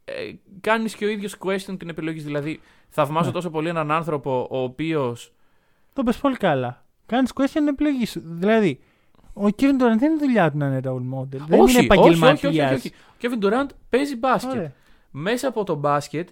ε, 0.06 0.32
κάνεις 0.62 0.96
και 0.96 1.06
ο 1.06 1.10
ίδιος 1.10 1.36
question 1.46 1.76
την 1.80 1.90
επιλογής. 1.90 2.24
Δηλαδή, 2.24 2.60
θαυμάζω 2.90 3.28
Ναι. 3.28 3.34
τόσο 3.34 3.50
πολύ 3.50 3.70
έναν 3.70 3.92
άνθρωπο 3.92 4.48
ο 4.52 4.58
οποίος 4.58 5.34
Το 5.94 6.04
πες 6.04 6.18
πολύ 6.18 6.38
καλά. 6.38 6.86
Κάνεις 7.06 7.32
question 7.36 7.50
την 7.54 7.68
επιλογή 7.68 8.06
σου. 8.06 8.22
Δηλαδή, 8.26 8.80
ο 9.40 9.48
Kevin 9.60 9.82
Durant 9.82 9.98
δεν 9.98 10.12
είναι 10.12 10.20
δουλειά 10.20 10.52
του 10.52 10.58
να 10.58 10.66
είναι 10.66 10.82
role 10.84 11.20
model. 11.20 11.28
δεν 11.30 11.42
όχι, 11.42 11.52
είναι 11.52 11.62
όχι, 11.62 11.70
όχι, 11.70 11.78
όχι, 11.78 11.86
επαγγελματίας. 11.86 12.72
όχι, 12.72 12.88
όχι. 12.88 12.94
Ο 12.94 13.16
Kevin 13.22 13.46
Durant 13.46 13.70
παίζει 13.90 14.16
μπάσκετ. 14.16 14.52
Ωραία. 14.52 14.74
Μέσα 15.12 15.48
από 15.48 15.64
το 15.64 15.76
μπάσκετ, 15.76 16.30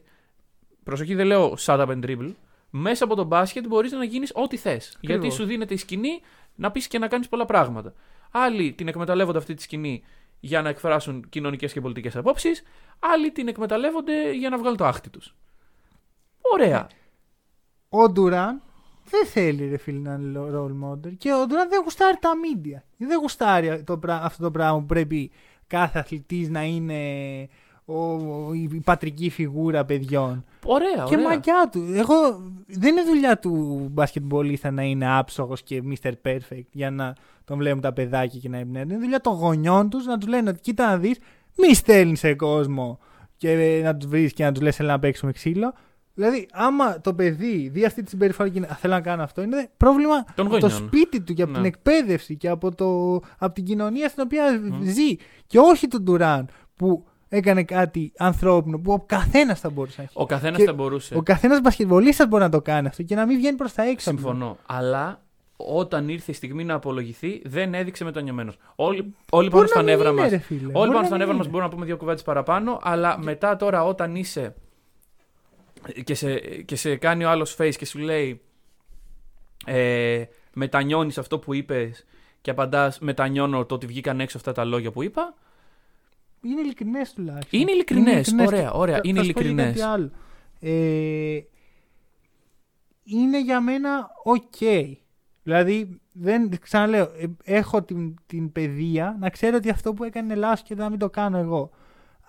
προσοχή 0.84 1.16
δεν 1.16 1.26
λέω 1.26 1.56
shut 1.60 1.80
up 1.80 1.88
and 1.88 2.06
dribble, 2.06 2.32
μέσα 2.70 3.04
από 3.04 3.16
το 3.16 3.24
μπάσκετ 3.24 3.68
μπορείς 3.68 3.92
να 3.92 4.04
γίνεις 4.04 4.32
ό,τι 4.34 4.58
θες. 4.58 4.98
Γιατί 5.02 5.32
σου 5.32 5.46
δίνεται 5.46 5.74
η 5.74 5.78
σκηνή 5.78 6.22
να 6.56 6.72
πεις 6.72 6.88
και 6.88 7.00
να 7.00 7.08
κάνεις 7.08 7.28
πολλά 7.30 7.46
πράγματα. 7.46 7.94
Άλλοι 8.32 8.74
την 8.74 8.88
εκμεταλλεύονται 8.88 9.38
αυτή 9.38 9.54
τη 9.54 9.62
σκηνή 9.62 10.04
για 10.40 10.62
να 10.62 10.70
εκφράσουν 10.70 11.30
κοινωνικές 11.30 11.74
και 11.74 11.82
πολιτικές 11.82 12.16
απόψεις, 12.16 12.64
άλλοι 13.00 13.32
την 13.32 13.48
εκμεταλλεύονται 13.48 14.32
για 14.32 14.50
να 14.50 14.58
βγάλουν 14.58 14.78
το 14.78 14.86
άχτι 14.86 15.10
τους. 15.10 15.36
Ωραία. 16.54 16.88
Ο 17.90 18.10
Ντουράν 18.10 18.62
δεν 19.10 19.26
θέλει 19.26 19.68
ρε 19.70 19.78
φίλε 19.78 20.00
να 20.00 20.14
είναι 20.14 20.40
role 20.54 20.90
model 20.90 21.14
και 21.18 21.34
ο 21.34 21.46
Ντουράν 21.48 21.70
δεν 21.70 21.82
γουστάρει 21.84 22.18
τα 22.20 22.30
media. 22.44 22.82
Δεν 22.98 23.20
γουστάρει 23.20 23.84
το, 23.84 23.98
πρά- 23.98 24.24
αυτό 24.24 24.44
το 24.44 24.52
πράγμα 24.52 24.80
που 24.80 24.86
πρέπει 24.86 25.32
κάθε 25.68 26.00
αθλητής 26.00 26.50
να 26.50 26.64
είναι 26.64 27.00
ο, 27.86 28.02
ο- 28.04 28.54
η 28.54 28.82
πατρική 28.84 29.30
φιγούρα 29.30 29.86
παιδιών. 29.86 30.46
Ωραία, 30.66 30.90
Και 31.08 31.16
ωραία. 31.16 31.28
μαγιά 31.28 31.70
του. 31.72 31.86
Εγώ, 31.94 32.16
δεν 32.68 32.92
είναι 32.92 33.04
δουλειά 33.04 33.40
του 33.40 33.88
μπασκετμπολίστα 33.92 34.72
να 34.72 34.84
είναι 34.84 35.18
άψογος 35.18 35.62
και 35.64 35.84
Mr. 35.90 36.12
Perfect 36.26 36.66
για 36.72 36.92
να 36.92 37.16
τον 37.46 37.58
βλέπουν 37.58 37.82
τα 37.82 37.94
παιδάκια 37.94 38.40
και 38.40 38.50
να 38.50 38.58
εμπνέουν. 38.58 38.90
Είναι 38.90 39.00
δουλειά 39.00 39.22
των 39.22 39.34
γονιών 39.34 39.90
τους 39.90 40.06
να 40.06 40.18
τους 40.18 40.30
λένε 40.30 40.50
ότι 40.50 40.60
κοίτα 40.60 40.88
να 40.88 40.98
δεις, 40.98 41.18
μη 41.58 41.74
στέλνεις 41.74 42.20
σε 42.20 42.34
κόσμο 42.34 43.00
και 43.38 43.52
ε, 43.52 43.82
να 43.82 43.96
τους 43.98 44.10
βρεις 44.10 44.34
και 44.34 44.44
να 44.44 44.52
τους 44.52 44.64
λες: 44.64 44.80
Ελά 44.80 44.92
να 44.92 45.00
παίξουμε 45.00 45.32
ξύλο. 45.32 45.74
Δηλαδή, 46.20 46.48
άμα 46.52 47.02
το 47.02 47.14
παιδί 47.14 47.70
δει 47.74 47.86
αυτή 47.86 48.04
τη 48.04 48.10
συμπεριφορά 48.10 48.50
και 48.50 48.58
είναι, 48.58 48.68
«Α, 48.72 48.76
θέλω 48.76 48.94
να 48.94 49.02
κάνω 49.02 49.24
αυτό, 49.24 49.42
είναι 49.42 49.70
πρόβλημα 49.78 50.24
Των 50.36 50.46
από 50.46 50.58
το 50.60 50.68
γονιών. 50.68 50.88
σπίτι 50.88 51.22
του 51.22 51.34
και 51.34 51.42
από 51.42 51.52
Ναι. 51.52 51.58
την 51.58 51.66
εκπαίδευση 51.66 52.36
και 52.38 52.50
από, 52.50 52.76
το, 52.76 53.14
από 53.38 53.54
την 53.54 53.64
κοινωνία 53.64 54.10
στην 54.10 54.24
οποία 54.26 54.44
ζει. 54.82 55.16
Και 55.48 55.60
όχι 55.60 55.88
του 55.88 56.02
Ντουράν 56.02 56.50
που 56.76 57.06
έκανε 57.30 57.64
κάτι 57.64 58.12
ανθρώπινο 58.18 58.80
που 58.80 58.92
ο 58.92 59.04
καθένας 59.06 59.60
θα 59.60 59.70
μπορούσε 59.70 59.96
να 59.98 60.04
έχει. 60.04 60.14
Ο 60.16 60.26
καθένας 60.26 60.58
Και 60.60 60.66
θα 60.66 60.74
μπορούσε. 60.74 61.16
Ο 61.16 61.22
καθένας 61.22 61.62
μπασκετμπολίστας 61.62 62.28
μπορεί 62.28 62.44
να 62.44 62.50
το 62.50 62.62
κάνει 62.62 62.88
αυτό 62.88 63.04
και 63.04 63.16
να 63.16 63.26
μην 63.26 63.38
βγαίνει 63.38 63.58
προς 63.58 63.74
τα 63.74 63.84
έξω. 63.84 64.10
Συμφωνώ. 64.10 64.58
Αλλά 64.66 65.22
όταν 65.58 66.10
ήρθε 66.10 66.32
η 66.32 66.34
στιγμή 66.34 66.64
να 66.64 66.74
απολογηθεί, 66.74 67.42
δεν 67.46 67.74
έδειξε 67.74 68.04
μετανιωμένο. 68.04 68.54
Όλοι, 68.76 69.14
όλοι 69.32 69.50
πάμε 69.50 69.62
να 69.62 69.68
στα 69.68 69.78
μην 69.82 69.88
νεύρα 69.88 70.10
είναι, 70.10 70.22
μα. 70.22 70.28
ρε 70.30 70.38
φίλε. 70.38 70.60
Όλοι 70.62 70.72
Μπορεί 70.72 70.88
πάμε 70.88 71.00
να 71.00 71.06
στα 71.06 71.10
μην 71.10 71.18
νεύρα 71.20 71.34
μας. 71.36 71.46
είναι. 71.46 71.52
Μπορούμε 71.52 71.70
να 71.70 71.76
πούμε 71.76 71.86
δύο 71.86 71.98
κουβέντες 71.98 72.22
παραπάνω. 72.24 72.80
Αλλά 72.84 73.18
μετά 73.22 73.56
τώρα, 73.56 73.84
όταν 73.86 74.16
είσαι 74.16 74.54
και 76.04 76.14
σε, 76.16 76.36
και 76.40 76.76
σε 76.76 76.96
κάνει 76.96 77.24
ο 77.24 77.30
άλλος 77.30 77.56
face 77.60 77.74
και 77.78 77.86
σου 77.86 78.00
λέει 78.00 78.42
ε, 79.66 80.24
μετανιώνεις 80.54 81.18
αυτό 81.18 81.40
που 81.40 81.54
είπες 81.54 82.06
και 82.42 82.52
απαντάς 82.52 83.00
μετανιώνω 83.00 83.66
το 83.66 83.76
ότι 83.76 83.86
βγήκαν 83.86 84.20
έξω 84.20 84.38
αυτά 84.38 84.52
τα 84.52 84.66
λόγια 84.66 84.92
που 84.92 85.04
είπα. 85.04 85.34
Είναι 86.42 86.62
ειλικρινές 86.62 87.14
τουλάχιστον. 87.14 87.60
Είναι 87.60 87.72
ειλικρινές. 87.72 88.28
ειλικρινές. 88.28 88.48
Ωραία, 88.48 88.72
ωραία. 88.72 88.96
Θα- 88.96 89.02
Είναι 89.04 89.20
θα 89.20 89.26
σου 89.26 89.32
πω 89.32 89.40
και 89.40 89.46
ειλικρινές. 89.48 89.80
κάτι 89.80 89.82
άλλο. 89.92 90.12
Ε, 90.60 91.40
είναι 93.04 93.42
για 93.42 93.62
μένα 93.62 94.10
οκ. 94.24 94.56
Δηλαδή, 95.44 96.00
δεν, 96.14 96.50
ξαναλέω, 96.62 97.04
ε, 97.04 97.26
έχω 97.44 97.84
την, 97.84 98.14
την 98.26 98.52
παιδεία 98.52 99.16
να 99.20 99.30
ξέρω 99.30 99.56
ότι 99.58 99.70
αυτό 99.70 99.94
που 99.94 100.04
έκανε 100.04 100.26
είναι 100.34 100.42
λάθος 100.42 100.62
και 100.62 100.76
να 100.76 100.90
μην 100.90 101.00
το 101.00 101.10
κάνω 101.10 101.38
εγώ. 101.38 101.70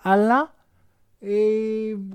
Αλλά 0.01 0.55
ε, 1.21 1.31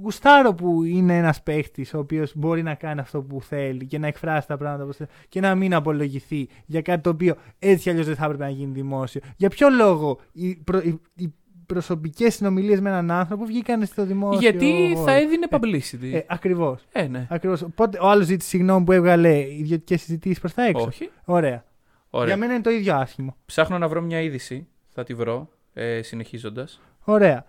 γουστάρω 0.01 0.55
που 0.55 0.83
είναι 0.83 1.17
ένας 1.17 1.43
παίχτης 1.43 1.95
ο 1.95 1.99
οποίος 1.99 2.33
μπορεί 2.37 2.63
να 2.63 2.75
κάνει 2.75 3.01
αυτό 3.01 3.23
που 3.23 3.43
θέλει 3.43 3.87
και 3.87 3.99
να 3.99 4.07
εκφράσει 4.07 4.47
τα 4.47 4.57
πράγματα 4.57 4.85
όπως 4.85 4.97
θέλει 4.97 5.09
και 5.29 5.41
να 5.41 5.55
μην 5.55 5.75
απολογηθεί 5.75 6.49
για 6.67 6.83
κάτι 6.83 7.03
το 7.03 7.11
οποίο 7.11 7.37
έτσι 7.59 7.91
αλλιώς 7.91 8.07
δεν 8.07 8.15
θα 8.15 8.25
έπρεπε 8.25 8.45
να 8.45 8.51
γίνει 8.51 8.73
δημόσιο. 8.73 9.21
Για 9.37 9.49
ποιο 9.49 9.69
λόγο 9.69 10.19
οι, 10.33 10.57
προ, 10.57 10.79
οι, 10.79 11.01
οι 11.15 11.35
προσωπικές 11.67 12.35
συνομιλίες 12.35 12.81
με 12.81 12.89
έναν 12.89 13.11
άνθρωπο 13.11 13.45
βγήκαν 13.45 13.87
στο 13.87 14.05
δημόσιο 14.05 14.41
Γιατί 14.41 14.93
θα 14.95 15.01
χώρο; 15.01 15.13
έδινε 15.13 15.47
publicity. 15.51 16.13
Ε, 16.13 16.21
ακριβώς. 16.27 16.85
Ε, 16.93 17.07
ναι. 17.07 17.27
Ακριβώς. 17.31 17.63
Οπότε 17.63 17.99
ο 18.01 18.09
άλλος 18.09 18.27
ζήτησε 18.27 18.49
συγγνώμη 18.49 18.85
που 18.85 18.93
έβγαλε 18.93 19.39
ιδιωτικές 19.39 20.01
συζητήσεις 20.01 20.41
προς 20.41 20.55
τα 20.55 20.65
έξω. 20.67 20.87
Όχι. 20.87 21.11
Ωραία. 21.25 21.65
Ωραία. 22.11 22.27
Για 22.27 22.37
μένα 22.37 22.53
είναι 22.53 22.63
το 22.63 22.71
ίδιο 22.71 22.95
άσχημο. 22.95 23.37
Ψάχνω 23.47 23.79
να 23.79 23.89
βρω 23.89 24.01
μια 24.01 24.21
είδηση. 24.21 24.67
Θα 24.89 25.05
τη 25.05 25.15
βρω. 25.15 25.49
Ε, 25.73 26.03
Συνεχίζοντας. 26.03 26.81
Ωραία. 27.05 27.45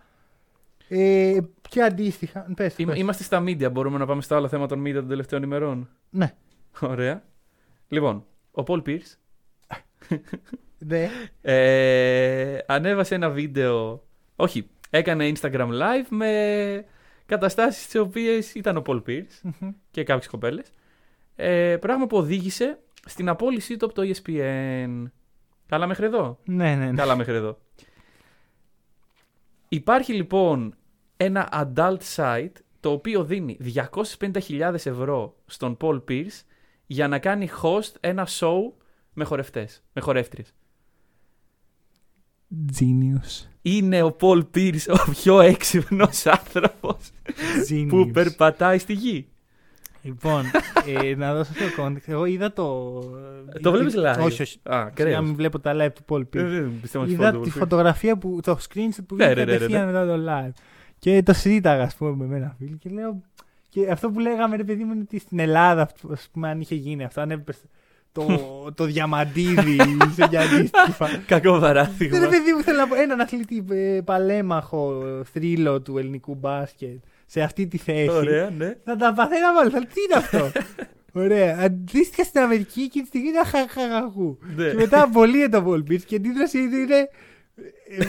Ε, 0.87 1.37
και 1.69 1.81
αντίστοιχα. 1.81 2.45
Πες, 2.55 2.73
πες. 2.73 2.97
Είμαστε 2.97 3.23
στα 3.23 3.43
media. 3.47 3.71
Μπορούμε 3.71 3.97
να 3.97 4.05
πάμε 4.05 4.21
στα 4.21 4.35
άλλα 4.35 4.47
θέματα 4.47 4.75
των 4.75 4.83
media 4.87 4.93
των 4.93 5.07
τελευταίων 5.07 5.43
ημερών; 5.43 5.89
Ναι. 6.09 6.33
Ωραία. 6.81 7.23
Λοιπόν, 7.87 8.25
ο 8.51 8.63
Paul 8.67 8.81
Pierce 8.85 9.15
Ναι. 10.77 11.09
ε, 11.41 12.57
ανέβασε 12.65 13.15
ένα 13.15 13.29
βίντεο. 13.29 14.03
Όχι, 14.35 14.67
έκανε 14.89 15.31
Instagram 15.35 15.67
live 15.69 16.05
με 16.09 16.85
καταστάσεις 17.25 17.83
στις 17.83 17.99
οποίες 18.01 18.53
ήταν 18.53 18.77
ο 18.77 18.81
Paul 18.85 19.01
Pierce 19.07 19.41
Μμμ. 19.59 19.69
και 19.91 20.03
κάποιες 20.03 20.27
κοπέλες. 20.27 20.71
Ε, 21.35 21.77
πράγμα 21.79 22.07
που 22.07 22.17
οδήγησε 22.17 22.79
στην 23.05 23.29
απόλυσή 23.29 23.77
του 23.77 23.85
από 23.85 23.93
το 23.93 24.01
E 24.01 24.11
ESPN. 24.11 25.03
Καλά 25.67 25.87
μέχρι 25.87 26.05
εδώ; 26.05 26.39
ναι, 26.45 26.75
ναι, 26.75 26.85
ναι. 26.85 26.95
Καλά 26.95 27.15
μέχρι 27.15 27.33
εδώ. 27.33 27.57
Υπάρχει 29.75 30.13
λοιπόν 30.13 30.75
ένα 31.17 31.49
adult 31.75 32.15
site 32.15 32.51
το 32.79 32.91
οποίο 32.91 33.23
δίνει 33.23 33.57
250.000 34.19 34.73
ευρώ 34.73 35.35
στον 35.45 35.77
Paul 35.81 36.01
Pierce 36.09 36.41
για 36.85 37.07
να 37.07 37.19
κάνει 37.19 37.49
host 37.61 37.91
ένα 37.99 38.27
show 38.39 38.59
με 39.13 39.23
χορευτές, 39.23 39.83
με 39.93 40.01
χορεύτριες. 40.01 40.53
Genius. 42.79 43.47
Είναι 43.61 44.03
ο 44.03 44.15
Paul 44.19 44.43
Pierce 44.55 45.05
ο 45.07 45.11
πιο 45.11 45.39
έξυπνος 45.39 46.25
άνθρωπος 46.37 47.11
Genius. 47.69 47.87
που 47.89 48.09
περπατάει 48.11 48.77
στη 48.77 48.93
γη. 48.93 49.27
Λοιπόν, 50.05 50.43
ε, 51.03 51.15
να 51.15 51.33
δώσω 51.33 51.51
το 51.53 51.83
context. 51.83 51.97
Εγώ 52.05 52.25
είδα 52.25 52.53
το. 52.53 52.99
Το 53.61 53.71
βλέπεις 53.71 53.93
live; 53.97 54.23
Όχι, 54.23 54.41
όχι. 54.41 54.59
Α, 54.63 54.77
Για 54.81 54.91
κρέας. 54.93 55.15
να 55.15 55.21
μην 55.21 55.35
βλέπω 55.35 55.59
τα 55.59 55.73
live 55.75 55.91
του 55.93 56.01
Paul 56.09 56.19
Ε, 56.21 56.39
Pierce. 56.39 56.45
δεν 56.49 56.71
πιστεύω 56.81 57.03
ότι 57.03 57.13
Είδα 57.13 57.25
φωτο- 57.31 57.39
τη 57.43 57.49
φωτογραφία 57.49 58.17
που. 58.17 58.39
το 58.43 58.57
screenshot 58.61 59.03
που 59.07 59.15
Ναι, 59.15 59.25
βγήκε 59.25 59.39
ναι, 59.39 59.45
ναι, 59.45 59.51
ναι, 59.51 59.51
κατευθείαν 59.51 59.85
μετά 59.85 60.05
το 60.05 60.23
live. 60.27 60.51
Και 60.99 61.23
το 61.25 61.33
συζήταγα, 61.33 61.83
ας 61.83 61.95
πούμε, 61.95 62.25
με 62.25 62.35
ένα 62.35 62.55
φίλο 62.57 62.75
και 62.79 62.89
λέω. 62.89 63.21
Και 63.69 63.89
αυτό 63.91 64.09
που 64.11 64.19
λέγαμε, 64.19 64.55
ρε 64.55 64.63
παιδί 64.63 64.83
μου, 64.83 64.91
είναι 64.93 65.01
ότι 65.01 65.19
στην 65.19 65.39
Ελλάδα, 65.39 65.89
ας 66.11 66.29
πούμε, 66.31 66.49
αν 66.49 66.61
είχε 66.61 66.75
γίνει 66.75 67.03
αυτό, 67.03 67.21
αν 67.21 67.31
έπρεπε 67.31 67.59
το, 68.11 68.25
το 68.75 68.83
διαμαντίδι 68.85 69.77
σε 70.15 70.27
μια 70.29 70.41
αντίστοιχη 70.41 70.91
φα- 70.91 71.17
Κακό 71.25 71.53
Ναι, 71.53 71.59
παράδειγμα. 71.59 72.19
ρε 72.19 72.27
παιδί 72.27 72.53
μου, 72.55 72.61
θέλω 72.61 72.77
να 72.77 72.87
πω 72.87 72.95
έναν 72.95 73.19
αθλητή 73.19 73.65
ε, 73.71 73.99
παλέμαχο 74.05 75.03
θρύλο 75.33 75.81
του 75.81 75.97
ελληνικού 75.97 76.35
μπάσκετ 76.35 76.97
σε 77.25 77.41
αυτή 77.41 77.67
τη 77.67 77.77
θέση. 77.77 78.09
Ωραία, 78.09 78.49
ναι. 78.49 78.75
Θα 78.83 78.95
τα 78.95 79.13
παθαίναμε 79.13 79.59
όλοι. 79.59 79.69
Θα- 79.69 79.79
Τι 79.79 80.01
είναι 80.09 80.15
αυτό; 80.15 80.51
Ωραία. 81.23 81.57
Αντίστοιχα 81.59 82.23
στην 82.23 82.41
Αμερική 82.41 82.81
εκείνη 82.81 83.03
τη 83.03 83.07
στιγμή 83.07 83.27
ήταν 83.29 83.45
χαχαχαχού. 83.45 84.37
Ναι. 84.55 84.69
Και 84.69 84.75
μετά 84.75 85.01
απολύεται 85.01 85.59
το 85.61 85.65
Paul 85.71 85.91
Pierce 85.91 86.01
και 86.05 86.13
η 86.15 86.17
αντίδραση 86.17 86.57
είναι 86.57 86.77
είναι 86.77 87.09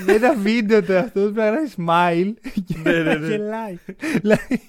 ε, 0.08 0.14
ένα 0.14 0.34
βίντεο 0.34 0.82
του 0.82 0.96
αυτό 0.96 1.20
που 1.20 1.32
να 1.34 1.50
γράφει 1.50 1.74
smile 1.76 2.32
και 2.64 2.74
Ναι, 2.82 2.92
ναι, 2.92 3.02
να 3.02 3.18
ναι. 3.18 3.26
γελάει. 3.36 3.78
Δηλαδή, 4.20 4.60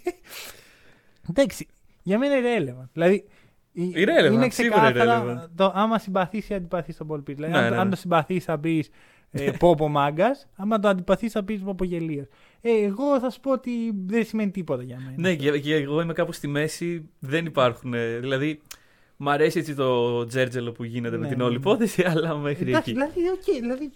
Εντάξει, 1.29 1.67
για 2.03 2.17
μένα 2.17 2.35
είναι 2.35 2.47
irrelevant. 2.57 2.89
Δηλαδή, 2.93 3.23
η- 3.71 3.91
Irrelevant, 3.95 4.33
είναι 4.33 4.49
σίγουρα 4.49 4.91
ξεκάθαρα 4.91 5.23
irrelevant. 5.43 5.49
το 5.55 5.71
άμα 5.75 5.99
συμπαθείς 5.99 6.49
ή 6.49 6.53
αντιπαθείς 6.53 6.97
τον 6.97 7.07
Paul 7.11 7.17
Pierce. 7.29 7.35
Δηλαδή, 7.35 7.51
Ναι, 7.53 7.57
αν, 7.59 7.69
ναι, 7.71 7.77
αν 7.77 7.83
ναι. 7.83 7.89
το 7.89 7.95
συμπαθείς 7.95 8.43
θα 8.43 8.59
πεις 8.59 8.89
ε, 9.31 9.51
πόπο 9.59 9.87
μάγκας, 9.87 10.47
άμα 10.55 10.79
το 10.79 10.87
αντιπαθείς 10.87 11.31
θα 11.31 11.43
πεις 11.43 11.61
πόπο 11.61 11.83
γελίο. 11.83 12.27
Ε, 12.61 12.71
εγώ 12.83 13.19
θα 13.19 13.29
σου 13.29 13.39
πω 13.39 13.51
ότι 13.51 13.71
δεν 14.05 14.25
σημαίνει 14.25 14.51
τίποτα 14.51 14.83
για 14.83 14.97
μένα. 15.05 15.13
Ναι, 15.17 15.35
και, 15.35 15.59
και 15.59 15.75
εγώ 15.75 16.01
είμαι 16.01 16.13
κάπου 16.13 16.31
στη 16.31 16.47
μέση. 16.47 17.09
Δεν 17.19 17.45
υπάρχουν. 17.45 17.93
ε, 17.93 18.17
Δηλαδή, 18.19 18.61
μ' 19.17 19.29
αρέσει 19.29 19.59
έτσι 19.59 19.75
το 19.75 20.25
τζέρτζελο 20.25 20.71
που 20.71 20.83
γίνεται 20.83 21.17
με 21.17 21.21
Ναι, 21.23 21.27
την 21.27 21.37
ναι, 21.37 21.43
όλη 21.43 21.53
ναι. 21.53 21.59
υπόθεση, 21.59 22.03
αλλά 22.09 22.35
μέχρι 22.37 22.69
Εντάξει, 22.69 22.89
εκεί. 22.91 22.99
δηλαδή, 22.99 23.29
οκ, 23.29 23.59
δηλαδή. 23.61 23.91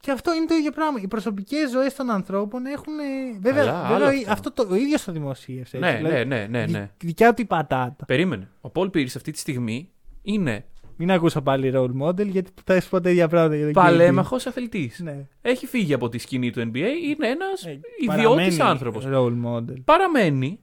Και 0.00 0.10
αυτό 0.10 0.34
είναι 0.34 0.46
το 0.46 0.54
ίδιο 0.54 0.70
πράγμα. 0.70 1.00
Οι 1.02 1.06
προσωπικές 1.08 1.70
ζωές 1.70 1.94
των 1.94 2.10
ανθρώπων 2.10 2.66
έχουν. 2.66 2.98
ε, 2.98 3.38
Βέβαια, 3.40 3.62
Αλλά 3.62 3.88
βέβαια 3.88 4.08
άλλο 4.08 4.18
αυτό. 4.18 4.32
αυτό 4.32 4.50
το, 4.52 4.66
ο 4.70 4.74
ίδιος 4.74 5.04
το 5.04 5.12
δημοσίευσε. 5.12 5.76
έτσι, 5.76 5.90
Ναι, 5.90 5.96
δηλαδή, 5.96 6.24
ναι, 6.28 6.36
ναι, 6.44 6.46
ναι, 6.46 6.66
ναι. 6.66 6.78
δι- 6.80 6.90
Δικιά 7.06 7.34
του 7.34 7.42
η 7.42 7.44
πατάτα. 7.44 8.04
Περίμενε. 8.04 8.48
Ο 8.60 8.70
Πολ 8.70 8.90
Πίρς 8.90 9.16
αυτή 9.16 9.30
τη 9.32 9.38
στιγμή 9.38 9.90
είναι 10.22 10.64
Μην 11.02 11.10
ακούσω 11.10 11.40
πάλι 11.42 11.72
role 11.74 12.02
model 12.02 12.26
γιατί 12.26 12.50
θα 12.64 12.80
σου 12.80 12.88
πω 12.88 13.00
τα 13.00 13.10
ίδια 13.10 13.28
πράγματα 13.28 13.56
για 13.56 13.64
τον 13.64 13.72
παλαίμαχο 13.72 14.46
αθλητής. 14.46 14.98
KD. 15.00 15.04
Ναι. 15.04 15.26
Έχει 15.42 15.66
φύγει 15.66 15.94
από 15.94 16.08
τη 16.08 16.18
σκηνή 16.18 16.50
του 16.50 16.60
NBA, 16.60 16.76
είναι 17.08 17.28
ένας 17.28 17.64
Ε, 17.66 17.80
ιδιώτης 18.00 18.06
παραμένει 18.24 18.56
άνθρωπος. 18.60 19.04
Role 19.06 19.34
model. 19.46 19.76
Παραμένει, 19.84 20.58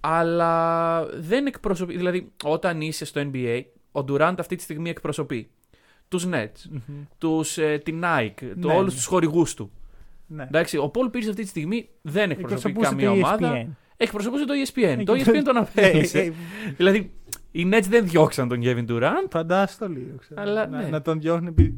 αλλά 0.00 1.04
δεν 1.06 1.46
εκπροσωπεί. 1.46 1.96
Δηλαδή, 1.96 2.32
όταν 2.44 2.80
είσαι 2.80 3.04
στο 3.04 3.20
NBA, 3.32 3.62
ο 3.92 4.00
Durant 4.08 4.34
αυτή 4.38 4.56
τη 4.56 4.62
στιγμή 4.62 4.90
εκπροσωπεί 4.90 5.50
τους 6.08 6.26
Nets, 6.32 6.78
τους, 7.18 7.58
ε, 7.58 7.80
την 7.84 8.02
Nike, 8.04 8.52
το, 8.60 8.68
Ναι, 8.68 8.74
όλους 8.74 8.92
ναι. 8.92 8.96
τους 8.98 9.06
χορηγούς 9.06 9.54
του. 9.54 9.70
Ναι. 10.26 10.42
Εντάξει, 10.42 10.76
ο 10.76 10.90
Paul 10.94 11.06
Pierce 11.16 11.28
αυτή 11.28 11.42
τη 11.42 11.48
στιγμή 11.48 11.88
δεν 12.02 12.30
εκπροσωπεί 12.30 12.70
Εκπροσωπούσε 12.70 12.88
καμία 12.88 13.08
το 13.08 13.14
E 13.14 13.38
ομάδα. 13.40 13.62
ESPN. 13.66 13.68
Εκπροσωπούσε 13.96 14.44
το 14.44 14.54
ESPN. 14.66 14.82
Ε, 14.98 15.02
το 15.04 15.16
και 15.16 15.24
ESPN 15.26 15.42
τον 15.44 15.56
Ε, 15.56 15.60
απέλησε. 15.60 16.18
ε, 16.20 16.32
δηλαδή, 16.76 17.10
οι 17.58 17.68
Nets 17.72 17.86
δεν 17.88 18.06
διώξαν 18.06 18.48
τον 18.48 18.60
Kevin 18.62 18.86
Durant. 18.90 19.28
Φαντάσου 19.30 19.78
το 19.78 19.88
λίγο. 19.88 20.16
ξέρω. 20.18 20.40
Αλλά, 20.42 20.66
να, 20.66 20.82
ναι. 20.82 20.88
να 20.88 21.02
τον 21.02 21.20
διώχνει 21.20 21.48
επειδή 21.48 21.76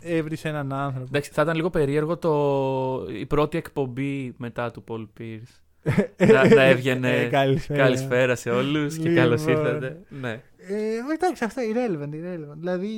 έβρισε 0.00 0.48
έναν 0.48 0.72
άνθρωπο. 0.72 1.06
Εντάξει, 1.08 1.30
θα 1.32 1.42
ήταν 1.42 1.56
λίγο 1.56 1.70
περίεργο 1.70 2.16
το... 2.16 3.12
η 3.18 3.26
πρώτη 3.26 3.58
εκπομπή 3.58 4.34
μετά 4.36 4.70
του 4.70 4.84
Paul 4.88 5.06
Pierce. 5.20 5.60
να, 6.32 6.54
να 6.54 6.62
έβγαινε. 6.62 7.16
Ε, 7.16 7.26
καλησπέρα. 7.26 7.82
Καλησπέρα 7.82 8.34
σε 8.34 8.50
όλους 8.50 8.96
και 8.96 9.08
Λοιπόν. 9.08 9.14
καλώ 9.14 9.32
ήρθατε. 9.48 10.00
Ναι. 10.08 10.30
Ε, 10.56 11.14
εντάξει, 11.14 11.44
αυτό 11.44 11.62
irrelevant, 11.72 12.14
irrelevant. 12.14 12.56
Δηλαδή, 12.58 12.88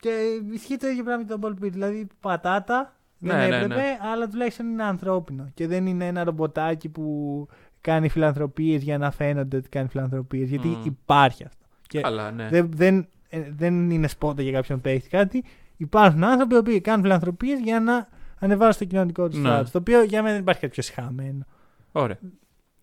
και 0.00 0.10
ισχύει 0.52 0.76
το 0.76 0.88
ίδιο 0.88 1.04
πράγμα 1.04 1.24
με 1.28 1.36
τον 1.36 1.40
Paul 1.42 1.64
Pierce. 1.64 1.70
Δηλαδή, 1.72 2.06
πατάτα 2.20 2.98
δεν 3.18 3.36
Ναι, 3.36 3.46
ναι, 3.46 3.56
έπρεπε, 3.56 3.74
ναι. 3.74 3.98
αλλά 4.12 4.28
τουλάχιστον 4.28 4.66
είναι 4.66 4.84
ανθρώπινο. 4.84 5.50
Και 5.54 5.66
δεν 5.66 5.86
είναι 5.86 6.06
ένα 6.06 6.24
ρομποτάκι 6.24 6.88
που 6.88 7.46
κάνει 7.80 8.08
φιλανθρωπίες 8.08 8.82
για 8.82 8.98
να 8.98 9.10
φαίνονται 9.10 9.56
ότι 9.56 9.68
κάνει 9.68 9.88
φιλανθρωπίες. 9.88 10.48
Γιατί 10.48 10.68
Μμ. 10.68 10.84
υπάρχει 10.84 11.44
αυτό. 11.44 11.66
Και 11.86 12.00
Καλά, 12.00 12.30
ναι. 12.30 12.48
δεν, 12.48 12.70
δεν, 12.74 13.08
ε, 13.28 13.40
δεν 13.56 13.90
είναι 13.90 14.08
σπότα 14.08 14.42
για 14.42 14.52
κάποιον 14.52 14.80
παίχτη 14.80 15.08
κάτι. 15.08 15.44
Υπάρχουν 15.76 16.24
άνθρωποι 16.24 16.54
οι 16.54 16.58
οποίοι 16.58 16.80
κάνουν 16.80 17.02
φιλανθρωπίες 17.02 17.60
για 17.60 17.80
να 17.80 18.08
ανεβάζουν 18.38 18.72
στο 18.72 18.84
κοινωνικό 18.84 19.28
τους 19.28 19.38
Ναι. 19.38 19.58
status. 19.60 19.66
Το 19.72 19.78
οποίο 19.78 20.02
για 20.02 20.20
μένα 20.22 20.32
δεν 20.34 20.42
υπάρχει 20.42 20.60
κάτι 20.60 20.72
πιο 20.72 20.82
συχαμένο. 20.82 21.44
Ωραία. 21.92 22.18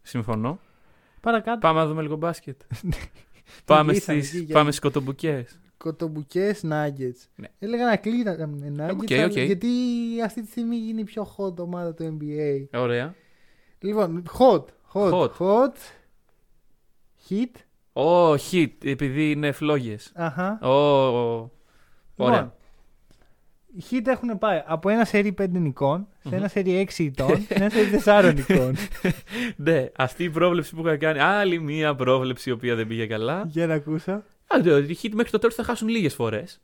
Συμφωνώ. 0.01 0.59
Παρακάτω. 1.21 1.59
Πάμε 1.59 1.79
να 1.79 1.87
δούμε 1.87 2.01
λίγο 2.01 2.15
μπάσκετ. 2.15 2.61
πάμε 3.65 3.93
Λύσαμε 3.93 4.19
στις, 4.21 4.33
εκεί 4.33 4.43
για- 4.43 4.55
πάμε 4.55 4.69
στις 4.69 4.79
κοτομπουκές. 4.81 5.59
Κοτομπουκές 5.77 6.61
nuggets. 6.63 7.27
Ναι. 7.35 7.47
Έλεγα 7.59 7.85
να 7.85 7.95
κλείναμε 7.95 8.73
nuggets, 8.77 8.97
Οκ, 9.01 9.11
αλλά- 9.11 9.25
οκ. 9.25 9.31
γιατί 9.31 9.67
αυτή 10.25 10.41
τη 10.41 10.47
στιγμή 10.49 10.75
είναι 10.89 11.01
η 11.01 11.03
πιο 11.03 11.27
hot 11.37 11.57
ομάδα 11.59 11.93
του 11.93 12.17
NBA. 12.21 12.79
Ωραία. 12.79 13.13
Λοιπόν, 13.79 14.23
hot. 14.39 14.63
Hot. 14.95 15.11
Hot. 15.11 15.31
hot. 15.39 15.75
Heat. 17.30 17.51
Ω, 17.93 18.33
heat, 18.34 18.71
επειδή 18.83 19.31
είναι 19.31 19.51
φλόγες. 19.51 20.11
Αχα. 20.15 20.59
Ω, 20.61 20.69
ω. 20.69 21.51
Ωραία. 22.15 22.39
Λοιπόν, 22.39 22.53
οι 23.77 23.83
Heat 23.91 24.07
έχουν 24.07 24.37
πάει 24.37 24.63
από 24.65 24.89
ένα 24.89 25.05
σερί 25.05 25.35
5 25.41 25.49
νικών 25.49 26.07
σε 26.29 26.35
ένα 26.35 26.47
σερί 26.47 26.87
6 26.95 26.99
ηττών 26.99 27.41
σε 27.41 27.53
ένα 27.53 27.69
σερί 27.69 28.01
4 28.05 28.33
νικών. 28.35 28.75
Ναι, 29.55 29.87
αυτή 29.95 30.23
η 30.23 30.29
πρόβλεψη 30.29 30.75
που 30.75 30.81
είχα 30.81 30.97
κάνει. 30.97 31.19
Άλλη 31.19 31.59
μία 31.59 31.95
πρόβλεψη 31.95 32.49
η 32.49 32.53
οποία 32.53 32.75
δεν 32.75 32.87
πήγε 32.87 33.05
καλά. 33.05 33.43
Για 33.47 33.67
να 33.67 33.73
ακούσω. 33.73 34.11
Α, 34.47 34.57
ναι, 34.63 34.71
οι 34.71 34.97
hit 35.01 35.09
μέχρι 35.13 35.31
το 35.31 35.37
τέλος 35.37 35.55
θα 35.55 35.63
χάσουν 35.63 35.87
λίγες 35.87 36.13
φορές. 36.13 36.61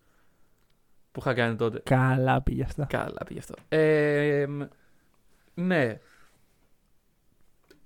Που 1.12 1.20
είχα 1.20 1.34
κάνει 1.34 1.56
τότε. 1.56 1.82
Καλά 1.84 2.42
πήγε 2.42 2.64
αυτό. 2.64 2.86
Καλά 2.90 3.24
πήγε 3.26 3.40
αυτό. 3.40 3.54
Ε, 3.70 4.46
μ, 4.48 4.62
ναι. 5.54 6.00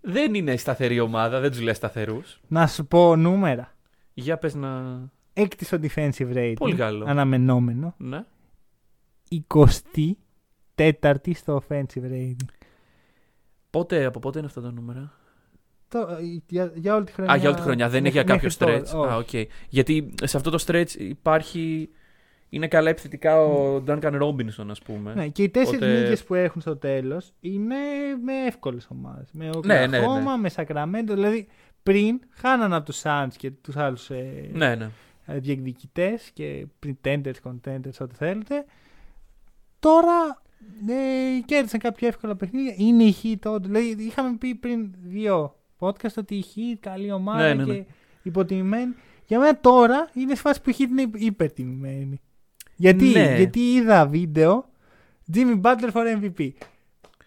Δεν 0.05 0.33
είναι 0.33 0.55
σταθερή 0.57 0.99
ομάδα, 0.99 1.39
δεν 1.39 1.51
τους 1.51 1.61
λέει 1.61 1.73
σταθερούς. 1.73 2.39
Να 2.47 2.67
σου 2.67 2.85
πω 2.85 3.15
νούμερα. 3.15 3.75
Για 4.13 4.37
πες 4.37 4.55
να. 4.55 4.99
Έκτης 5.33 5.67
στο 5.67 5.79
defensive 5.81 6.33
rating. 6.35 6.53
Πολύ 6.57 6.75
καλό. 6.75 7.05
Αναμενόμενο. 7.07 7.93
Ναι. 7.97 8.23
24η 10.75 11.31
στο 11.35 11.63
offensive 11.67 12.03
rating. 12.11 12.35
Πότε, 13.69 14.05
από 14.05 14.19
πότε 14.19 14.37
είναι 14.37 14.47
αυτά 14.47 14.61
τα 14.61 14.71
νούμερα. 14.71 15.13
Το, 15.87 16.07
για, 16.47 16.71
για 16.75 16.95
όλη 16.95 17.05
τη 17.05 17.11
χρονιά. 17.11 17.33
Α, 17.33 17.35
για 17.35 17.47
όλη 17.47 17.57
τη 17.57 17.63
χρονιά. 17.63 17.89
Δεν 17.89 17.99
είναι 17.99 18.09
για 18.09 18.23
μέχρι- 18.27 18.41
κάποιο 18.49 18.67
μέχρι 18.67 18.83
stretch. 18.83 18.91
τώρα. 18.91 19.13
Α, 19.13 19.15
Όχι. 19.17 19.37
οκ. 19.39 19.47
Γιατί 19.69 20.13
σε 20.23 20.37
αυτό 20.37 20.49
το 20.49 20.63
stretch 20.67 20.89
υπάρχει. 20.97 21.89
Είναι 22.49 22.67
καλά 22.67 22.89
επιθετικά 22.89 23.41
ο 23.45 23.83
Duncan 23.87 24.21
Robinson, 24.21 24.65
ας 24.69 24.81
πούμε. 24.81 25.13
Ναι, 25.13 25.27
και 25.27 25.43
οι 25.43 25.49
τέσσερις 25.49 25.79
Οπότε- 25.81 26.01
νίκες 26.01 26.23
που 26.23 26.33
έχουν 26.33 26.61
στο 26.61 26.77
τέλος 26.77 27.33
είναι 27.39 27.75
με 28.23 28.33
εύκολες 28.47 28.87
ομάδες. 28.91 29.29
Με 29.31 29.45
Ναι, 29.65 29.85
ναι, 29.87 29.97
Οκλαχώμα, 29.97 30.35
ναι. 30.35 30.41
με 30.41 30.49
Σακραμέντο. 30.49 31.13
Δηλαδή 31.13 31.47
πριν 31.83 32.19
χάνανε 32.29 32.75
από 32.75 32.85
τους 32.85 33.01
Suns 33.03 33.27
και 33.37 33.51
τους 33.51 33.75
άλλους 33.77 34.09
ε, 34.09 34.49
ναι, 34.53 34.75
ναι. 34.75 34.89
διεκδικητές 35.25 36.29
και 36.33 36.65
pretenders, 36.85 37.33
contenders, 37.43 37.97
ό,τι 37.99 38.15
θέλετε. 38.15 38.65
Τώρα 39.79 40.41
ε, 40.87 41.39
κέρδισαν 41.45 41.79
κάποια 41.79 42.07
εύκολα 42.07 42.35
παιχνίδια. 42.35 42.73
Είναι 42.77 43.03
η 43.03 43.15
Heat 43.23 43.35
τότε. 43.39 43.67
Δηλαδή, 43.67 44.03
είχαμε 44.03 44.37
πει 44.37 44.55
πριν 44.55 44.93
δύο 45.03 45.55
podcast 45.79 46.13
ότι 46.17 46.35
η 46.35 46.45
Heat 46.55 46.77
καλή 46.79 47.11
ομάδα 47.11 47.41
Ναι, 47.47 47.53
ναι, 47.53 47.63
ναι. 47.63 47.73
και 47.73 47.85
υποτιμημένη. 48.23 48.93
Για 49.27 49.39
μένα 49.39 49.59
τώρα 49.59 50.09
είναι 50.13 50.35
σε 50.35 50.41
φάση 50.41 50.61
που 50.61 50.69
η 50.69 50.75
Heat 50.77 50.89
είναι 50.89 51.09
υπερτιμημένη. 51.13 52.19
Γιατί, 52.75 53.05
Ναι. 53.05 53.33
γιατί 53.37 53.59
είδα 53.59 54.05
βίντεο 54.07 54.65
Jimmy 55.33 55.61
Butler 55.61 55.91
for 55.93 56.03
MVP. 56.21 56.49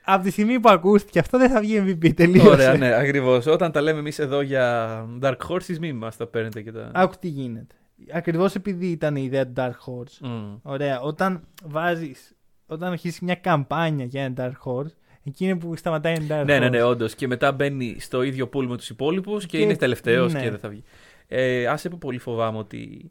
Από 0.05 0.23
τη 0.25 0.31
στιγμή 0.31 0.61
που 0.61 0.69
ακούστηκε 0.69 1.19
αυτό 1.19 1.39
δεν 1.39 1.51
θα 1.51 1.61
βγει 1.61 1.83
MVP. 1.87 2.15
Τελείωσε. 2.15 2.49
Ωραία, 2.49 2.77
ναι, 2.77 2.95
ακριβώς. 2.95 3.47
Όταν 3.47 3.73
τα 3.73 3.81
λέμε 3.81 3.99
εμείς 3.99 4.19
εδώ 4.19 4.41
για 4.41 5.05
Dark 5.23 5.37
Horses, 5.49 5.79
μην 5.81 5.97
μας 5.97 6.17
τα 6.17 6.27
παίρνετε 6.27 6.63
και 6.63 6.73
τα. 6.73 6.91
Άκου 6.95 7.15
τι 7.21 7.29
γίνεται. 7.29 7.75
Ακριβώς 8.13 8.55
επειδή 8.55 8.87
ήταν 8.87 9.17
η 9.17 9.23
ιδέα 9.25 9.47
του 9.47 9.53
Dark 9.57 9.71
Horse. 9.71 10.19
Μμ. 10.29 10.55
Ωραία. 10.63 11.01
Όταν 11.01 11.41
βάζεις. 11.65 12.33
Όταν 12.67 12.91
αρχίσει 12.93 13.25
μια 13.25 13.35
καμπάνια 13.35 14.05
για 14.05 14.23
ένα 14.23 14.35
Dark 14.65 14.71
Horse, 14.73 14.93
εκείνη 15.25 15.57
που 15.57 15.77
σταματάει 15.77 16.15
ένα 16.15 16.27
Dark 16.29 16.43
Horse. 16.43 16.47
Ναι, 16.47 16.59
ναι, 16.59 16.69
ναι, 16.69 16.83
όντως. 16.83 17.15
Και 17.15 17.27
μετά 17.27 17.53
μπαίνει 17.53 17.97
στο 18.01 18.23
ίδιο 18.23 18.49
pool 18.53 18.67
με 18.67 18.77
τους 18.77 18.89
υπόλοιπους 18.91 19.47
και, 19.47 19.57
Και- 19.57 19.63
είναι 19.65 19.77
τελευταίος 19.77 20.33
ναι. 20.33 20.41
και 20.43 20.51
δεν 20.51 20.59
θα 20.59 20.69
βγει. 20.69 20.83
Ε, 21.29 21.67
άσε 21.67 21.89
που 21.89 21.99
πολύ 21.99 22.19
φοβάμαι 22.19 22.59
ότι. 22.59 23.11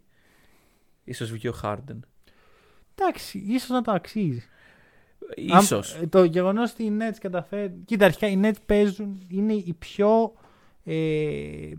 ίσως 1.04 1.32
βγει 1.32 1.48
ο 1.48 1.54
Harden. 1.64 2.00
Εντάξει, 3.00 3.44
ίσως 3.48 3.70
να 3.70 3.82
το 3.82 3.92
αξίζει. 3.92 4.44
Αν- 5.54 5.62
σω. 5.62 5.82
ε, 6.02 6.08
το 6.08 6.24
γεγονός 6.24 6.72
ότι 6.72 6.84
οι 6.84 6.92
Nets 7.00 7.18
καταφέρουν. 7.22 7.86
Κοίτα, 7.86 8.06
αρχικά 8.06 8.28
οι 8.28 8.40
Nets 8.44 8.56
παίζουν. 8.66 9.26
Είναι 9.30 9.54
η 9.54 9.76
πιο. 9.80 10.34
Ε, 10.84 11.72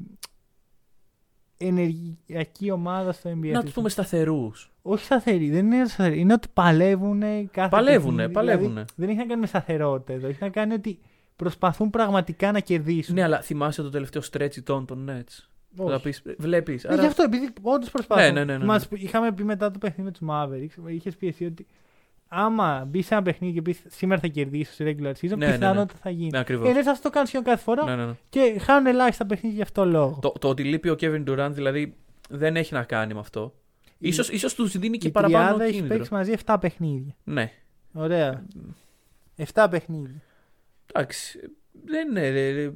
ενεργειακή 1.57 2.71
ομάδα 2.71 3.13
στο 3.13 3.31
NBA. 3.31 3.51
Να 3.53 3.63
του 3.65 3.73
πούμε 3.73 3.89
σταθερούς. 3.89 4.73
Όχι 4.83 5.05
σταθερή, 5.05 5.51
δεν 5.51 5.73
είναι 5.73 5.87
σταθερή. 5.89 6.19
Είναι 6.21 6.33
ότι 6.33 6.49
παλεύουν 6.53 7.21
κάθε 7.51 7.69
Παλεύουνε, 7.69 8.17
παιχνίδι. 8.17 8.33
παλεύουνε. 8.33 8.69
Δηλαδή, 8.69 8.93
δεν 8.97 9.09
έχει 9.09 9.19
να 9.19 9.25
κάνει 9.27 9.41
με 9.41 9.47
σταθερότητα 9.47 10.13
εδώ. 10.13 10.27
Έχει 10.29 10.39
να 10.41 10.49
κάνει 10.49 10.73
ότι 10.73 10.99
προσπαθούν 11.37 11.91
πραγματικά 11.91 12.53
να 12.53 12.61
κερδίσουν. 12.61 13.15
Ναι, 13.15 13.23
αλλά 13.23 13.41
θυμάσαι 13.41 13.83
το 13.83 13.91
τελευταίο 13.91 14.23
stretch 14.33 14.63
των 14.65 14.87
των 14.87 15.11
Nets; 15.11 15.49
Όχι. 15.85 15.93
Θα 15.93 16.01
πεις, 16.01 16.23
βλέπεις. 16.39 16.85
Ναι, 16.85 16.95
γι' 16.95 17.07
αυτό, 17.07 17.23
επειδή 17.23 17.49
όντως 17.63 17.91
προσπαθούν. 17.91 18.25
Ναι, 18.25 18.31
ναι, 18.31 18.45
ναι, 18.45 18.53
ναι, 18.53 18.59
ναι. 18.59 18.65
Μας, 18.65 18.89
είχαμε 18.91 19.33
πει 19.33 19.45
μετά 19.45 19.71
το 19.71 19.79
παιχνίδι 19.79 20.03
με 20.03 20.11
τους 20.11 20.29
Mavericks, 20.31 20.91
είχες 20.93 21.17
πει 21.17 21.27
εσύ 21.27 21.45
ότι 21.45 21.67
άμα 22.29 22.85
μπεις 22.89 23.07
σε 23.07 23.15
ένα 23.15 23.23
παιχνίδι 23.23 23.55
και 23.55 23.63
πεις 23.63 23.83
σήμερα 23.89 24.21
θα 24.21 24.27
κερδίσω 24.27 24.73
σε 24.73 24.85
regular 24.85 25.13
season, 25.13 25.29
Ναι, 25.29 25.37
ναι, 25.37 25.47
ναι. 25.47 25.53
πιθανότατα 25.53 25.99
θα 26.03 26.11
γίνει. 26.11 26.31
Ναι, 26.31 26.39
ακριβώς. 26.39 26.69
Ε, 26.69 26.73
ναι, 26.73 26.79
αυτό 26.79 27.03
το 27.03 27.11
κάνουν 27.11 27.27
σχεδόν 27.29 27.47
κάθε 27.47 27.63
φορά 27.63 27.85
Ναι, 27.85 27.97
ναι, 27.97 28.05
ναι. 28.07 28.13
και 28.29 28.57
χάνουν 28.61 28.87
ελάχιστα 28.87 29.27
παιχνίδια 29.27 29.57
γι' 29.57 29.63
αυτό 29.63 29.85
λόγο. 29.85 30.19
Το, 30.23 30.33
το 30.41 30.49
ότι 30.49 30.65
λείπει 30.65 30.89
ο 30.89 30.97
Kevin 31.01 31.25
Durant 31.29 31.51
δηλαδή 31.53 31.95
δεν 32.29 32.57
έχει 32.57 32.75
να 32.75 32.85
κάνει 32.85 33.15
με 33.15 33.21
αυτό. 33.21 33.55
Η- 33.99 34.09
Ίσως, 34.09 34.29
ίσως 34.29 34.55
τους 34.55 34.79
δίνει 34.79 34.99
και 34.99 35.07
η 35.07 35.11
παραπάνω 35.11 35.45
τριάδα 35.45 35.65
έχει 35.65 35.73
κίνητρο. 35.75 35.97
παίξει 35.97 36.13
μαζί 36.15 36.33
7 36.45 36.57
παιχνίδια. 36.61 37.15
Ναι. 37.25 37.51
Ωραία. 37.93 38.45
7 39.55 39.67
παιχνίδια. 39.71 40.23
Εντάξει. 40.93 41.39
Δεν 41.85 42.09
είναι. 42.09 42.31
ρε, 42.31 42.53
ρε. 42.53 42.73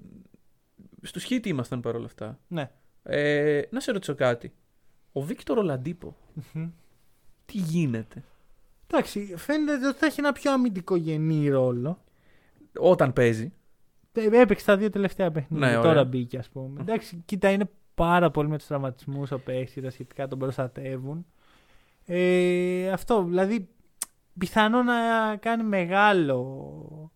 Στους 1.03 1.27
hit 1.31 1.47
ήμασταν 1.47 1.81
παρόλα 1.81 2.05
αυτά. 2.05 2.39
Ναι. 2.49 2.71
Ε, 3.03 3.63
να 3.71 3.81
σε 3.81 3.93
ρωτήσω 3.93 4.15
κάτι. 4.15 4.53
Ο 5.13 5.21
Βίκτορ 5.21 5.59
Ολαντίπο. 5.59 6.17
Τι 7.45 7.59
γίνεται; 7.59 8.23
Εντάξει, 8.87 9.35
φαίνεται 9.37 9.87
ότι 9.87 9.99
θα 9.99 10.07
έχει 10.07 10.21
ένα 10.21 10.33
πιο 10.33 10.53
αμυντικογενή 10.53 11.49
ρόλο. 11.49 11.99
Όταν 12.79 13.13
παίζει. 13.13 13.53
Ε, 14.13 14.41
Έπαιξε 14.41 14.65
τα 14.65 14.77
δύο 14.77 14.91
τελευταία 14.91 15.31
παιχνίδια. 15.31 15.67
Ναι, 15.67 15.75
τώρα 15.75 15.89
ωραία. 15.89 16.05
μπήκε, 16.05 16.39
ας 16.39 16.49
πούμε. 16.49 16.81
Εντάξει, 16.81 17.23
κοίτα, 17.25 17.51
είναι 17.51 17.71
πάρα 17.95 18.31
πολύ 18.31 18.49
με 18.49 18.57
τους 18.59 18.67
τραυματισμούς 18.67 19.31
ο 19.31 19.39
παίχτης, 19.39 19.83
τα 19.83 19.91
σχετικά 19.91 20.29
τον 20.29 20.39
προστατεύουν. 20.39 21.27
Ε, 22.07 22.91
αυτό, 22.91 23.25
δηλαδή, 23.25 23.69
πιθανό 24.39 24.83
να 24.83 24.95
κάνει 25.37 25.63
μεγάλο 25.63 27.11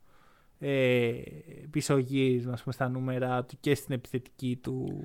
ε, 0.59 1.13
πισωγύρισμα 1.71 2.53
ας 2.53 2.63
πούμε, 2.63 2.75
στα 2.75 2.89
νούμερα 2.89 3.45
του 3.45 3.57
και 3.61 3.75
στην 3.75 3.95
επιθετική 3.95 4.59
του. 4.63 5.05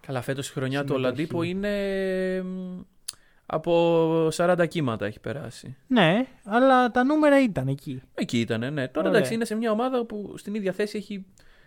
Καλά, 0.00 0.20
φέτος 0.20 0.48
η 0.48 0.52
χρονιά 0.52 0.84
του 0.84 0.94
Συμμετοχή. 0.94 1.06
Ολαντίπο 1.06 1.42
είναι. 1.42 2.42
μ, 2.42 2.80
Από 3.46 4.28
40 4.32 4.66
κύματα 4.68 5.06
έχει 5.06 5.20
περάσει. 5.20 5.76
Ναι, 5.86 6.26
αλλά 6.44 6.90
τα 6.90 7.04
νούμερα 7.04 7.42
ήταν 7.42 7.68
εκεί. 7.68 8.02
Εκεί 8.14 8.40
ήταν, 8.40 8.60
ναι. 8.72 8.88
Τώρα 8.88 9.06
Ωραία. 9.08 9.10
εντάξει, 9.10 9.34
είναι 9.34 9.44
σε 9.44 9.54
μια 9.54 9.70
ομάδα 9.70 10.04
που 10.04 10.34
στην 10.36 10.54
ίδια 10.54 10.72
θέση 10.72 10.96
έχει 10.96 11.24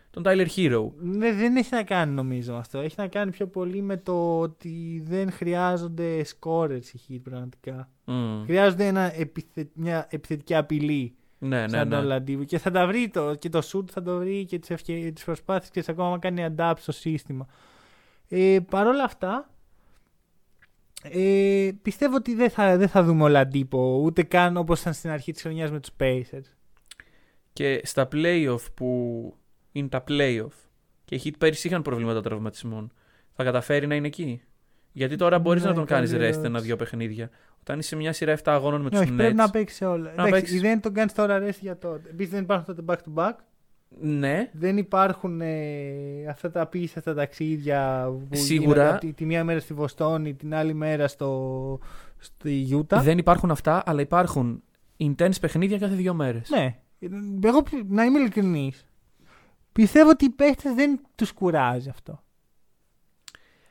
τον 0.10 0.24
Tyler 0.26 0.48
Hero. 0.56 0.92
Ναι, 0.98 1.32
δεν 1.34 1.56
έχει 1.56 1.74
να 1.74 1.84
κάνει 1.84 2.14
νομίζω 2.14 2.56
αυτό. 2.56 2.80
Έχει 2.80 2.96
να 2.98 3.08
κάνει 3.08 3.32
πιο 3.32 3.48
πολύ 3.48 3.82
με 3.82 3.98
το 3.98 4.40
ότι 4.40 5.04
δεν 5.06 5.32
χρειάζονται 5.32 6.24
σκόρες 6.24 6.94
οι 6.94 7.00
Heat 7.10 7.20
πραγματικά. 7.24 7.90
Μμ. 8.06 8.44
Χρειάζονται 8.44 8.88
ένα 8.88 9.20
επιθε... 9.20 9.70
μια 9.74 10.08
επιθετική 10.10 10.56
απειλή 10.56 11.16
Ναι, 11.38 11.62
ναι, 11.62 11.68
σαν 11.70 11.88
ναι. 11.88 11.96
τον 11.96 12.06
Λαντίβο. 12.06 12.44
Και 12.44 12.58
θα 12.58 12.72
τα 12.72 12.88
βρει 12.88 13.10
το, 13.10 13.36
και 13.36 13.50
το 13.50 13.62
shoot 13.72 13.90
θα 13.92 14.02
το 14.02 14.18
βρει 14.18 14.46
και 14.46 14.60
τις, 14.60 14.70
ευκαι... 14.70 15.12
τις 15.16 15.24
προσπάθειες 15.24 15.70
και 15.70 15.82
σε 15.82 15.92
ακόμα 15.92 16.10
να 16.10 16.18
κάνει 16.18 16.46
adapt 16.58 16.78
στο 16.80 16.92
σύστημα. 16.92 17.48
Ε, 18.30 18.58
Παρ' 18.70 18.88
όλα 18.88 19.04
αυτά, 19.04 19.50
ε, 21.04 21.70
πιστεύω 21.82 22.16
ότι 22.16 22.36
δεν 22.36 22.50
θα, 22.50 22.78
δεν 22.78 22.88
θα 22.88 23.04
δούμε 23.04 23.24
ο 23.24 23.28
Λαντίπο 23.28 24.00
ούτε 24.04 24.24
καν 24.24 24.58
όπως 24.58 24.82
ήταν 24.82 24.94
στην 24.94 25.10
αρχή 25.10 25.32
της 25.32 25.42
χρονιάς 25.42 25.72
με 25.72 25.80
τους 25.80 25.92
Pacers. 26.00 26.54
Και 27.54 27.82
στα 27.84 28.08
playoff 28.12 28.72
που 28.74 29.34
είναι 29.72 29.88
τα 29.88 30.04
playoff 30.08 30.54
και 31.06 31.16
οι 31.16 31.22
Heat 31.26 31.34
πέρυσι 31.38 31.68
είχαν 31.68 31.82
προβλήματα 31.82 32.22
τραυματισμών, 32.22 32.92
θα 33.34 33.44
καταφέρει 33.44 33.88
να 33.88 33.96
είναι 33.96 34.08
εκεί; 34.08 34.42
Γιατί 34.92 35.16
τώρα 35.16 35.40
μπορείς 35.40 35.64
Ναι, 35.64 35.70
να 35.70 35.76
τον 35.76 35.86
κάνεις 35.86 36.10
καλή 36.12 36.22
rest 36.22 36.26
ερώτηση. 36.26 36.46
ένα-δύο 36.46 36.76
παιχνίδια. 36.76 37.30
Όταν 37.68 37.80
είσαι 37.80 37.88
σε 37.88 37.96
μια 37.96 38.14
σειρά 38.14 38.36
7 38.38 38.42
αγώνων 38.46 38.82
με 38.82 38.84
Ναι, 38.84 38.90
τους 38.90 39.00
όχι, 39.00 39.12
πρέπει 39.16 39.34
Nets. 39.34 39.36
να 39.38 39.50
παίξεις 39.50 39.78
σε 39.78 39.86
όλα. 39.86 40.12
Εντάξει, 40.12 40.32
παίξεις. 40.32 40.56
η 40.58 40.60
δεν 40.60 40.82
τον 40.82 40.94
κάνεις 40.94 41.14
τώρα 41.14 41.40
rest 41.40 41.58
για 41.60 41.78
τότε. 41.78 42.10
Επίσης 42.10 42.32
δεν 42.32 42.44
υπάρχουν 42.44 42.76
τότε 42.76 42.82
back 42.88 42.96
to 43.10 43.24
back. 43.24 43.34
Ναι, 44.00 44.50
Δεν 44.54 44.78
υπάρχουν 44.78 45.42
ε, 45.42 46.26
αυτά 46.30 46.52
τα 46.52 46.62
απίστευτα 46.62 47.14
ταξίδια 47.14 48.08
που 48.30 48.36
Σίγουρα. 48.36 48.84
γίνονται 48.84 48.98
τη, 48.98 49.14
τη 49.14 49.26
μία 49.26 49.44
μέρα 49.44 49.60
στη 49.60 49.74
Βοστόνη, 49.74 50.34
την 50.34 50.54
άλλη 50.56 50.74
μέρα 50.74 51.08
στο, 51.08 51.80
στη 52.18 52.52
Γιούτα. 52.52 53.02
δεν 53.02 53.18
υπάρχουν 53.18 53.52
αυτά, 53.52 53.84
αλλά 53.86 54.02
υπάρχουν 54.02 54.64
intense 54.98 55.40
παιχνίδια 55.42 55.78
κάθε 55.78 55.96
δύο 55.96 56.14
μέρες. 56.14 56.50
Ναι. 56.50 56.80
Εγώ 57.44 57.64
πι- 57.64 57.86
να 57.90 58.04
είμαι 58.04 58.20
ειλικρινής. 58.20 58.86
Πιστεύω 59.72 60.10
ότι 60.10 60.26
οι 60.26 60.30
παίχτες 60.30 60.74
δεν 60.74 61.00
τους 61.16 61.32
κουράζει 61.34 61.90
αυτό. 61.90 62.24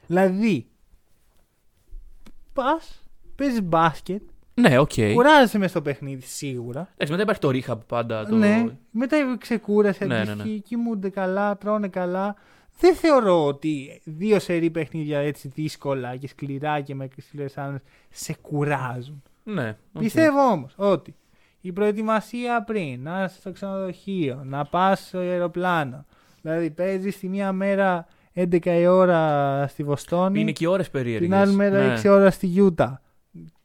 Δηλαδή, 0.06 0.66
πας, 2.52 3.03
παίζεις 3.36 3.62
μπάσκετ 3.62 4.22
Ναι, 4.54 4.78
οκ. 4.78 4.92
Κουράζεσαι 5.14 5.58
μες 5.58 5.70
στο 5.70 5.82
παιχνίδι 5.82 6.22
σίγουρα. 6.26 6.88
Εντάξει, 6.96 7.12
μετά 7.12 7.22
υπάρχει 7.22 7.40
το 7.40 7.48
rehab 7.72 7.78
πάντα. 7.86 8.26
Το... 8.26 8.36
Ναι, 8.36 8.64
μετά 8.90 9.36
ξεκούρασε, 9.38 10.04
Ναι, 10.04 10.14
ναι, 10.14 10.20
αντιστοιχεί, 10.20 10.48
ναι. 10.52 10.58
κοιμούνται 10.58 11.08
καλά, 11.08 11.56
τρώνε 11.58 11.88
καλά. 11.88 12.34
Δεν 12.78 12.94
θεωρώ 12.94 13.46
ότι 13.46 14.00
δύο 14.04 14.38
σερί 14.38 14.70
παιχνίδια 14.70 15.18
έτσι 15.18 15.48
δύσκολα 15.54 16.16
και 16.16 16.28
σκληρά 16.28 16.80
και 16.80 16.94
με 16.94 17.08
ψηλές 17.16 17.58
άμυνες 17.58 17.80
σε 18.10 18.36
κουράζουν. 18.42 19.22
Ναι, 19.44 19.76
οκ. 19.92 20.02
Πιστεύω 20.02 20.40
όμως 20.50 20.72
ότι 20.76 21.14
η 21.60 21.72
προετοιμασία 21.72 22.62
πριν, 22.62 23.02
να 23.02 23.24
είσαι 23.24 23.36
στο 23.40 23.52
ξενοδοχείο, 23.52 24.40
να 24.44 24.64
πας 24.64 25.06
στο 25.06 25.18
αεροπλάνο. 25.18 26.04
Δηλαδή 26.42 26.70
παίζεις 26.70 27.18
τη 27.18 27.28
μία 27.28 27.52
μέρα 27.52 28.06
11 28.34 28.66
η 28.66 28.86
ώρα 28.86 29.66
στη 29.68 29.84
Βοστόνη, 29.84 30.40
Είναι 30.40 30.52
και 30.52 30.68
ώρες 30.68 30.90
περίεργες. 30.90 31.24
την 31.24 31.34
άλλη 31.34 31.52
μέρα 31.52 31.86
ναι. 31.86 32.00
6 32.02 32.10
ώρα 32.10 32.30
στη 32.30 32.46
Γιούτα. 32.46 33.02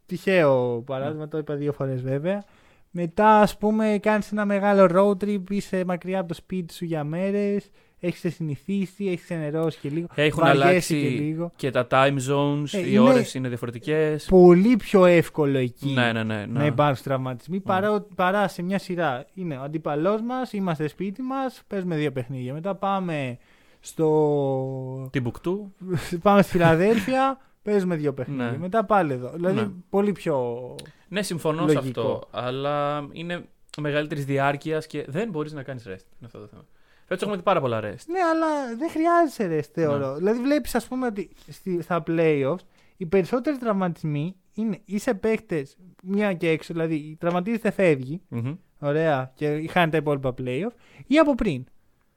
Τυχαίο 0.10 0.84
παράδειγμα, 0.86 1.28
το 1.28 1.38
είπα 1.38 1.56
δύο 1.56 1.72
φορές 1.74 2.02
βέβαια. 2.02 2.44
Μετά, 2.92 3.40
ας 3.40 3.58
πούμε, 3.58 4.00
κάνεις 4.02 4.32
ένα 4.32 4.46
μεγάλο 4.46 4.88
road 4.94 5.24
trip, 5.26 5.42
είσαι 5.50 5.84
μακριά 5.86 6.20
από 6.20 6.28
το 6.28 6.34
σπίτι 6.34 6.74
σου 6.74 6.86
για 6.86 7.04
μέρες, 7.04 7.70
έχεις 8.00 8.34
συνηθίσει, 8.34 9.06
έχεις 9.06 9.24
ξενερώσει 9.24 9.78
και 9.82 9.90
λίγο. 9.90 10.08
Έχουν 10.16 10.44
βαριέσαι 10.44 10.68
αλλάξει 10.68 11.02
και 11.02 11.08
λίγο. 11.24 11.52
και 11.56 11.72
τα 11.72 11.88
time 11.90 12.18
zones, 12.30 12.64
Ε, 12.72 12.80
οι 12.80 12.86
είναι 12.90 13.00
ώρες 13.00 13.34
είναι 13.34 13.48
διαφορετικές. 13.48 14.26
Πολύ 14.26 14.76
πιο 14.76 15.06
εύκολο 15.06 15.58
εκεί 15.58 15.94
Ναι, 15.94 16.12
ναι, 16.12 16.24
ναι. 16.24 16.46
να 16.46 16.60
ναι. 16.60 16.66
υπάρχουν 16.66 17.04
τραυματισμοί 17.04 17.60
παρά, 17.60 18.06
παρά 18.16 18.48
σε 18.48 18.62
μια 18.62 18.80
σειρά. 18.80 19.26
Είναι 19.34 19.58
ο 19.58 19.62
αντίπαλό 19.62 20.22
μας, 20.22 20.54
είμαστε 20.54 20.88
σπίτι 20.88 21.22
μας, 21.22 21.62
παίζουμε 21.68 21.96
δύο 21.96 22.12
παιχνίδια. 22.12 22.54
Μετά 22.54 22.76
πάμε 22.76 23.38
στο. 23.80 25.10
Την 25.12 25.22
Μπουκτού. 25.22 25.74
πάμε 26.22 26.42
στη 26.42 26.52
Φιλαδέλφια, 26.52 27.38
παίζουμε 27.62 27.96
δύο 27.96 28.14
παιχνίδια. 28.14 28.52
Ναι. 28.52 28.58
Μετά 28.58 28.86
πάλι 28.86 29.14
εδώ. 29.14 29.32
Δηλαδή 29.36 29.60
Ναι. 29.62 29.70
πολύ 29.90 30.12
πιο. 30.12 30.76
Ναι, 31.08 31.22
συμφωνώ 31.22 31.68
σε 31.68 31.74
Λογικό. 31.74 32.02
αυτό. 32.02 32.28
Αλλά 32.32 33.08
είναι 33.12 33.46
μεγαλύτερης 33.78 34.26
διάρκειας 34.26 34.88
και 34.88 35.06
δεν 35.08 35.30
μπορείς 35.30 35.54
να 35.54 35.64
κάνεις 35.64 35.84
rest. 35.84 35.88
Είναι 35.90 36.26
αυτό 36.26 36.40
το 36.40 36.48
θέμα. 36.48 36.66
Φέτος 37.06 37.22
έχουμε 37.24 37.38
δει 37.38 37.44
πάρα 37.44 37.62
πολλά 37.62 37.80
rest. 37.80 38.06
Ναι, 38.08 38.20
αλλά 38.34 38.76
δεν 38.78 38.90
χρειάζεσαι 38.90 39.46
ρε, 39.48 39.62
θεωρώ. 39.62 40.08
Ναι. 40.12 40.16
Δηλαδή 40.18 40.40
βλέπεις, 40.42 40.76
ας 40.76 40.88
πούμε, 40.88 41.06
ότι 41.06 41.30
στη, 41.48 41.82
στα 41.82 42.04
playoffs 42.08 42.56
οι 42.98 43.06
περισσότεροι 43.06 43.58
τραυματισμοί 43.58 44.36
είναι 44.54 44.80
ή 44.86 44.98
σε 44.98 45.14
παίχτες 45.14 45.66
μία 46.04 46.34
και 46.34 46.50
έξω, 46.50 46.74
δηλαδή 46.74 47.18
τραυματίζεται 47.20 47.72
φεύγει, 47.72 48.22
Μμμ. 48.28 48.56
ωραία, 48.80 49.32
και 49.36 49.68
χάνει 49.72 49.92
τα 49.92 49.98
υπόλοιπα 49.98 50.34
playoff, 50.38 50.72
ή 51.08 51.18
από 51.18 51.36
πριν. 51.36 51.64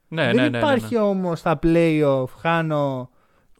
Ναι, 0.09 0.25
δεν 0.25 0.35
ναι, 0.35 0.43
ναι, 0.43 0.49
ναι, 0.49 0.59
υπάρχει 0.59 0.95
ναι. 0.95 1.01
όμως 1.01 1.39
στα 1.39 1.59
playoff 1.63 2.25
χάνω 2.41 3.11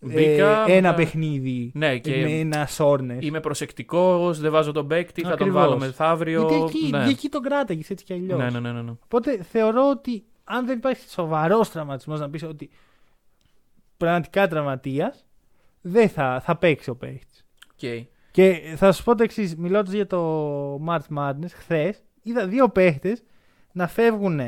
ε, 0.09 0.15
Μπήκα, 0.15 0.65
ένα 0.67 0.81
μετά- 0.81 0.95
παιχνίδι 0.95 1.71
Ναι, 1.75 1.99
και 1.99 2.11
με 2.11 2.31
ένα 2.31 2.73
sore 2.75 2.96
ναι. 2.96 3.17
είμαι 3.21 3.41
προσεκτικός, 3.41 4.39
δεν 4.41 4.51
βάζω 4.51 4.73
τον 4.73 4.87
παίκτη, 4.87 5.21
θα 5.23 5.29
τον 5.29 5.33
Ακριβώς. 5.39 5.61
βάλω 5.63 5.79
μεθαύριο. 5.79 6.47
Γιατί 6.49 6.63
εκεί, 6.65 6.83
ναι. 6.91 6.97
γιατί 6.97 7.11
εκεί 7.11 7.29
τον 7.29 7.43
κράταγες 7.43 7.91
έτσι 7.91 8.05
κι 8.05 8.13
αλλιώς. 8.13 8.39
ναι, 8.39 8.51
ναι, 8.51 8.61
ναι, 8.61 8.73
ναι, 8.73 8.83
ναι. 8.83 8.91
Οπότε 9.05 9.43
θεωρώ 9.43 9.91
ότι 9.91 10.25
αν 10.45 10.67
δεν 10.67 10.77
υπάρχει 10.77 11.09
σοβαρός 11.09 11.71
τραυματισμός 11.71 12.21
να 12.21 12.31
πεις 12.31 12.43
ότι 12.43 12.71
πραγματικά 13.97 14.49
τραυματίας, 14.49 15.25
δεν 15.81 16.09
θα, 16.09 16.41
θα 16.45 16.57
παίξει 16.57 16.91
ο 16.91 16.97
παίχτης. 16.97 17.35
Οκ. 17.73 18.07
Και 18.31 18.61
θα 18.77 18.93
σου 18.93 19.05
πω 19.05 19.15
το 19.15 19.23
εξής, 19.23 19.57
μιλώντας 19.57 19.93
για 19.93 20.07
το 20.07 20.75
March 20.89 21.17
Madness, 21.19 21.51
χθες 21.55 22.03
είδα 22.23 22.47
δύο 22.47 22.69
παίχτες 22.69 23.19
να 23.73 23.87
φεύγουν 23.89 24.41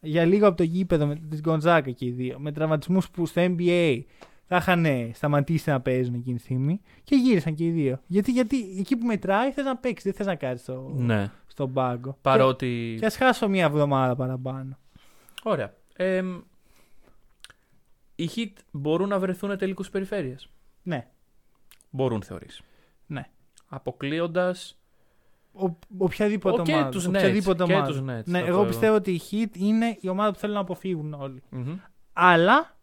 για 0.00 0.24
λίγο 0.24 0.46
από 0.46 0.56
το 0.56 0.62
γήπεδο 0.62 1.06
με 1.06 1.14
της 1.30 1.40
Gonzaga 1.40 1.90
και 1.90 2.04
οι 2.04 2.10
δύο, 2.10 2.38
με 2.38 2.52
τραυματισμούς 2.52 3.10
που 3.10 3.26
στο 3.26 3.42
NBA 3.58 4.00
θα 4.46 4.56
είχαν 4.56 4.86
σταματήσει 5.14 5.70
να 5.70 5.80
παίζουν 5.80 6.14
εκείνη 6.14 6.36
τη 6.36 6.42
στιγμή 6.42 6.80
και 7.04 7.16
γύρισαν 7.16 7.54
και 7.54 7.64
οι 7.64 7.70
δύο. 7.70 8.00
Γιατί, 8.06 8.32
γιατί 8.32 8.76
εκεί 8.78 8.96
που 8.96 9.06
μετράει 9.06 9.52
θες 9.52 9.64
να 9.64 9.76
παίξεις, 9.76 10.04
δεν 10.04 10.12
θες 10.14 10.26
να 10.26 10.34
κάτσεις 10.34 10.62
στο, 10.62 10.92
Ναι. 10.96 11.30
στον 11.46 11.72
πάγκο. 11.72 12.18
Παρότι. 12.22 12.90
Και, 12.92 12.98
και 12.98 13.06
ας 13.06 13.16
χάσω 13.16 13.48
μία 13.48 13.64
εβδομάδα 13.64 14.16
παραπάνω. 14.16 14.78
Ωραία. 15.42 15.74
Εμ, 15.96 16.40
οι 18.14 18.28
Heat 18.36 18.52
μπορούν 18.70 19.08
να 19.08 19.18
βρεθούν 19.18 19.58
τελικούς 19.58 19.90
περιφέρεια. 19.90 20.38
Ναι, 20.82 21.06
Μπορούν, 21.90 22.22
θεωρείς; 22.22 22.60
ναι. 23.06 23.28
Αποκλείοντα. 23.68 24.54
Ο, 25.52 25.70
οποιαδήποτε 25.98 26.60
Ο- 26.60 26.64
και 26.64 26.72
ομάδα. 26.72 26.88
τους 26.88 27.06
οποιαδήποτε 27.06 27.64
Nets, 27.64 27.66
και 27.66 27.72
ομάδα. 27.74 27.88
τους 27.88 27.98
Nets, 28.00 28.24
ναι, 28.24 28.38
θα 28.40 28.46
εγώ 28.46 28.46
πω 28.46 28.52
εγώ. 28.60 28.64
πιστεύω 28.64 28.94
ότι 28.94 29.10
η 29.12 29.20
Heat 29.30 29.56
είναι 29.56 29.96
η 30.00 30.08
ομάδα 30.08 30.30
που 30.32 30.38
θέλουν 30.38 30.54
να 30.54 30.60
αποφύγουν 30.60 31.12
όλοι. 31.14 31.42
Αλλά 32.12 32.76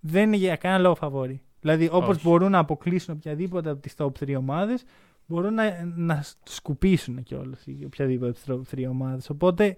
δεν 0.00 0.22
είναι 0.22 0.36
για 0.36 0.56
κανένα 0.56 0.80
λόγο 0.80 0.94
φαβόρη. 0.94 1.40
Δηλαδή, 1.60 1.88
όπως 1.92 2.16
Όχι. 2.16 2.28
μπορούν 2.28 2.50
να 2.50 2.58
αποκλείσουν 2.58 3.14
οποιαδήποτε 3.14 3.70
από 3.70 3.80
τις 3.80 3.94
top 3.96 4.10
3 4.20 4.34
ομάδες, 4.38 4.84
μπορούν 5.26 5.54
να, 5.54 5.92
να 5.96 6.24
σκουπίσουν 6.42 7.22
κιόλας 7.22 7.64
οποιαδήποτε 7.84 8.30
από 8.30 8.62
τις 8.62 8.74
top 8.74 8.80
3 8.80 8.86
ομάδες. 8.88 9.30
Οπότε 9.30 9.76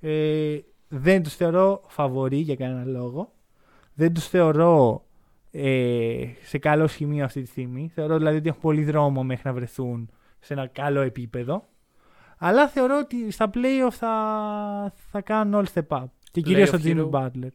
ε, 0.00 0.58
δεν 0.88 1.22
τους 1.22 1.34
θεωρώ 1.34 1.82
φαβορή 1.86 2.36
για 2.36 2.56
κανένα 2.56 2.84
λόγο. 2.84 3.32
Δεν 3.94 4.14
τους 4.14 4.28
θεωρώ 4.28 5.04
ε, 5.50 6.24
σε 6.42 6.58
καλό 6.58 6.86
σημείο 6.86 7.24
αυτή 7.24 7.42
τη 7.42 7.48
στιγμή. 7.48 7.90
Θεωρώ 7.94 8.16
δηλαδή 8.16 8.36
ότι 8.36 8.48
έχουν 8.48 8.60
πολύ 8.60 8.84
δρόμο 8.84 9.22
μέχρι 9.22 9.42
να 9.44 9.52
βρεθούν 9.52 10.10
σε 10.38 10.52
ένα 10.52 10.66
καλό 10.66 11.00
επίπεδο. 11.00 11.68
Αλλά 12.38 12.68
θεωρώ 12.68 12.98
ότι 12.98 13.30
στα 13.30 13.50
playoff 13.54 13.90
θα, 13.90 14.92
θα 15.10 15.20
κάνουν 15.20 15.64
all 15.64 15.78
step 15.78 15.98
up. 15.98 16.04
Και 16.30 16.40
κυρίως 16.40 16.70
Playoff 16.70 16.74
ο 16.74 16.80
Jimmy 16.84 17.10
hero. 17.10 17.10
Butler. 17.10 17.50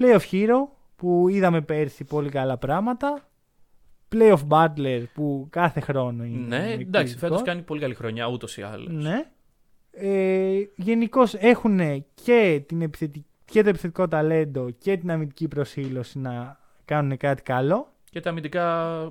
Playoff 0.00 0.30
Hero 0.30 0.81
που 1.02 1.28
είδαμε 1.28 1.60
πέρσι 1.60 2.04
πολύ 2.04 2.28
καλά 2.28 2.56
πράγματα. 2.56 3.28
Playoff 4.14 4.46
Butler 4.48 5.02
που 5.14 5.46
κάθε 5.50 5.80
χρόνο 5.80 6.24
είναι. 6.24 6.46
Ναι, 6.46 6.56
εντάξει, 6.56 6.72
εκπληκτικός. 6.80 7.18
φέτος 7.20 7.42
κάνει 7.42 7.62
πολύ 7.62 7.80
καλή 7.80 7.94
χρονιά 7.94 8.26
ούτως 8.28 8.56
ή 8.56 8.62
άλλως. 8.62 8.92
Ναι. 8.92 9.24
Ε, 9.90 10.58
Γενικώς 10.76 11.34
έχουν 11.34 12.04
και, 12.14 12.62
την 12.66 12.82
επιθετική, 12.82 13.26
και 13.44 13.62
το 13.62 13.68
επιθετικό 13.68 14.08
ταλέντο 14.08 14.70
και 14.70 14.96
την 14.96 15.10
αμυντική 15.10 15.48
προσήλωση 15.48 16.18
να 16.18 16.58
κάνουν 16.84 17.16
κάτι 17.16 17.42
καλό. 17.42 17.92
Και 18.10 18.20
τα 18.20 18.30
αμυντικά 18.30 18.64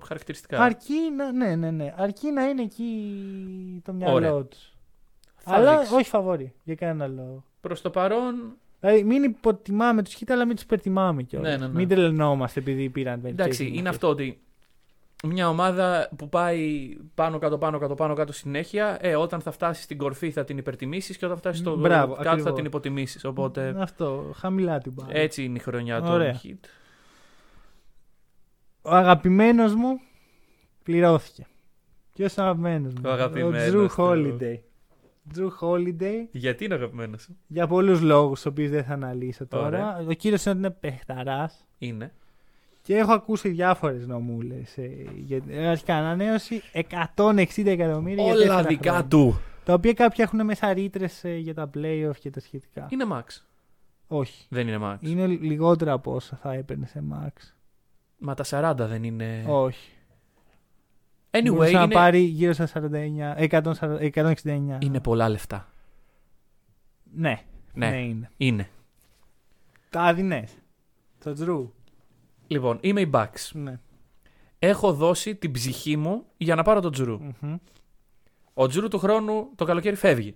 χαρακτηριστικά. 0.06 0.60
Αρκεί 0.64 1.00
να, 1.18 1.32
ναι, 1.32 1.56
ναι, 1.56 1.72
ναι. 1.72 1.94
Αρκεί 1.98 2.32
να 2.32 2.44
είναι 2.44 2.62
εκεί 2.62 2.82
το 3.84 3.92
Ωραία. 3.92 4.20
μυαλό 4.20 4.44
τους. 4.46 4.74
Θα 5.38 5.54
Αλλά 5.56 5.78
δείξεις. 5.78 5.96
όχι 5.96 6.10
φαβόρη 6.10 6.54
για 6.64 6.76
κανένα 6.76 7.08
λόγο. 7.08 7.44
Προς 7.62 7.82
το 7.82 7.90
παρόν, 7.90 8.58
Δηλαδή 8.82 9.04
μην 9.04 9.24
υποτιμάμε 9.24 10.04
τους 10.04 10.14
χίτα, 10.14 10.34
αλλά 10.34 10.46
μην 10.46 10.56
τους 10.56 10.64
υπερτιμάμε 10.64 11.24
κιόλας. 11.24 11.52
Ναι, 11.52 11.58
ναι, 11.58 11.68
ναι. 11.72 11.74
Μην 11.78 11.88
τρελνόμαστε 11.88 12.60
επειδή 12.60 12.90
πήραν 12.90 13.22
εντάξει, 13.26 13.70
bench 13.72 13.78
είναι 13.78 13.90
αυτό 13.90 14.08
ότι 14.10 14.40
μια 15.24 15.50
ομάδα 15.50 16.10
που 16.18 16.30
πάει 16.30 16.90
πάνω 17.16 17.38
κάτω, 17.40 17.58
πάνω 17.58 17.80
κάτω, 17.80 17.96
πάνω 17.96 18.14
κάτω 18.14 18.34
συνέχεια, 18.34 18.98
ε, 19.02 19.16
όταν 19.16 19.42
θα 19.42 19.52
φτάσει 19.52 19.82
στην 19.82 19.98
κορφή 19.98 20.32
θα 20.32 20.44
την 20.44 20.58
υπερτιμήσεις 20.58 21.18
και 21.18 21.26
όταν 21.26 21.38
φτάσει 21.38 21.60
στο 21.60 21.78
Μπράβο, 21.78 22.14
κάτω 22.14 22.24
θα 22.26 22.32
ακριβώς. 22.32 22.54
την 22.56 22.66
υποτιμήσεις. 22.66 23.24
Οπότε 23.26 23.76
Αυτό, 23.78 24.32
χαμηλά 24.36 24.78
την 24.78 24.94
πάρα. 24.96 25.10
έτσι 25.18 25.44
είναι 25.44 25.58
η 25.58 25.62
χρονιά 25.62 26.02
Ωραία. 26.02 26.32
του 26.32 26.40
Hit. 26.44 26.68
Ο 28.82 28.96
αγαπημένος 28.96 29.76
μου 29.76 30.00
πληρώθηκε. 30.84 31.48
Ποιος 32.16 32.36
είναι 32.36 32.46
ο 32.46 32.50
αγαπημένος 32.50 32.94
μου, 32.94 33.02
Ο 33.06 33.10
αγαπημένος 33.10 33.70
Drew 33.70 33.72
του. 33.72 33.90
Holiday. 33.98 34.60
Drew 35.36 35.48
Holiday 35.62 36.28
Γιατί 36.32 36.66
είναι 36.66 36.74
αγαπημένος 36.74 37.22
σου; 37.22 37.38
για 37.48 37.68
πολλούς 37.68 38.02
λόγους, 38.02 38.42
τους 38.42 38.46
οποίους 38.52 38.70
δεν 38.70 38.84
θα 38.84 38.94
αναλύσω 38.94 39.48
τώρα. 39.48 39.66
Ωραία. 39.66 39.98
Ο 40.08 40.14
κύριος 40.14 40.46
είναι 40.46 40.52
ότι 40.54 40.60
είναι 40.60 40.70
παιχταράς 40.80 41.66
Είναι. 41.78 42.14
και 42.82 42.96
έχω 42.98 43.14
ακούσει 43.14 43.50
διάφορες 43.50 44.08
νομούλες. 44.08 44.78
Ε, 44.78 44.90
για- 45.16 45.70
αρχικά 45.70 45.96
ανανέωση 45.96 46.62
160 46.74 47.72
εκατομμύρια. 47.72 48.24
για 48.24 48.34
Όλα 48.34 48.42
τέσσερα 48.42 48.64
δικά 48.64 48.90
χρόνια. 48.92 49.08
του. 49.08 49.40
Τα 49.64 49.74
οποία 49.74 49.94
κάποιοι 49.94 50.26
έχουν 50.28 50.46
μέσα 50.46 50.74
ρήτρες 50.74 51.24
για 51.40 51.54
τα 51.54 51.70
playoff 51.76 52.16
και 52.20 52.30
τα 52.30 52.40
σχετικά. 52.40 52.88
Είναι 52.90 53.06
Max. 53.12 53.24
Όχι. 54.08 54.46
Δεν 54.50 54.68
είναι 54.68 54.78
Max. 54.82 54.96
Είναι 55.02 55.28
λιγότερα 55.28 55.92
από 55.92 56.16
όσα 56.16 56.40
θα 56.42 56.54
έπαιρνε 56.54 56.86
σε 56.86 57.04
Max. 57.12 57.54
Μα 58.18 58.34
τα 58.34 58.44
40 58.44 58.88
δεν 58.88 59.04
είναι. 59.04 59.44
Όχι. 59.48 59.90
Anyway, 61.32 61.52
Μπορούσε 61.52 61.72
να 61.72 61.82
είναι... 61.82 61.94
πάρει 61.94 62.20
γύρω 62.20 62.54
στα 62.54 62.70
49, 62.74 63.50
140, 63.50 64.12
169. 64.14 64.34
είναι 64.80 65.00
πολλά 65.00 65.30
λεφτά. 65.30 65.74
Ναι. 67.14 67.42
Ναι. 67.74 67.90
ναι 67.90 68.02
είναι. 68.02 68.32
Είναι. 68.38 68.70
Τα 69.90 70.02
άδεινε. 70.02 70.48
Το 71.24 71.34
Τζρου. 71.34 71.74
Λοιπόν, 72.48 72.78
είμαι 72.82 73.02
η 73.02 73.10
Bucks. 73.14 73.50
Ναι. 73.54 73.80
Έχω 74.60 74.94
δώσει 74.94 75.36
την 75.36 75.52
ψυχή 75.52 75.98
μου 75.98 76.26
για 76.38 76.56
να 76.56 76.64
πάρω 76.64 76.80
τον 76.80 76.92
Τζουρού. 76.92 77.20
Μμμ. 77.40 77.56
Ο 78.54 78.68
Τζουρού 78.68 78.88
του 78.88 79.00
χρόνου 79.00 79.50
το 79.56 79.66
καλοκαίρι 79.66 79.96
φεύγει. 79.96 80.36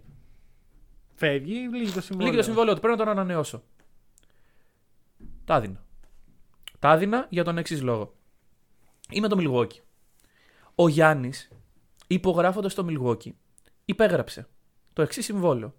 Φεύγει, 1.16 1.54
λύγει 1.54 1.92
το 1.92 2.02
συμβόλαιο. 2.02 2.32
Λύγει 2.32 2.38
το 2.38 2.44
συμβόλαιο 2.44 2.74
του, 2.74 2.80
πρέπει 2.82 2.98
να 2.98 3.04
τον 3.06 3.14
ανανεώσω. 3.14 3.64
Τα 5.46 5.56
έδινα. 5.56 5.84
Τα 6.80 6.94
έδινα 6.94 7.28
για 7.30 7.44
τον 7.44 7.58
εξής 7.58 7.82
λόγο. 7.82 8.14
Είμαι 9.10 9.28
το 9.28 9.38
Milwaukee. 9.40 9.85
Ο 10.76 10.88
Γιάννης, 10.88 11.50
υπογράφοντας 12.08 12.74
το 12.74 12.86
Milwaukee, 12.90 13.32
υπέγραψε 13.86 14.48
το 14.94 15.02
εξής 15.02 15.26
συμβόλαιο. 15.26 15.74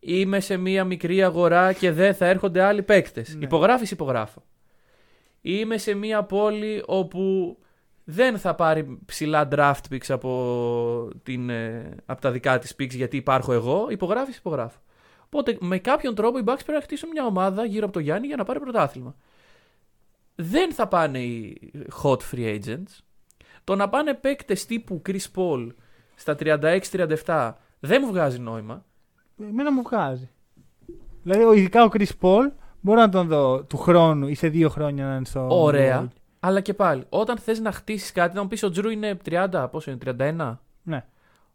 Είμαι 0.00 0.40
σε 0.40 0.56
μία 0.56 0.84
μικρή 0.84 1.22
αγορά 1.22 1.72
και 1.72 1.92
δεν 1.92 2.14
θα 2.14 2.26
έρχονται 2.26 2.62
άλλοι 2.62 2.82
παίκτες. 2.82 3.34
Ναι. 3.34 3.44
Υπογράφεις, 3.44 3.90
υπογράφω. 3.90 4.42
Είμαι 5.40 5.78
σε 5.78 5.94
μία 5.94 6.22
πόλη 6.22 6.82
όπου 6.86 7.56
Δεν 8.08 8.38
θα 8.38 8.54
πάρει 8.54 8.98
ψηλά 9.04 9.48
draft 9.52 9.80
picks 9.90 10.08
από, 10.08 11.10
την, 11.22 11.50
ε, 11.50 11.94
από 12.06 12.20
τα 12.20 12.30
δικά 12.30 12.58
της 12.58 12.74
picks 12.78 12.94
γιατί 12.94 13.16
υπάρχω 13.16 13.52
εγώ. 13.52 13.86
Υπογράφεις, 13.90 14.36
υπογράφω. 14.36 14.78
Οπότε 15.24 15.56
με 15.60 15.78
κάποιον 15.78 16.14
τρόπο 16.14 16.38
οι 16.38 16.42
Bucks 16.44 16.60
πρέπει 16.64 16.72
να 16.72 16.80
χτίσουν 16.80 17.08
μια 17.08 17.26
ομάδα 17.26 17.64
γύρω 17.64 17.84
από 17.84 17.92
το 17.92 18.00
Γιάννη 18.00 18.26
για 18.26 18.36
να 18.36 18.44
πάρει 18.44 18.60
πρωτάθλημα. 18.60 19.16
Δεν 20.34 20.72
θα 20.72 20.88
πάνε 20.88 21.18
οι 21.18 21.72
hot 22.02 22.18
free 22.32 22.60
agents. 22.60 22.98
Το 23.66 23.74
να 23.76 23.88
πάνε 23.88 24.14
παίκτες 24.14 24.66
τύπου 24.66 25.02
Chris 25.06 25.24
Paul 25.34 25.66
στα 26.14 26.36
36-37 27.24 27.52
δεν 27.80 28.02
μου 28.04 28.10
βγάζει 28.10 28.38
νόημα. 28.38 28.84
Εμένα 29.42 29.72
μου 29.72 29.82
βγάζει. 29.82 30.28
Δηλαδή, 31.22 31.44
ο- 31.44 31.52
ειδικά 31.52 31.84
ο 31.84 31.88
Chris 31.92 32.08
Paul 32.20 32.50
μπορώ 32.80 33.00
να 33.00 33.08
τον 33.08 33.26
δω 33.28 33.62
του 33.62 33.76
χρόνου 33.76 34.26
ή 34.28 34.34
σε 34.34 34.48
δύο 34.48 34.68
χρόνια 34.68 35.06
να 35.06 35.14
είναι 35.16 35.24
στο. 35.24 35.46
Ωραία. 35.62 36.08
Αλλά 36.40 36.60
και 36.60 36.74
πάλι, 36.74 37.04
όταν 37.08 37.38
θες 37.38 37.60
να 37.60 37.72
χτίσεις 37.72 38.12
κάτι, 38.12 38.34
να 38.36 38.42
μου 38.42 38.48
πεις 38.48 38.62
ο 38.62 38.70
Τζρου 38.70 38.88
είναι 38.90 39.18
30, 39.24 39.68
πόσο 39.70 39.90
είναι, 39.90 39.98
31. 39.98 40.58
Ναι. 40.82 41.04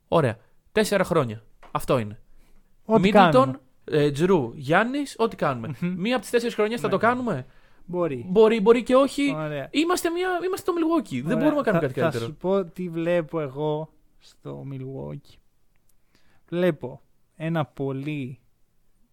Ωραία. 0.07 0.37
Τέσσερα 0.71 1.03
χρόνια. 1.03 1.41
Αυτό 1.71 1.97
είναι. 1.99 2.19
Ό,τι 2.85 3.01
Μίτλτον, 3.01 3.31
κάνουμε. 3.31 3.59
ε, 3.83 4.11
Τζρου, 4.11 4.51
Γιάννης, 4.55 5.15
ό,τι 5.17 5.35
κάνουμε. 5.35 5.69
Μία 5.79 6.13
από 6.13 6.21
τις 6.21 6.31
τέσσερις 6.31 6.55
χρονιές 6.55 6.79
θα 6.79 6.87
Ναι. 6.87 6.93
το 6.93 6.99
κάνουμε; 6.99 7.45
Μπορεί. 7.91 8.25
Μπορεί, 8.29 8.61
μπορεί 8.61 8.83
και 8.83 8.95
όχι. 8.95 9.33
Ωραία. 9.35 9.67
Είμαστε, 9.71 10.09
μια, 10.09 10.29
είμαστε 10.45 10.71
το 10.71 10.77
Milwaukee. 10.77 11.21
Δεν 11.23 11.25
Ωραία. 11.25 11.37
μπορούμε 11.37 11.55
να 11.55 11.63
κάνουμε 11.63 11.81
θα, 11.81 11.87
κάτι 11.87 11.99
καλύτερο. 11.99 12.25
Θα 12.25 12.29
σου 12.31 12.35
πω 12.35 12.65
τι 12.65 12.89
βλέπω 12.89 13.39
εγώ 13.39 13.93
στο 14.19 14.65
Milwaukee. 14.71 15.37
Βλέπω 16.49 17.01
ένα 17.35 17.65
πολύ 17.65 18.39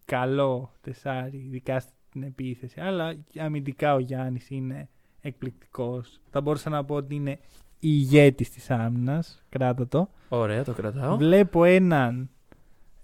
καλό 0.05 0.71
τεσάρι, 0.81 1.37
ειδικά 1.37 1.79
στην 1.79 2.23
επίθεση. 2.23 2.79
Αλλά 2.79 3.15
αμυντικά 3.37 3.93
ο 3.93 3.99
Γιάννης 3.99 4.49
είναι 4.49 4.89
εκπληκτικός. 5.21 6.19
Θα 6.29 6.41
μπορούσα 6.41 6.69
να 6.69 6.85
πω 6.85 6.95
ότι 6.95 7.15
είναι 7.15 7.39
ηγέτης 7.79 8.49
της 8.49 8.71
άμυνας. 8.71 9.43
Κράτα 9.49 9.87
το. 9.87 10.09
Ωραία, 10.29 10.63
το 10.63 10.73
κρατάω. 10.73 11.17
Βλέπω 11.17 11.63
έναν 11.63 12.29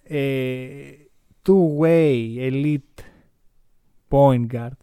ε, 0.04 0.92
two-way 1.48 2.38
elite 2.38 3.04
point 4.10 4.48
guard 4.52 4.78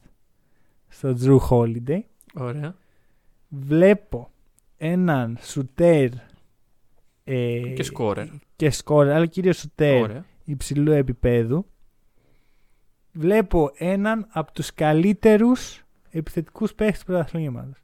στο 0.93 1.15
Drew 1.21 1.39
Holiday. 1.51 2.01
Ωραία. 2.35 2.75
Βλέπω 3.49 4.31
έναν 4.77 5.39
σουτέρ 5.41 6.09
ε, 7.25 7.61
Και 7.75 7.83
σκόρερ. 7.83 8.27
και 8.57 8.71
σκόρερ, 8.71 9.13
αλλά 9.15 9.27
κυρίως 9.27 9.57
σουτέρ 9.59 10.03
Ωραία. 10.03 10.25
υψηλού 10.45 10.93
επίπεδου. 10.93 11.67
Βλέπω 13.13 13.71
έναν 13.75 14.27
από 14.31 14.53
τους 14.53 14.75
καλύτερους 14.75 15.83
επιθετικούς 16.11 16.75
παίχτες 16.75 16.99
του 16.99 17.05
πρωταθλήματος. 17.07 17.79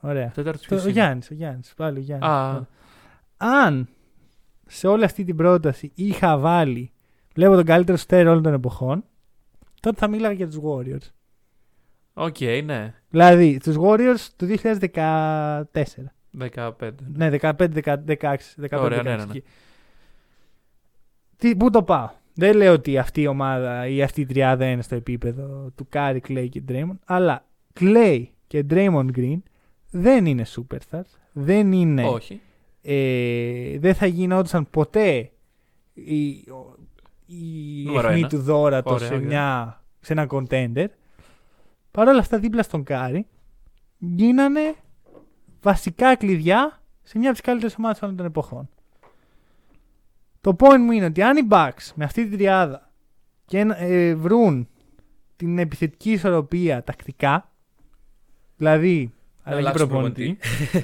Ωραία. 0.00 0.30
Τέταρτος 0.30 0.62
Το, 0.62 0.68
ποιος 0.68 0.80
ο 0.84 0.88
είναι; 0.88 0.92
Γιάννης, 1.00 1.30
ο 1.30 1.34
Γιάννης, 1.34 1.74
πάλι 1.76 1.98
ο 1.98 2.00
Γιάννης. 2.00 2.28
Α. 2.28 2.66
Αν 3.36 3.88
σε 4.66 4.86
όλη 4.86 5.04
αυτή 5.04 5.24
την 5.24 5.36
πρόταση 5.36 5.92
είχα 5.94 6.38
βάλει, 6.38 6.92
βλέπω 7.34 7.54
τον 7.54 7.64
καλύτερο 7.64 7.98
σουτέρ 7.98 8.26
όλων 8.26 8.42
των 8.42 8.52
εποχών, 8.52 9.04
τότε 9.80 9.96
θα 9.98 10.08
μίλαγα 10.08 10.34
για 10.34 10.48
τους 10.48 10.58
Warriors. 10.62 11.10
Οκ, 12.20 12.36
ναι. 12.64 12.94
Δηλαδή, 13.08 13.58
τους 13.58 13.76
Warriors 13.80 14.26
του 14.36 14.46
2014. 14.46 15.62
15. 16.38 16.90
Ναι, 17.14 17.30
15, 17.40 17.52
16, 17.52 18.36
15, 18.70 18.80
Ωραία, 18.80 19.00
16. 19.00 19.04
ναι, 19.04 19.10
ναι, 19.10 19.16
ναι. 19.16 19.22
εκεί. 19.22 19.42
Τι, 21.36 21.56
πού 21.56 21.70
το 21.70 21.82
πάω; 21.82 22.10
Δεν 22.34 22.56
λέω 22.56 22.72
ότι 22.72 22.98
αυτή 22.98 23.20
η 23.20 23.26
ομάδα 23.26 23.86
ή 23.86 24.02
αυτή 24.02 24.20
η 24.20 24.26
τριάδα 24.26 24.70
είναι 24.70 24.82
στο 24.82 24.94
επίπεδο 24.94 25.72
του 25.76 25.86
Κάρι, 25.88 26.22
Clay 26.28 26.46
και 26.50 26.62
Draymond, 26.68 26.98
αλλά 27.04 27.44
Clay 27.80 28.22
και 28.46 28.64
Draymond 28.70 29.08
Green 29.16 29.38
δεν 29.90 30.26
είναι 30.26 30.44
superstars, 30.56 31.10
δεν 31.32 31.72
είναι, 31.72 32.04
Όχι. 32.06 32.40
ε, 32.82 33.78
δεν 33.78 33.94
θα 33.94 34.06
γινόντουσαν 34.06 34.70
ποτέ 34.70 35.30
η, 35.94 36.26
η 37.26 37.82
Νούμερο 37.84 38.06
αιχμή 38.08 38.18
ένα. 38.20 38.28
του 38.28 38.38
δόρατος 38.38 38.92
Ωραία, 38.92 39.06
σε, 39.08 39.14
ωραία. 39.14 39.26
μια, 39.26 39.82
σε 40.00 40.12
ένα 40.12 40.26
contender. 40.30 40.86
Παρ' 41.98 42.08
όλα 42.08 42.18
αυτά 42.18 42.38
δίπλα 42.38 42.62
στον 42.62 42.82
Κάρι 42.82 43.26
γίνανε 43.98 44.74
βασικά 45.62 46.16
κλειδιά 46.16 46.82
σε 47.02 47.18
μια 47.18 47.28
από 47.28 47.38
τις 47.38 47.46
καλύτερες 47.46 47.76
ομάδες 47.78 48.02
όλων 48.02 48.16
των 48.16 48.26
εποχών. 48.26 48.68
Το 50.40 50.56
point 50.58 50.78
μου 50.78 50.92
είναι 50.92 51.04
ότι 51.04 51.22
αν 51.22 51.36
οι 51.36 51.46
Bucks 51.50 51.92
με 51.94 52.04
αυτή 52.04 52.28
την 52.28 52.36
τριάδα 52.38 52.90
και 53.44 53.66
ε, 53.76 54.14
βρουν 54.14 54.68
την 55.36 55.58
επιθετική 55.58 56.10
ισορροπία 56.10 56.82
τακτικά, 56.84 57.50
δηλαδή 58.56 59.14
αλλαγή 59.42 59.66
αλλάξουν 59.66 59.88
προπονητή, 59.88 60.38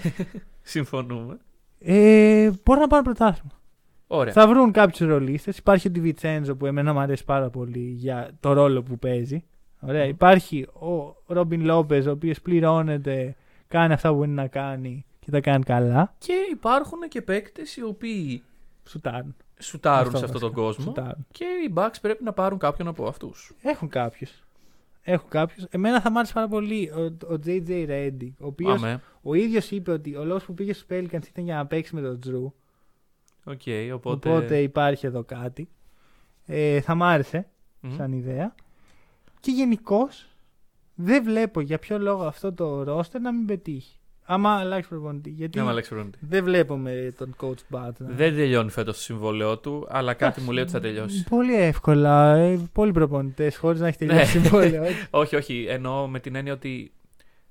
Συμφωνούμε. 0.62 1.38
ε, 1.78 2.50
μπορούν 2.64 2.82
να 2.82 2.88
πάρουν 2.88 3.04
πρωτάθλημα. 3.04 3.60
Ωραία. 4.06 4.32
Θα 4.32 4.48
βρουν 4.48 4.72
κάποιους 4.72 5.08
ρολίστες. 5.08 5.58
Υπάρχει 5.58 5.88
ο 5.88 5.90
Ντιβιτσέντζο 5.90 6.56
που 6.56 6.66
εμένα 6.66 6.92
μου 6.92 6.98
αρέσει 7.00 7.24
πάρα 7.24 7.50
πολύ 7.50 7.94
για 7.96 8.30
το 8.40 8.52
ρόλο 8.52 8.82
που 8.82 8.98
παίζει. 8.98 9.44
Ωραία. 9.89 10.05
Υπάρχει 10.05 10.62
ο 10.72 11.16
Ρόμπιν 11.26 11.64
Λόπες, 11.64 12.07
ο 12.07 12.11
οποίος 12.11 12.41
πληρώνεται, 12.41 13.37
κάνει 13.68 13.93
αυτά 13.93 14.14
που 14.14 14.24
είναι 14.24 14.43
να 14.43 14.47
κάνει 14.47 15.05
και 15.20 15.30
τα 15.30 15.41
κάνει 15.41 15.64
καλά. 15.64 16.14
Και 16.18 16.32
υπάρχουν 16.53 16.99
και 17.09 17.22
παίκτες 17.22 17.76
οι 17.76 17.82
οποίοι 17.82 18.43
Σουτάρουν. 18.89 19.37
σουτάρουν 19.59 20.07
Αυτό 20.07 20.18
σε 20.18 20.24
αυτόν 20.24 20.41
τον 20.41 20.51
βασικά. 20.51 20.66
κόσμο. 20.66 20.85
Σουτάρουν. 20.85 21.26
Και 21.30 21.45
οι 21.45 21.72
Bucks 21.76 21.95
πρέπει 22.01 22.24
να 22.24 22.32
πάρουν 22.32 22.59
κάποιον 22.59 22.89
από 22.89 23.07
αυτούς. 23.07 23.53
Έχουν 23.62 23.89
κάποιους. 23.89 24.43
Έχουν 25.03 25.28
κάποιους. 25.28 25.64
Εμένα 25.70 26.01
θα 26.01 26.11
μ' 26.11 26.16
άρεσε 26.16 26.32
πάρα 26.32 26.49
πολύ 26.49 26.91
ο, 26.91 27.01
ο 27.35 27.39
JJ 27.47 27.68
Reddick, 27.89 28.30
ο 28.41 28.47
οποίος 28.47 28.82
Αμέ. 28.82 29.01
ο 29.22 29.35
ίδιος 29.35 29.70
είπε 29.70 29.91
ότι 29.91 30.16
ο 30.16 30.24
λόγος 30.24 30.45
που 30.45 30.55
πήγε 30.55 30.72
στους 30.72 30.87
Pelicans 30.91 31.26
ήταν 31.28 31.45
για 31.45 31.55
να 31.57 31.66
παίξει 31.66 31.95
με 31.95 32.01
τον 32.01 32.20
Τζρου. 32.20 32.53
Οκ, 33.45 33.61
οπότε. 33.95 34.28
Οπότε 34.30 34.59
υπάρχει 34.62 35.07
εδώ 35.07 35.24
κάτι. 35.24 35.68
Ε, 36.47 36.80
θα 36.80 36.95
μ' 36.95 37.03
άρεσε 37.03 37.47
Μμμ. 37.80 37.95
σαν 37.97 38.12
ιδέα. 38.12 38.55
Και 39.45 39.51
γενικώς 39.51 40.26
δεν 40.95 41.22
βλέπω 41.24 41.61
για 41.61 41.78
ποιο 41.78 41.99
λόγο 41.99 42.24
αυτό 42.24 42.53
το 42.53 42.82
ρόστερ 42.82 43.20
να 43.20 43.32
μην 43.32 43.47
πετύχει. 43.47 43.99
Άμα 44.26 44.51
αλλάξει 44.59 44.88
προπονητή. 44.88 45.30
Γιατί 45.30 45.59
Να 45.59 45.64
με 45.64 45.70
αλλάξει 45.70 45.88
προπονητή. 45.90 46.18
δεν 46.20 46.45
βλέπουμε 46.45 47.14
τον 47.18 47.36
coach 47.40 47.76
Bud. 47.76 47.90
να- 47.99 48.14
Δεν 48.14 48.34
τελειώνει 48.36 48.70
φέτος 48.70 48.97
το 48.97 49.03
συμβόλαιό 49.03 49.59
του, 49.59 49.86
αλλά 49.90 50.14
κάτι 50.14 50.40
μου 50.40 50.51
λέει 50.53 50.62
ότι 50.62 50.72
θα 50.72 50.80
τελειώσει. 50.80 51.24
Πολύ 51.28 51.55
εύκολα. 51.55 52.34
Ε, 52.36 52.61
πολλοί 52.72 52.92
προπονητές 52.92 53.57
χωρίς 53.57 53.80
να 53.80 53.86
έχει 53.86 53.99
τελειώσει 53.99 54.38
Ναι. 54.38 54.45
συμβόλαιο. 54.45 54.82
έτσι. 54.82 55.07
όχι, 55.22 55.36
όχι. 55.36 55.66
Εννοώ 55.68 56.07
με 56.09 56.20
την 56.20 56.34
έννοια 56.34 56.53
ότι 56.53 56.92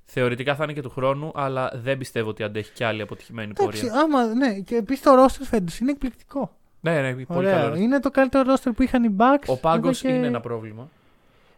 θεωρητικά 0.06 0.56
θα 0.56 0.64
είναι 0.64 0.74
και 0.74 0.82
του 0.82 0.90
χρόνου, 0.90 1.32
αλλά 1.36 1.72
δεν 1.76 1.98
πιστεύω 1.98 2.30
ότι 2.30 2.44
αντέχει 2.44 2.72
κι 2.74 2.84
άλλη 2.84 3.02
αποτυχημένη 3.02 3.52
Εντάξει, 3.58 3.82
πορεία. 3.86 4.00
άμα, 4.02 4.26
ναι, 4.34 4.60
και 4.60 4.76
επίσης 4.76 5.04
το 5.04 5.14
ρόστερ 5.16 5.46
φέτος 5.48 5.80
είναι 5.80 5.92
εκπληκτικό. 5.92 6.58
Ναι, 6.82 7.02
ναι, 7.02 7.14
πολύ 7.26 7.38
Ωραία. 7.48 7.60
καλό. 7.62 7.76
Είναι 7.76 8.00
το 8.00 8.10
καλύτερο 8.12 8.44
ρόστερ 8.44 8.74
που 8.74 8.84
είχαν 8.84 9.04
οι 9.04 9.16
Bucks. 9.18 9.46
Ο 9.48 9.58
πάγκος 9.58 10.04
εδώ 10.04 10.12
και- 10.12 10.18
είναι 10.18 10.28
ένα 10.28 10.40
πρόβλημα. 10.40 10.90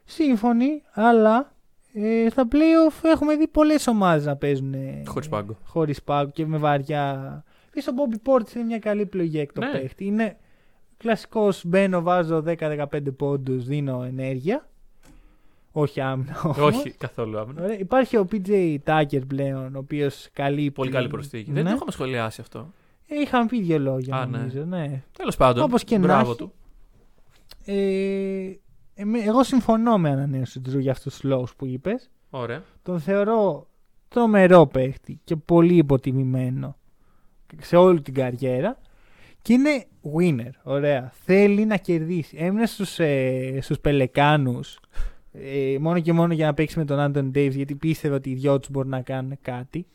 Σύμφωνοι, 0.06 0.82
αλλά 0.94 1.54
ε, 1.94 2.28
στα 2.30 2.48
playoff 2.52 3.00
έχουμε 3.04 3.36
δει 3.36 3.48
πολλές 3.48 3.88
ομάδες 3.88 4.26
να 4.26 4.36
παίζουν 4.36 4.74
ε, 4.74 5.04
Χωρίς 5.06 5.30
πάγκο. 5.30 5.58
χωρίς 5.66 6.04
πάγκο 6.04 6.32
και 6.32 6.46
με 6.46 6.58
βαριά. 6.58 7.44
Επίση 7.68 7.90
ο 7.90 7.94
Bobby 7.96 8.30
Portis 8.32 8.56
είναι 8.56 8.64
μια 8.66 8.80
καλή 8.80 9.02
επιλογή 9.02 9.40
εκ 9.40 9.54
το 9.54 9.62
Ναι. 9.62 9.72
παίχτη. 9.72 10.06
Είναι 10.06 10.38
κλασικός. 10.98 11.62
Μπαίνω, 11.66 12.02
βάζω 12.02 12.44
10-15 12.46 12.86
πόντους, 13.18 13.66
δίνω 13.66 14.04
ενέργεια. 14.04 14.68
Όχι 15.72 16.02
άμυνα. 16.02 16.42
όμως. 16.44 16.58
Όχι, 16.58 16.92
καθόλου 16.92 17.40
άμυνα. 17.40 17.64
Ωραία. 17.64 17.80
Υπάρχει 17.80 18.18
ο 18.18 18.28
PJ 18.32 18.78
Tucker 18.86 19.22
πλέον, 19.28 19.76
ο 19.76 19.80
οποίος 19.80 20.30
καλύπτει. 20.34 20.72
Πολύ 20.72 20.92
καλή 20.92 21.08
προσθήκη. 21.08 21.50
Ναι. 21.50 21.56
Δεν 21.56 21.66
το 21.70 21.76
είχαμε 21.76 21.92
σχολιάσει 21.92 22.42
αυτό. 22.42 22.74
Ε, 23.08 23.16
είχαμε 23.20 23.46
πει 23.46 23.62
δύο 23.62 23.80
λόγια, 23.80 24.16
Α, 24.16 24.26
ναι. 24.26 24.38
νομίζω. 24.38 24.64
Ναι. 24.66 25.04
Τέλος 25.18 25.36
πάντων. 25.36 25.64
Όπως 25.64 25.84
και 25.84 25.98
να 25.98 26.06
μπράβο 26.06 26.30
έχει. 26.30 26.38
του. 26.40 26.54
Ε, 27.66 27.74
εμέ- 27.74 28.60
εγώ 29.26 29.44
συμφωνώ 29.44 29.98
με 29.98 30.10
ανανέωση 30.10 30.60
του 30.60 30.70
Τζρου 30.70 30.80
για 30.80 30.92
αυτούς 30.92 31.14
τους 31.14 31.24
λόγους 31.24 31.56
που 31.56 31.66
είπες. 31.66 32.10
Ωραία. 32.30 32.64
Τον 32.84 33.00
θεωρώ 33.00 33.68
τρομερό 34.08 34.68
παίχτη 34.68 35.20
και 35.24 35.36
πολύ 35.36 35.76
υποτιμημένο 35.76 36.78
σε 37.62 37.76
όλη 37.76 38.02
την 38.02 38.14
καριέρα. 38.14 38.78
Και 39.42 39.54
είναι 39.54 39.86
winner. 40.18 40.52
Ωραία. 40.64 41.12
Θέλει 41.14 41.66
να 41.66 41.78
κερδίσει. 41.78 42.38
Έμεινε 42.40 42.66
στους, 42.66 43.00
ε, 43.00 43.60
στους 43.62 43.80
Πελεκάνους 43.80 44.80
ε, 45.32 45.78
μόνο 45.80 46.00
και 46.00 46.14
μόνο 46.14 46.34
για 46.34 46.46
να 46.46 46.54
παίξει 46.54 46.78
με 46.78 46.86
τον 46.86 47.00
Άντων 47.00 47.32
Davis 47.36 47.52
γιατί 47.52 47.76
πίστευε 47.76 48.16
ότι 48.16 48.30
οι 48.30 48.34
δυο 48.34 48.60
τους 48.60 48.70
μπορούν 48.70 48.90
να 48.90 49.02
κάνουν 49.02 49.38
κάτι. 49.42 49.86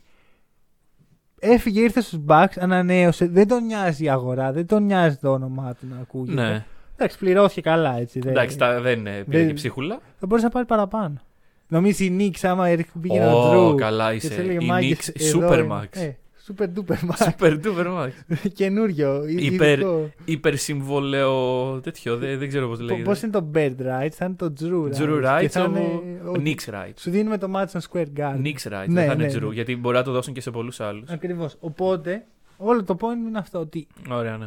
Έφυγε, 1.39 1.81
ήρθε 1.81 2.01
στους 2.01 2.21
Bucks, 2.27 2.55
ανανέωσε. 2.59 3.27
Δεν 3.27 3.49
τον 3.49 3.65
νοιάζει 3.65 4.05
η 4.05 4.09
αγορά, 4.09 4.53
δεν 4.53 4.67
τον 4.67 4.85
νοιάζει 4.85 5.17
το 5.17 5.33
όνομά 5.33 5.75
του 5.75 5.87
να 5.91 5.97
ακούγεται. 6.01 6.43
Ναι. 6.43 6.65
Εντάξει, 7.03 7.19
πληρώθηκε 7.19 7.61
καλά 7.61 7.99
έτσι. 7.99 8.19
δεν- 8.19 8.31
Εντάξει, 8.31 8.59
τα- 8.59 8.81
δεν 8.81 8.99
είναι 8.99 9.25
πήρε 9.25 9.39
δεν- 9.39 9.47
και 9.47 9.55
ψίχουλα. 9.55 10.01
Θα 10.19 10.27
μπορούσε 10.27 10.47
να 10.47 10.53
πάρει 10.53 10.67
παραπάνω. 10.67 11.15
Νομίζω 11.69 12.05
η 12.05 12.11
Νίξ, 12.11 12.45
άμα 12.45 12.69
έρχε- 12.69 12.91
πήγαινε 13.01 13.27
ο 13.27 13.31
Ω, 13.31 13.71
Drew. 13.73 13.77
καλά 13.77 14.11
και 14.11 14.17
είσαι. 14.17 14.29
της 14.29 14.39
έλεγε, 14.39 14.65
Η 14.65 14.67
«Μάγκες, 14.67 15.13
Knicks 15.13 15.21
εδώ 15.21 15.49
Super 15.49 15.59
είναι». 15.59 15.67
Max. 15.81 16.01
Ε, 16.01 16.11
super 16.49 16.65
duper 16.65 16.93
max. 17.11 17.29
Super 17.39 17.53
duper 17.65 17.87
max. 17.87 18.11
Καινούριο. 18.55 19.27
ει- 19.29 19.45
Υπερ- 19.53 19.73
ειδικό. 19.79 20.11
Υπερσυμβόλαιο 20.25 21.81
τέτοιο, 21.81 22.17
δεν, 22.17 22.39
δεν 22.39 22.49
ξέρω 22.49 22.69
πώς 22.69 22.79
Πο- 22.79 22.85
λέγεται. 22.85 23.03
Πώς 23.03 23.23
είναι 23.23 23.33
το 23.33 23.45
Bird 23.55 23.75
Rights, 23.81 24.11
θα 24.13 24.25
είναι 24.25 24.35
το 24.37 24.53
Jrue 24.61 24.85
Rights. 24.85 25.03
Jrue 25.03 25.21
Και 25.21 25.27
Rights, 25.29 25.47
θα 25.51 25.61
είναι 25.61 25.79
όπου- 26.25 26.31
ο- 26.39 26.43
Knicks 26.45 26.71
right. 26.75 26.93
Σου 26.97 27.11
δίνουμε 27.11 27.39
το 27.39 27.47
Madison 27.55 27.81
Square 27.91 28.07
Garden. 28.17 28.43
Knicks 28.45 28.73
right. 28.73 28.87
Ναι, 28.87 28.95
δεν 28.95 29.07
θα 29.07 29.13
είναι 29.13 29.15
ναι, 29.15 29.27
Τζρου. 29.27 29.49
ναι. 29.49 29.55
Γιατί 29.55 29.77
μπορεί 29.77 29.97
να 29.97 30.03
το 30.03 30.13
δώσουν 30.13 30.35
και 30.35 30.41
σε 30.41 30.51
πολλούς 30.51 30.81
άλλους. 30.81 31.11
Ακριβώς. 31.11 31.57
Οπότε, 31.61 32.25
όλο 32.57 32.85
το 32.85 32.97
point 33.01 33.29
είναι 33.29 33.39
αυτό 33.39 33.59
ότι 33.59 33.87
Ωραία, 34.11 34.37
ναι. 34.37 34.47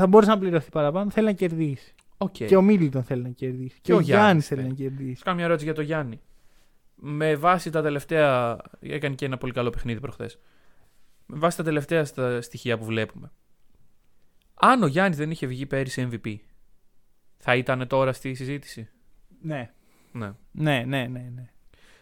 Θα 0.00 0.06
μπορούσε 0.06 0.30
να 0.30 0.38
πληρωθεί 0.38 0.70
παραπάνω, 0.70 1.10
θέλει 1.10 1.26
να 1.26 1.32
κερδίσεις. 1.32 1.94
Οκ. 2.16 2.30
Και 2.30 2.56
ο 2.56 2.62
Μίλτον 2.62 3.02
θέλει 3.02 3.22
να 3.22 3.28
κερδίσει. 3.28 3.78
Και, 3.82 3.92
ο 3.92 3.96
ο 3.96 4.00
Γιάννης 4.00 4.24
Γιάννης, 4.24 4.46
θέλει 4.46 4.62
ναι. 4.62 4.68
να 4.68 4.74
κερδίσει. 4.74 5.14
Θα 5.14 5.24
κάνω 5.24 5.36
μια 5.36 5.44
ερώτηση 5.44 5.64
για 5.66 5.74
τον 5.74 5.84
Γιάννη. 5.84 6.20
Με 6.94 7.36
βάση 7.36 7.70
τα 7.70 7.82
τελευταία. 7.82 8.56
Έκανε 8.80 9.14
και 9.14 9.24
ένα 9.24 9.38
πολύ 9.38 9.52
καλό 9.52 9.70
παιχνίδι 9.70 10.00
προχθές. 10.00 10.38
Με 11.26 11.38
βάση 11.38 11.56
τα 11.56 11.62
τελευταία 11.62 12.04
στα 12.04 12.40
στοιχεία 12.40 12.78
που 12.78 12.84
βλέπουμε. 12.84 13.30
Αν 14.54 14.82
ο 14.82 14.86
Γιάννης 14.86 15.16
δεν 15.16 15.30
είχε 15.30 15.46
βγει 15.46 15.66
πέρυσι 15.66 16.08
MVP, 16.12 16.34
θα 17.36 17.56
ήταν 17.56 17.86
τώρα 17.86 18.12
στη 18.12 18.34
συζήτηση; 18.34 18.88
Ναι. 19.40 19.70
Ναι. 20.12 20.32
Ναι, 20.50 20.84
ναι, 20.86 21.06
ναι. 21.06 21.30
ναι. 21.34 21.50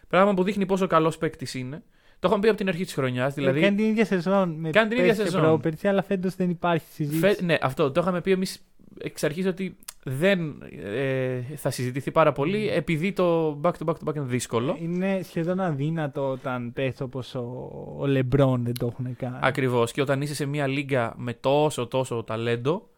Πράγμα 0.07 0.33
που 0.33 0.43
δείχνει 0.43 0.65
πόσο 0.65 0.87
καλός 0.87 1.17
παίκτης 1.17 1.53
είναι. 1.53 1.83
Το 2.19 2.27
είχαμε 2.27 2.41
πει 2.41 2.47
από 2.47 2.57
την 2.57 2.67
αρχή 2.67 2.83
της 2.83 2.93
χρονιάς. 2.93 3.33
Δηλαδή, 3.33 3.61
Κάνει 3.61 3.75
την 3.75 3.85
ίδια 3.85 4.05
σεζόν 4.05 4.49
με 4.49 4.69
Κάνει 4.69 4.89
την 4.89 4.97
ίδια 4.97 5.07
πέρσι 5.13 5.23
και 5.23 5.29
σεζόν. 5.29 5.47
πρόπερσι, 5.47 5.87
αλλά 5.87 6.01
φέτος 6.03 6.35
δεν 6.35 6.49
υπάρχει 6.49 6.85
συζήτηση. 6.91 7.19
Φε- 7.21 7.41
ναι, 7.41 7.57
αυτό 7.61 7.91
το 7.91 8.01
είχαμε 8.01 8.21
πει 8.21 8.31
εμείς 8.31 8.61
εξ 9.01 9.23
αρχής 9.23 9.45
ότι 9.45 9.77
δεν 10.03 10.61
ε, 10.95 11.41
θα 11.55 11.69
συζητηθεί 11.69 12.11
πάρα 12.11 12.31
πολύ 12.31 12.69
επειδή 12.69 13.11
το 13.13 13.57
back 13.63 13.71
to 13.71 13.85
back 13.85 13.93
to 13.93 14.09
back 14.09 14.15
είναι 14.15 14.25
δύσκολο. 14.25 14.77
Είναι 14.81 15.21
σχεδόν 15.23 15.59
αδύνατο 15.59 16.29
όταν 16.29 16.73
πέφτει 16.73 17.03
όπως 17.03 17.35
ο, 17.35 17.69
ο 17.99 18.05
Λεμπρόν 18.07 18.63
δεν 18.63 18.73
το 18.79 18.85
έχουν 18.91 19.15
κάνει. 19.15 19.37
Ακριβώς. 19.41 19.91
Και 19.91 20.01
όταν 20.01 20.21
είσαι 20.21 20.35
σε 20.35 20.45
μια 20.45 20.67
λίγα 20.67 21.13
με 21.17 21.33
τόσο 21.33 21.87
τόσο 21.87 22.23
ταλέντο, 22.23 22.89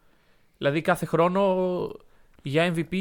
δηλαδή 0.58 0.80
κάθε 0.80 1.06
χρόνο 1.06 1.66
για 2.42 2.74
MVP, 2.76 2.96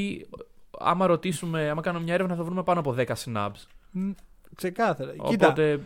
άμα 0.79 1.05
ρωτήσουμε, 1.05 1.69
άμα 1.69 1.81
κάνουμε 1.81 2.03
μια 2.03 2.13
έρευνα, 2.13 2.35
θα 2.35 2.43
βρούμε 2.43 2.63
πάνω 2.63 2.79
από 2.79 2.95
10 2.97 3.05
snaps. 3.05 3.65
Μ, 3.91 4.09
Ξεκάθαρα. 4.55 5.11
Κοίτα, 5.27 5.47
Οπότε 5.47 5.79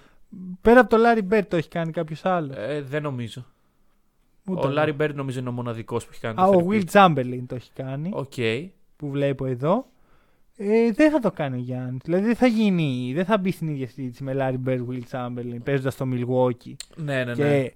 πέρα 0.61 0.79
από 0.79 0.89
το 0.89 0.97
Larry 1.05 1.33
Bird 1.33 1.43
το 1.47 1.55
έχει 1.55 1.67
κάνει 1.69 1.91
κάποιος 1.91 2.25
άλλος. 2.25 2.55
ε, 2.57 2.81
δεν 2.81 3.01
νομίζω. 3.01 3.45
Ούτε 4.47 4.67
ο 4.67 4.69
εγώ. 4.69 4.81
Larry 4.81 5.01
Bird 5.01 5.13
νομίζω 5.13 5.39
είναι 5.39 5.49
ο 5.49 5.51
μοναδικός 5.51 6.03
που 6.05 6.09
έχει 6.13 6.21
κάνει. 6.21 6.41
Α, 6.41 6.45
το 6.51 6.57
ο 6.57 6.67
3 6.69 6.71
Will 6.71 6.83
Chamberlain 6.91 7.43
το 7.47 7.55
έχει 7.55 7.71
κάνει, 7.73 8.09
Οκ. 8.13 8.33
που 8.95 9.09
βλέπω 9.09 9.45
εδώ. 9.45 9.85
Ε, 10.57 10.91
δεν 10.91 11.11
θα 11.11 11.19
το 11.19 11.31
κάνει 11.31 11.55
ο 11.55 11.59
Γιάννης. 11.59 12.01
Δηλαδή 12.03 12.25
δεν 12.25 12.35
θα 12.35 12.47
γίνει, 12.47 13.11
δεν 13.15 13.25
θα 13.25 13.37
μπει 13.37 13.51
στην 13.51 13.67
ίδια 13.67 13.87
συζήτηση 13.87 14.23
με 14.23 14.33
Larry 14.37 14.69
Bird, 14.69 14.79
Wilt 14.89 15.01
Chamberlain, 15.11 15.57
παίζοντας 15.63 15.93
στο 15.93 16.05
Milwaukee 16.13 16.73
Ναι, 16.95 17.23
ναι, 17.23 17.33
ναι. 17.33 17.33
και 17.33 17.73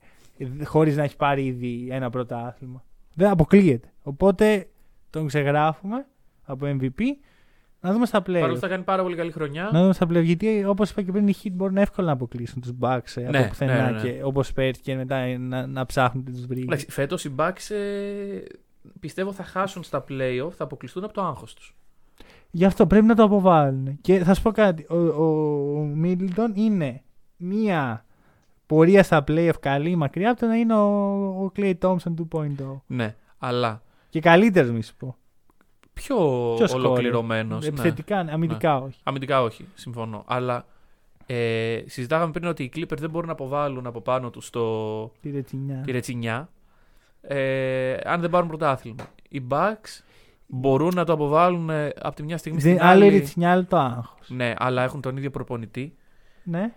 χωρίς 0.63 0.95
να 0.97 1.03
έχει 1.03 1.15
πάρει 1.15 1.45
ήδη 1.45 1.87
ένα 1.91 2.09
πρωτάθλημα. 2.09 2.83
Δεν 3.13 3.29
αποκλείεται. 3.29 3.91
Οπότε 4.01 4.69
τον 5.09 5.27
ξεγράφουμε 5.27 6.05
από 6.43 6.65
MVP. 6.79 7.01
Να 7.81 7.91
δούμε 7.93 8.05
στα 8.05 8.21
Παρ' 8.21 8.35
όλα 8.35 8.45
playoffs. 8.45 8.53
αυτά 8.53 8.59
θα 8.59 8.67
κάνει 8.67 8.83
πάρα 8.83 9.03
πολύ 9.03 9.15
καλή 9.15 9.31
χρονιά. 9.31 9.69
Να 9.73 9.81
δούμε 9.81 9.93
στα 9.93 10.07
playoffs. 10.09 10.23
Γιατί 10.23 10.65
όπως 10.65 10.89
είπα 10.89 11.01
και 11.01 11.11
πριν, 11.11 11.27
οι 11.27 11.33
Heat 11.43 11.51
μπορούν 11.51 11.77
εύκολα 11.77 12.07
να 12.07 12.13
αποκλείσουν 12.13 12.61
τους 12.61 12.71
Bucks 12.79 13.15
ε, 13.15 13.21
Ναι, 13.29 13.37
από 13.37 13.47
πουθενά 13.47 13.73
ναι, 13.73 13.81
ναι, 13.81 13.91
ναι. 13.91 14.01
και 14.01 14.23
όπως 14.23 14.53
πέρσι 14.53 14.81
και 14.81 14.95
μετά 14.95 15.37
να, 15.37 15.67
να 15.67 15.85
ψάχνουν 15.85 16.23
τι 16.23 16.31
βρήκε. 16.31 16.61
Εντάξει, 16.61 16.91
φέτος 16.91 17.25
οι 17.25 17.35
Bucks 17.37 17.75
ε, 17.75 18.39
πιστεύω 18.99 19.31
θα 19.31 19.43
χάσουν 19.43 19.83
στα 19.83 20.03
playoff, 20.09 20.51
θα 20.51 20.63
αποκλειστούν 20.63 21.03
από 21.03 21.13
το 21.13 21.21
άγχος 21.21 21.53
τους. 21.53 21.75
Γι' 22.51 22.65
αυτό 22.65 22.87
πρέπει 22.87 23.05
να 23.05 23.15
το 23.15 23.23
αποβάλουν. 23.23 23.97
Και 24.01 24.23
θα 24.23 24.33
σου 24.33 24.41
πω 24.41 24.51
κάτι. 24.51 24.85
Ο, 24.89 24.95
ο 24.95 25.83
Μίλτον 25.85 26.51
είναι 26.55 27.01
μία 27.37 28.05
πορεία 28.65 29.03
στα 29.03 29.23
playoff 29.27 29.59
καλή 29.59 29.95
μακριά 29.95 30.31
από 30.31 30.39
το 30.39 30.45
να 30.45 30.55
είναι 30.55 30.73
ο, 30.73 30.87
ο 31.43 31.51
Clay 31.55 31.73
Thompson 31.81 32.13
2.0. 32.31 32.47
Ναι, 32.87 33.15
αλλά 33.37 33.81
Και 34.09 34.19
καλύτερος, 34.19 34.71
μη 34.71 34.83
σου 34.83 34.95
πω. 34.95 35.15
Πιο, 36.01 36.15
Πιο 36.57 36.65
scorer. 36.65 36.73
ολοκληρωμένος. 36.75 37.65
Επιθετικά, 37.65 38.23
ναι. 38.23 38.31
αμυντικά 38.31 38.77
όχι. 38.77 38.99
Αμυντικά 39.03 39.41
όχι, 39.41 39.65
συμφωνώ. 39.73 40.23
Αλλά 40.27 40.65
ε, 41.25 41.81
συζητάγαμε 41.85 42.31
πριν 42.31 42.45
ότι 42.47 42.63
οι 42.63 42.71
Clippers 42.75 42.97
δεν 42.99 43.09
μπορούν 43.09 43.27
να 43.27 43.33
αποβάλουν 43.33 43.87
από 43.87 44.01
πάνω 44.01 44.29
τους 44.29 44.49
το, 44.49 45.05
Τη 45.21 45.29
ρετσινιά. 45.31 45.81
τη 45.85 45.91
ρετσινιά 45.91 46.49
ε, 47.21 47.93
αν 48.03 48.21
δεν 48.21 48.29
πάρουν 48.29 48.47
πρωτάθλημα. 48.47 49.03
Οι 49.29 49.41
Bucks 49.49 50.03
μπορούν 50.47 50.91
να 50.95 51.03
το 51.05 51.13
αποβάλουν 51.13 51.69
ε, 51.69 51.91
από 52.01 52.15
τη 52.15 52.23
μια 52.23 52.37
στιγμή 52.37 52.59
στην 52.59 52.73
Δεν, 52.75 52.83
άλλο 52.83 53.03
η 53.03 53.07
άλλη. 53.07 53.17
ρετσινιά, 53.17 53.51
άλλο 53.51 53.65
το 53.65 53.77
άγχος. 53.77 54.29
Ναι, 54.29 54.53
αλλά 54.57 54.83
έχουν 54.83 55.01
τον 55.01 55.17
ίδιο 55.17 55.29
προπονητή. 55.29 55.95
Ναι. 56.43 56.73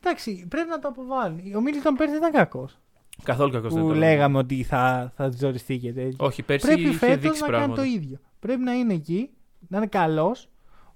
Εντάξει, 0.00 0.46
πρέπει 0.48 0.68
να 0.68 0.78
το 0.78 0.88
αποβάλουν. 0.88 1.38
Ο 1.56 1.60
Μίλτον 1.60 1.94
πέρσι 1.94 2.12
δεν 2.12 2.20
ήταν 2.20 2.32
κακός. 2.32 2.78
Καθόλου 3.22 3.50
κακός 3.52 3.72
δεν 3.72 3.82
Που 3.82 3.88
ήταν. 3.88 3.98
λέγαμε 3.98 4.38
ότι 4.38 4.62
θα, 4.62 5.12
θα 5.16 5.30
ζοριστεί 5.30 5.78
και 5.78 5.92
τέτοιο. 5.92 6.26
Όχι, 6.26 6.42
πέρσι 6.42 6.66
Πρέπει 6.66 6.80
είχε 6.82 6.92
φέτος 6.92 7.16
δείξει 7.22 7.40
να 7.40 7.46
κάνει 7.46 7.58
πράγματα. 7.58 7.82
το 7.82 7.88
ίδιο. 7.88 8.18
Πρέπει 8.44 8.62
να 8.62 8.72
είναι 8.72 8.94
εκεί, 8.94 9.30
να 9.68 9.76
είναι 9.76 9.86
καλός. 9.86 10.48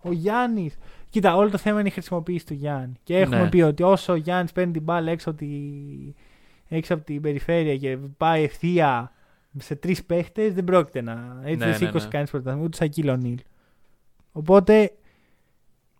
Ο 0.03 0.12
Γιάννης. 0.12 0.76
Κοίτα, 1.11 1.36
όλο 1.36 1.51
το 1.51 1.59
θέμα 1.59 1.78
είναι 1.80 1.88
η 1.88 1.92
χρησιμοποίηση 1.92 2.46
του 2.46 2.55
Γιάννη. 2.55 2.92
Και 3.03 3.18
έχουμε 3.18 3.42
Ναι. 3.42 3.49
πει 3.49 3.61
ότι 3.62 3.82
όσο 3.82 4.12
ο 4.12 4.16
Γιάννης 4.16 4.53
παίρνει 4.53 4.72
την 4.72 4.82
μπάλα 4.82 5.11
έξω 5.11 5.30
από, 5.30 5.38
τη... 5.38 5.49
έξω 6.68 6.94
από 6.94 7.05
την 7.05 7.20
περιφέρεια 7.20 7.76
και 7.76 7.96
πάει 8.16 8.42
ευθεία 8.42 9.12
σε 9.59 9.74
τρεις 9.76 10.05
παίχτες, 10.05 10.55
δεν 10.55 10.64
πρόκειται 10.64 11.01
να. 11.01 11.12
Έτσι 11.40 11.51
Ναι, 11.51 11.57
δεν 11.57 11.68
ναι, 11.68 11.74
σήκωσε 11.74 12.05
ναι. 12.05 12.11
κανείς 12.11 12.30
πρωτάθλημα, 12.30 12.64
ούτε 12.64 12.76
σαν 12.76 12.88
Κίλο 12.88 13.16
Νίλ. 13.16 13.38
Οπότε 14.32 14.92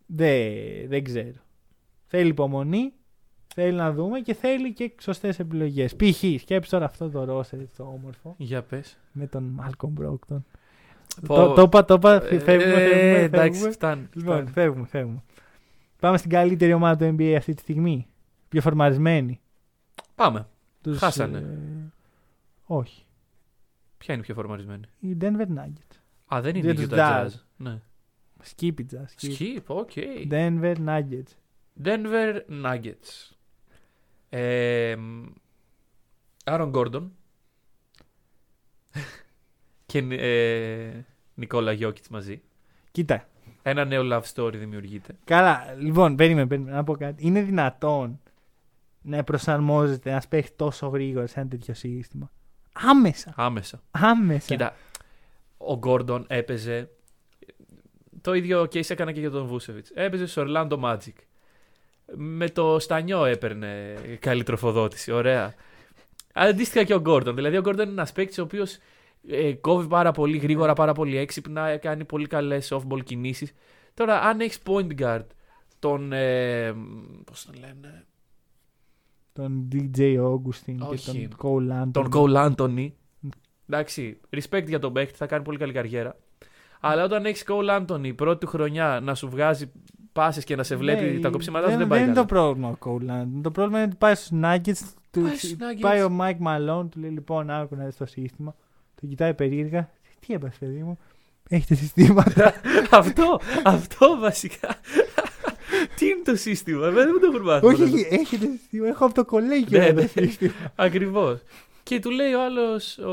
δεν, 0.07 0.43
δεν 0.89 1.05
ξέρω. 1.05 1.41
Θέλει 2.07 2.29
υπομονή, 2.29 2.93
θέλει 3.55 3.77
να 3.77 3.93
δούμε 3.93 4.21
και 4.21 4.35
θέλει 4.35 4.73
και 4.73 4.93
σωστές 5.01 5.39
επιλογές. 5.39 5.97
Π.χ. 5.97 6.25
σκέψει 6.41 6.71
τώρα 6.71 6.85
αυτό 6.85 7.11
το 7.11 7.25
ρόστερ 7.25 7.59
το 7.77 7.83
όμορφο 7.83 8.35
Για 8.39 8.63
πες. 8.63 8.99
με 9.13 9.27
τον 9.27 9.43
Μάλκομ 9.43 9.91
Μπρόκτον. 9.93 10.45
Πω- 11.27 11.35
Το, 11.37 11.53
το 11.53 11.63
είπα, 11.63 11.85
το 11.85 11.95
είπα. 11.95 12.15
Ε, 12.15 12.39
Φεύγουμε, 12.39 12.73
ε, 12.75 12.87
φεύγουμε. 12.89 13.19
εντάξει, 13.19 13.51
φεύγουμε. 13.51 13.71
φτάνει. 13.73 14.09
Λοιπόν, 14.13 14.35
φτάνει. 14.37 14.51
φεύγουμε, 14.51 14.87
φεύγουμε. 14.87 15.23
Πάμε 16.01 16.17
στην 16.19 16.31
καλύτερη 16.31 16.73
ομάδα 16.73 16.97
του 16.97 17.17
NBA 17.19 17.35
αυτή 17.37 17.55
τη 17.55 17.61
στιγμή. 17.61 18.07
Πιο 18.49 18.61
φορμαρισμένη. 18.61 19.41
Πάμε. 20.15 20.49
Τους, 20.83 20.99
Χάσανε. 20.99 21.39
ε, 21.39 21.93
όχι. 22.67 23.07
Ποια 23.99 24.15
είναι 24.15 24.23
η 24.23 24.27
πιο 24.27 24.35
φορμαρισμένη; 24.35 24.85
Οι 24.99 25.17
Denver 25.21 25.47
Nuggets. 25.59 25.97
Α, 26.35 26.41
δεν 26.41 26.57
είναι 26.57 26.73
Για 26.73 26.83
η 26.83 26.87
τους 26.87 26.99
Utah 26.99 26.99
Jazz. 26.99 27.27
Jazz. 27.27 27.31
Ναι. 27.57 27.81
Skipitza. 28.45 29.03
Skip. 29.21 29.37
Skip, 29.39 29.63
OK. 29.67 29.91
Denver 30.31 30.75
Nuggets. 30.87 31.33
Denver 31.85 32.41
Nuggets. 32.65 33.33
Ε, 34.29 34.97
Aaron 36.45 36.69
Gordon. 36.71 37.13
Και 39.93 39.99
ε, 39.99 41.05
Νικόλα 41.35 41.73
Γιώκητς 41.73 42.09
μαζί. 42.09 42.41
Κοίτα. 42.91 43.29
Ένα 43.63 43.85
νέο 43.85 44.03
love 44.13 44.23
story 44.35 44.55
δημιουργείται. 44.55 45.17
Καλά, 45.25 45.75
λοιπόν, 45.79 46.17
περίμενε, 46.17 46.47
περίμενε 46.47 46.77
να 46.77 46.85
πω 46.85 46.97
κάτι. 46.97 47.27
Είναι 47.27 47.43
δυνατόν 47.43 48.21
να 49.03 49.25
προσαρμόζεται 49.25 50.11
ένας 50.11 50.29
παίχτης 50.29 50.57
τόσο 50.57 50.87
γρήγορα 50.87 51.27
σε 51.27 51.41
ένα 51.41 51.49
τέτοιο 51.49 51.75
σύστημα; 51.75 52.31
Άμεσα. 52.73 53.33
Άμεσα. 53.37 53.83
Άμεσα. 53.91 54.47
Κοίτα, 54.47 54.75
ο 55.57 55.77
Γκόρντον 55.77 56.25
έπαιζε. 56.29 56.91
Το 58.21 58.35
ίδιο 58.35 58.63
case 58.63 58.91
έκανα 58.91 59.13
και 59.13 59.21
για 59.21 59.31
τον 59.31 59.47
Βούσεβιτ. 59.47 59.87
Έπαιζε 59.95 60.27
στο 60.27 60.45
Orlando 60.47 60.81
Magic. 60.81 61.15
Με 62.15 62.49
το 62.49 62.79
Στανιό 62.79 63.25
έπαιρνε 63.25 63.95
καλή 64.21 64.43
τροφοδότηση. 64.43 65.13
Ωραία. 65.13 65.55
Αντίστοιχα 66.33 66.85
και 66.85 66.95
ο 66.95 67.01
Γκόρντον. 67.01 67.35
Δηλαδή, 67.35 67.57
ο 67.57 67.61
Γκόρντον 67.61 67.85
είναι 67.85 67.95
ένας 67.95 68.13
παίκτης 68.13 68.39
ο 68.39 68.43
οποίος 68.43 68.79
ε, 69.27 69.53
κόβει 69.53 69.87
πάρα 69.89 70.11
πολύ 70.13 70.37
γρήγορα, 70.39 70.73
πάρα 70.73 70.93
πολύ 70.93 71.17
έξυπνα, 71.17 71.77
κάνει 71.77 72.05
πολύ 72.05 72.27
καλές 72.27 72.73
off-ball 72.75 73.05
κινήσεις. 73.05 73.53
Τώρα, 73.95 74.21
αν 74.21 74.41
έχεις 74.41 74.59
point 74.67 75.01
guard 75.01 75.25
τον. 75.79 76.13
Ε, 76.13 76.73
Πώς 77.25 77.45
τον 77.45 77.55
λένε. 77.61 78.05
Τον 79.33 79.69
DJ 79.73 80.01
Augustin 80.01 80.75
και 80.77 80.85
Όχι. 80.89 81.29
τον 81.29 81.37
Cole 81.43 81.83
Anthony. 81.83 81.91
Τον 81.93 82.09
Cole 82.13 82.53
Anthony. 82.55 82.91
Εντάξει, 83.69 84.21
respect 84.37 84.67
για 84.67 84.79
τον 84.79 84.93
παίκτη, 84.93 85.17
θα 85.17 85.27
κάνει 85.27 85.45
πολύ 85.45 85.59
καλή 85.59 85.73
καριέρα. 85.73 86.17
Αλλά 86.81 87.05
όταν 87.05 87.25
έχεις 87.27 87.45
Cole 87.49 87.81
Anthony 87.81 88.13
πρώτη 88.17 88.41
του 88.45 88.51
χρονιά 88.51 89.01
να 89.03 89.15
σου 89.15 89.29
βγάζει 89.29 89.73
πάσες 90.13 90.45
και 90.45 90.57
να 90.57 90.63
σε 90.63 90.77
βλέπει 90.77 91.05
Ναι, 91.05 91.21
τα 91.21 91.29
κοψίματά 91.31 91.65
σου, 91.65 91.71
δεν, 91.71 91.79
δεν 91.79 91.89
πάει 91.89 91.99
είναι 91.99 92.09
καλά. 92.09 92.21
το 92.21 92.35
πρόβλημα 92.35 92.69
ο 92.69 92.77
Cole 92.85 93.11
Anthony. 93.23 93.41
Το 93.43 93.51
πρόβλημα 93.51 93.79
είναι 93.79 93.87
ότι 93.89 93.97
πάει 93.97 94.15
στους 94.15 94.31
Nuggets. 94.43 94.93
Του, 95.11 95.21
Πάει 95.23 95.37
στους 95.37 95.53
Nuggets. 95.53 95.81
πάει 95.81 96.03
ο 96.03 96.17
Mike 96.21 96.39
Malone, 96.47 96.87
του 96.91 97.01
λέει 97.01 97.11
λοιπόν 97.11 97.51
άκου 97.51 97.77
να 97.77 97.85
δεις 97.85 97.97
το 97.97 98.07
σύστημα. 98.07 98.55
Το 99.01 99.07
κοιτάει 99.07 99.35
περίεργα. 99.35 99.91
Τι 100.27 100.35
έπασε 100.35 100.57
παιδί 100.59 100.83
μου; 100.83 100.99
Έχετε 101.49 101.75
συστήματα. 101.75 102.55
αυτό, 102.91 103.41
αυτό 103.65 104.19
βασικά. 104.21 104.77
Τι 105.97 106.07
είναι 106.07 106.23
το 106.25 106.37
σύστημα, 106.37 106.87
εμένα 106.87 107.03
δεν 107.05 107.11
μου 107.13 107.21
το 107.21 107.27
έχουν 107.35 107.47
μάθει. 107.47 107.67
Όχι, 107.67 107.83
όχι, 107.83 108.07
έχετε 108.11 108.47
σύστημα. 108.61 108.87
Έχω 108.87 109.05
από 109.05 109.15
το 109.15 109.25
κολέγιο 109.25 109.79
Ναι, 109.79 109.87
εδώ 109.87 110.01
ναι. 110.01 110.07
σύστημα. 110.27 110.53
Ακριβώς. 110.75 111.39
Και 111.83 112.01
του 112.01 112.11
λέει 112.11 112.33
ο 112.33 112.43
άλλος, 112.45 112.99
ο, 112.99 113.13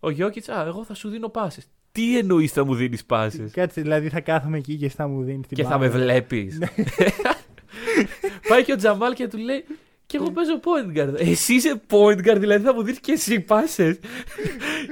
ο 0.00 0.10
Γιώκητς, 0.10 0.48
Α, 0.48 0.64
εγώ 0.66 0.84
θα 0.84 0.94
σου 0.94 1.08
δίνω 1.08 1.28
πάσες. 1.28 1.66
Τι 1.92 2.18
εννοείς 2.18 2.52
θα 2.52 2.64
μου 2.64 2.74
δίνεις 2.74 3.04
πάσες; 3.04 3.52
Κάτσε, 3.52 3.80
δηλαδή 3.80 4.08
θα 4.08 4.20
κάθομαι 4.20 4.58
εκεί 4.58 4.76
και 4.76 4.88
θα 4.88 5.08
μου 5.08 5.22
δίνεις 5.22 5.46
την 5.46 5.56
Και 5.56 5.62
θα 5.62 5.78
μπάλα. 5.78 5.92
με 5.92 5.98
βλέπεις. 5.98 6.58
Πάει 8.48 8.64
και 8.64 8.72
ο 8.72 8.76
Τζαμάλ 8.76 9.14
και 9.14 9.28
του 9.28 9.36
λέει, 9.38 9.64
Και 10.10 10.16
εγώ 10.16 10.30
παίζω 10.30 10.60
point 10.64 10.98
guard. 10.98 11.14
Εσύ 11.16 11.54
είσαι 11.54 11.80
point 11.90 12.18
guard, 12.26 12.36
δηλαδή 12.38 12.64
θα 12.64 12.74
μου 12.74 12.82
δεις 12.82 13.00
και 13.00 13.12
εσύ 13.12 13.40
πάσες. 13.40 13.98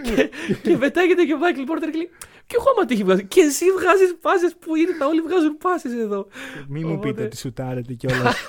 και, 0.02 0.30
και 0.62 0.76
πετάγεται 0.76 1.24
και 1.24 1.34
ο 1.34 1.38
Μάικλ 1.38 1.62
Πόρτερ 1.62 1.90
και 1.90 1.96
λέει: 1.96 2.10
Ποιο 2.46 2.60
χώμα 2.60 2.86
τύχη 2.86 3.04
βγάζει. 3.04 3.24
Και 3.24 3.40
εσύ 3.40 3.64
βγάζεις 3.78 4.16
πάσες 4.20 4.54
που 4.60 4.76
ήρθα. 4.76 5.06
Όλοι 5.06 5.20
βγάζουν 5.20 5.58
πάσες 5.58 5.92
εδώ. 5.92 6.26
Μην 6.68 6.86
μου 6.86 6.92
Οπότε- 6.92 7.10
πείτε 7.12 7.24
ότι 7.26 7.36
σουτάρετε 7.36 7.92
κιόλας. 7.94 8.36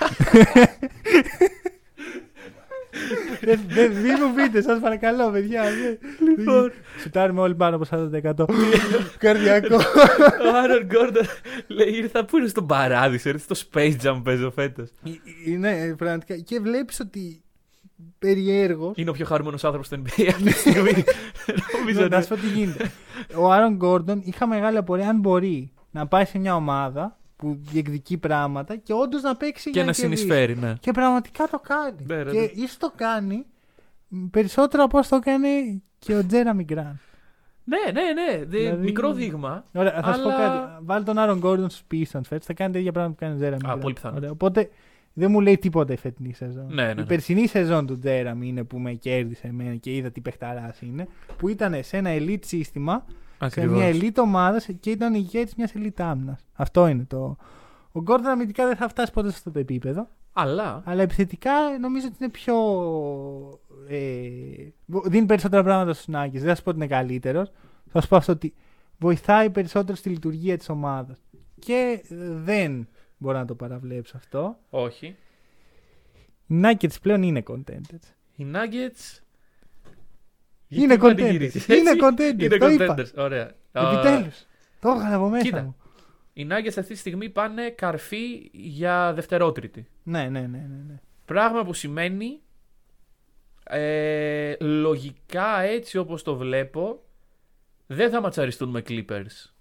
Δεν- 3.42 3.60
δεν- 3.68 3.92
Μην 3.92 4.14
μου 4.28 4.34
πείτε, 4.36 4.62
σας 4.62 4.80
παρακαλώ, 4.80 5.30
παιδιά. 5.32 5.64
δεν- 5.64 5.98
Λοιπόν. 6.38 6.72
Σουτάρουμε 7.02 7.42
όλοι 7.42 7.56
πάνω 7.56 7.76
από 7.76 7.86
40%. 7.86 8.46
Καρδιακό. 9.18 9.76
ο 10.46 10.56
Άρον 10.64 10.86
Γκόρντον 10.86 11.24
λέει: 11.68 11.88
Ήρθα 11.90 12.26
που 12.26 12.38
είναι 12.38 12.48
στον 12.48 12.66
παράδεισο. 12.68 13.30
Ήρθα 13.30 13.54
στο 13.56 13.68
Space 13.74 13.96
Jam 14.04 14.22
παίζω 14.24 14.52
φέτος. 14.52 14.90
Είναι 15.46 15.96
πραγματικά. 15.98 16.36
Και 16.38 16.60
βλέπεις 16.60 17.00
ότι 17.00 17.42
περιέργω. 18.20 18.94
Είναι 18.96 19.10
ο 19.10 19.14
πιο 19.14 19.26
χαρούμενος 19.26 19.64
άνθρωπος 19.64 19.88
στο 19.88 19.98
NBA 20.04 20.26
αυτή 20.28 20.44
τη 20.44 20.52
στιγμή. 20.52 20.92
Νομίζω 21.80 22.08
Να 22.08 22.18
ότι. 22.18 22.26
σου 22.26 22.30
πω 22.30 22.36
τι 22.36 22.48
γίνεται. 22.48 22.92
Ο 23.36 23.52
Άρον 23.52 23.76
Γκόρντον 23.76 24.22
είχα 24.24 24.48
μεγάλη 24.48 24.78
απορία 24.78 25.10
αν 25.10 25.20
μπορεί 25.20 25.72
να 25.92 26.08
πάει 26.08 26.26
σε 26.26 26.38
μια 26.40 26.56
ομάδα 26.56 27.19
που 27.40 27.58
διεκδικεί 27.62 28.18
πράγματα 28.18 28.76
και 28.76 28.94
όντως 28.94 29.22
να 29.22 29.36
παίξει 29.36 29.64
Και 29.64 29.70
για 29.80 29.86
να 29.86 29.92
κερδίσει. 29.92 30.18
συνεισφέρει, 30.18 30.56
ναι. 30.58 30.74
Και 30.80 30.92
πραγματικά 30.92 31.48
το 31.48 31.60
κάνει. 31.60 32.06
Ναι, 32.08 32.22
ρε, 32.22 32.32
και 32.32 32.40
ναι. 32.40 32.46
ίσως 32.64 32.78
το 32.78 32.92
κάνει 32.96 33.46
μ, 34.08 34.26
περισσότερο 34.26 34.84
από 34.84 34.98
όσο 34.98 35.10
το 35.10 35.16
έκανε 35.16 35.48
και 36.00 36.16
ο 36.16 36.26
Τζέραμι 36.26 36.64
Γκραν. 36.64 37.00
Ναι, 37.64 37.92
ναι, 38.02 38.02
ναι. 38.14 38.38
Δε- 38.38 38.46
Δηλαδή- 38.46 38.84
Μικρό 38.84 39.14
δείγμα. 39.14 39.66
Ωραία, 39.74 40.02
θα 40.04 40.14
σου 40.14 40.22
πω 40.22 40.30
Αλλά- 40.30 40.38
κάτι. 40.38 40.84
Βάλει 40.86 41.04
τον 41.06 41.18
Άρον 41.18 41.38
Γκόρντον 41.38 41.70
στους 41.70 41.84
Pistons 41.92 42.22
φέτο, 42.28 42.46
θα 42.46 42.54
κάνει 42.54 42.74
τα 42.74 42.80
ίδια 42.80 42.92
πράγματα 42.92 43.16
που 43.16 43.20
κάνει 43.26 43.34
ο 43.34 43.38
Τζέραμι. 43.38 43.62
Α, 43.64 43.66
Γκραν. 43.68 43.80
πολύ 43.80 43.94
πιθανό. 43.94 44.16
Ωραία, 44.16 44.32
Οπότε 44.32 44.70
δεν 45.14 45.32
μου 45.32 45.40
λέει 45.42 45.58
τίποτα 45.58 45.94
η 45.94 45.98
φετινή 45.98 46.34
σεζόν. 46.34 46.66
Ναι, 46.70 46.84
ναι, 46.86 46.92
Η 46.92 46.96
ναι. 46.96 47.06
περσινή 47.06 47.48
σεζόν 47.48 47.86
του 47.86 48.00
Τζέραμι 48.00 48.48
είναι 48.48 48.64
που 48.64 48.78
με 48.80 48.94
κέρδισε 48.94 49.48
εμένα 49.48 49.76
και 49.76 49.96
είδα 49.96 50.12
τι 50.12 50.22
παιχταράς 50.22 50.82
είναι. 50.82 51.08
Που 51.38 51.48
ήταν 51.48 51.84
σε 51.84 51.98
ένα 51.98 52.10
elite 52.14 52.46
σύστημα 52.46 53.06
σε 53.46 53.66
μια 53.66 53.92
elite 53.94 54.18
ομάδα 54.18 54.62
και 54.80 54.90
ήταν 54.90 55.14
ηγέτης 55.14 55.56
μιας 55.56 55.72
elite 55.76 56.02
άμυνας. 56.02 56.46
Αυτό 56.54 56.88
είναι 56.88 57.06
το. 57.06 57.38
Ο 57.92 58.02
Γκόρντον 58.02 58.32
αμυντικά 58.32 58.68
δεν 58.68 58.76
θα 58.76 58.88
φτάσει 58.88 59.12
ποτέ 59.12 59.30
σε 59.30 59.36
αυτό 59.38 59.52
το 59.52 59.60
επίπεδο. 59.60 60.08
Αλλά. 60.34 60.82
Αλλά 60.86 61.02
επιθετικά 61.02 61.52
νομίζω 61.80 62.08
ότι 62.08 62.16
είναι 62.20 62.30
πιο. 62.30 62.56
Ε, 63.88 64.00
δίνει 64.86 65.26
περισσότερα 65.26 65.64
πράγματα 65.64 65.94
στους 65.94 66.08
Νάγκε. 66.08 66.40
Δεν 66.40 66.48
θα 66.48 66.56
σου 66.56 66.64
πω 66.64 66.70
ότι 66.70 66.80
είναι 66.80 66.88
καλύτερος. 66.88 67.52
Θα 67.88 68.02
σου 68.02 68.08
πω 68.08 68.16
αυτό 68.16 68.32
ότι 68.32 68.54
βοηθάει 68.98 69.50
περισσότερο 69.50 69.98
στη 69.98 70.10
λειτουργία 70.10 70.58
της 70.58 70.70
ομάδας. 70.70 71.20
Και 71.60 72.02
ε, 72.10 72.16
δεν 72.34 72.88
μπορώ 73.18 73.38
να 73.38 73.46
το 73.46 73.56
παραβλέψω 73.56 74.18
αυτό. 74.18 74.58
Όχι. 74.70 75.16
Οι 76.48 76.62
Nuggets 76.64 77.02
πλέον 77.02 77.24
είναι 77.24 77.44
contenders. 77.48 78.14
Οι 78.36 78.46
Nuggets. 78.54 79.20
Είναι 80.70 80.86
Γιατί 80.86 81.06
contenders. 81.06 81.16
πανηγυρίζεις, 81.18 81.68
Είναι 81.68 81.90
έτσι; 81.90 82.00
contenders, 82.04 82.42
Είναι 82.44 82.58
το 82.58 82.70
είπα. 82.70 82.96
contenders. 82.98 83.14
Ωραία. 83.18 83.52
Επιτέλους. 83.72 84.46
Το 84.80 84.90
έβγαλα 84.90 85.16
από 85.16 85.30
μέσα 85.30 85.44
κοίτα. 85.44 85.62
μου. 85.62 85.76
Οι 86.34 86.48
Nuggets 86.50 86.68
αυτή 86.78 86.94
τη 86.94 86.96
στιγμή 86.96 87.30
πάνε 87.30 87.70
καρφί 87.70 88.50
για 88.52 89.14
δευτερότριτη. 89.14 89.88
Ναι, 90.04 90.24
ναι, 90.24 90.40
ναι. 90.40 90.48
ναι, 90.48 90.84
ναι. 90.88 91.00
Πράγμα 91.26 91.64
που 91.66 91.74
σημαίνει 91.74 92.40
ε, 93.64 94.56
λογικά 94.60 95.60
έτσι 95.62 95.98
όπως 95.98 96.24
το 96.24 96.36
βλέπω 96.36 97.04
δεν 97.88 98.10
θα 98.10 98.22
ματσαριστούν 98.22 98.70
με 98.70 98.84
Clippers 98.88 99.52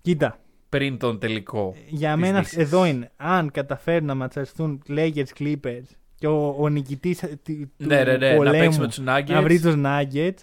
Κοίτα, 0.00 0.38
πριν 0.68 0.98
τον 0.98 1.18
τελικό. 1.18 1.74
για 1.88 2.12
της 2.12 2.20
μένα 2.22 2.38
Δύσης. 2.38 2.56
εδώ 2.58 2.84
είναι. 2.84 3.10
Αν 3.16 3.50
καταφέρουν 3.50 4.06
να 4.06 4.14
ματσαριστούν 4.14 4.82
Lakers 4.88 5.24
Clippers 5.38 5.84
και 6.22 6.28
ο, 6.28 6.54
ο 6.58 6.68
νικητής 6.68 7.18
του 7.42 7.70
Ναι, 7.76 8.04
ναι, 8.04 8.16
ναι, 8.16 8.30
να 8.30 8.36
πολέμου 8.36 8.58
παίξει 8.58 8.80
με 8.80 8.86
τους 8.86 9.00
Nuggets. 9.06 9.24
να 9.28 9.42
βρει 9.42 9.60
τους 9.60 9.74
Nuggets, 9.76 10.36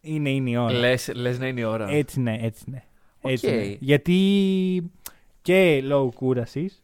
είναι, 0.00 0.30
είναι 0.30 0.50
η 0.50 0.56
ώρα. 0.56 0.72
Λες, 0.72 1.10
λες 1.14 1.38
να 1.38 1.46
είναι 1.46 1.60
η 1.60 1.64
ώρα. 1.64 1.88
Έτσι 1.90 2.20
ναι, 2.20 2.38
έτσι 2.40 2.64
ναι. 2.70 2.82
Έτσι 3.22 3.46
Οκ. 3.46 3.52
ναι. 3.54 3.76
Γιατί 3.80 4.90
και 5.42 5.80
λόγω 5.84 6.12
κούρασης 6.14 6.82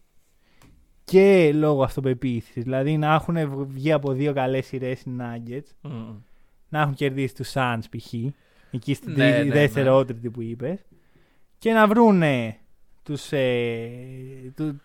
και 1.05 1.51
λόγω 1.55 1.83
αυτοπεποίθησης. 1.83 2.63
Δηλαδή 2.63 2.97
να 2.97 3.15
έχουν 3.15 3.67
βγει 3.67 3.93
από 3.93 4.13
δύο 4.13 4.33
καλές 4.33 4.67
σειρές 4.67 5.01
οι 5.01 5.17
Nuggets, 5.19 5.71
Μμμ. 5.83 6.17
να 6.69 6.81
έχουν 6.81 6.95
κερδίσει 6.95 7.35
τους 7.35 7.53
Suns 7.55 7.81
π.χ. 7.97 8.13
Εκεί 8.71 8.95
στην 8.95 9.13
Ναι, 9.13 9.33
τρίτη- 9.33 9.49
ναι, 9.49 9.55
δευτερότριτη 9.55 10.31
που 10.31 10.43
είπες. 10.43 10.79
Και 11.59 11.73
να 11.73 11.87
βρούνε 11.87 12.57
τους, 13.03 13.33
ε, 13.33 13.89
του, 14.57 14.81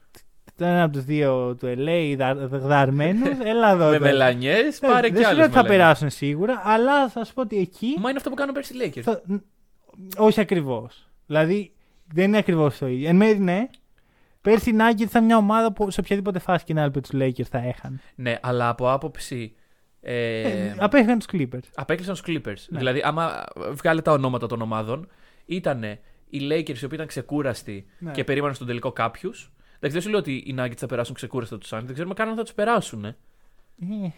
το 0.57 0.65
ένα 0.65 0.83
από 0.83 0.93
τους 0.93 1.03
δύο 1.03 1.55
του 1.55 1.73
LA 1.77 2.15
δαρμένους. 2.49 3.39
Έλα 3.51 3.71
εδώ. 3.71 3.89
Με 3.89 3.97
τώρα. 3.97 4.11
μελανιές 4.11 4.81
Ε, 4.81 4.87
πάρε 4.87 5.01
δεν 5.01 5.11
κι 5.13 5.17
σου 5.21 5.25
άλλες 5.27 5.37
λέω 5.37 5.45
ότι 5.45 5.53
θα 5.55 5.61
μελανιές. 5.61 5.77
περάσουν 5.77 6.09
σίγουρα, 6.09 6.61
αλλά 6.63 7.09
θα 7.09 7.23
σου 7.25 7.33
πω 7.33 7.41
ότι 7.41 7.57
εκεί. 7.57 7.95
Μα 7.99 8.09
είναι 8.09 8.17
αυτό 8.17 8.29
που 8.29 8.35
κάνουν 8.35 8.53
πέρσι 8.53 8.73
οι 8.77 8.77
Lakers. 8.95 9.01
θα- 9.01 9.21
όχι 10.17 10.39
ακριβώς. 10.39 11.09
Δηλαδή 11.25 11.71
δεν 12.13 12.25
είναι 12.27 12.37
ακριβώς 12.37 12.77
το 12.77 12.87
ίδιο. 12.87 13.09
Εν 13.09 13.15
μέρει 13.15 13.39
ναι. 13.39 13.67
Πέρσι 14.41 14.69
οι 14.69 14.75
Nuggets 14.79 15.01
ήταν 15.01 15.25
μια 15.25 15.37
ομάδα 15.37 15.73
που 15.73 15.91
σε 15.91 15.99
οποιαδήποτε 15.99 16.39
φάση 16.39 16.65
και 16.65 16.73
να 16.73 16.81
έλπε 16.81 16.99
τους 17.01 17.11
Lakers 17.13 17.47
θα 17.49 17.57
έχαν. 17.57 17.99
Ναι, 18.15 18.37
αλλά 18.41 18.69
από 18.69 18.91
άποψη. 18.91 19.55
Ε, 20.01 20.41
Ε, 20.41 20.75
απέφυγαν 20.79 21.17
τους 21.19 21.27
Clippers. 21.33 21.69
απέκλεισαν 21.75 22.13
τους 22.15 22.23
Clippers. 22.27 22.65
Ναι. 22.69 22.77
Δηλαδή, 22.77 23.01
άμα 23.03 23.43
βγάλε 23.71 24.01
τα 24.01 24.11
ονόματα 24.11 24.47
των 24.47 24.61
ομάδων, 24.61 25.07
ήταν 25.45 25.83
οι 26.29 26.39
Lakers 26.41 26.67
οι 26.67 26.85
οποίοι 26.85 26.89
ήταν 26.91 27.07
ξεκούραστοι 27.07 27.85
Ναι. 27.99 28.11
και 28.11 28.23
περίμεναν 28.23 28.55
στον 28.55 28.67
τελικό 28.67 28.91
κάποιους. 28.91 29.51
Εντάξει, 29.85 29.91
δεν 29.91 30.01
σου 30.01 30.09
λέω 30.09 30.19
ότι 30.19 30.33
οι 30.33 30.55
Nuggets 30.59 30.77
θα 30.77 30.85
περάσουν 30.85 31.15
ξεκούραστα 31.15 31.57
τους 31.57 31.69
Suns. 31.73 31.81
Δεν 31.83 31.93
ξέρουμε 31.93 32.13
καν 32.13 32.29
αν 32.29 32.35
θα 32.35 32.43
τους 32.43 32.53
περάσουν. 32.53 33.05
Ε. 33.05 33.15
Ε, 33.85 34.11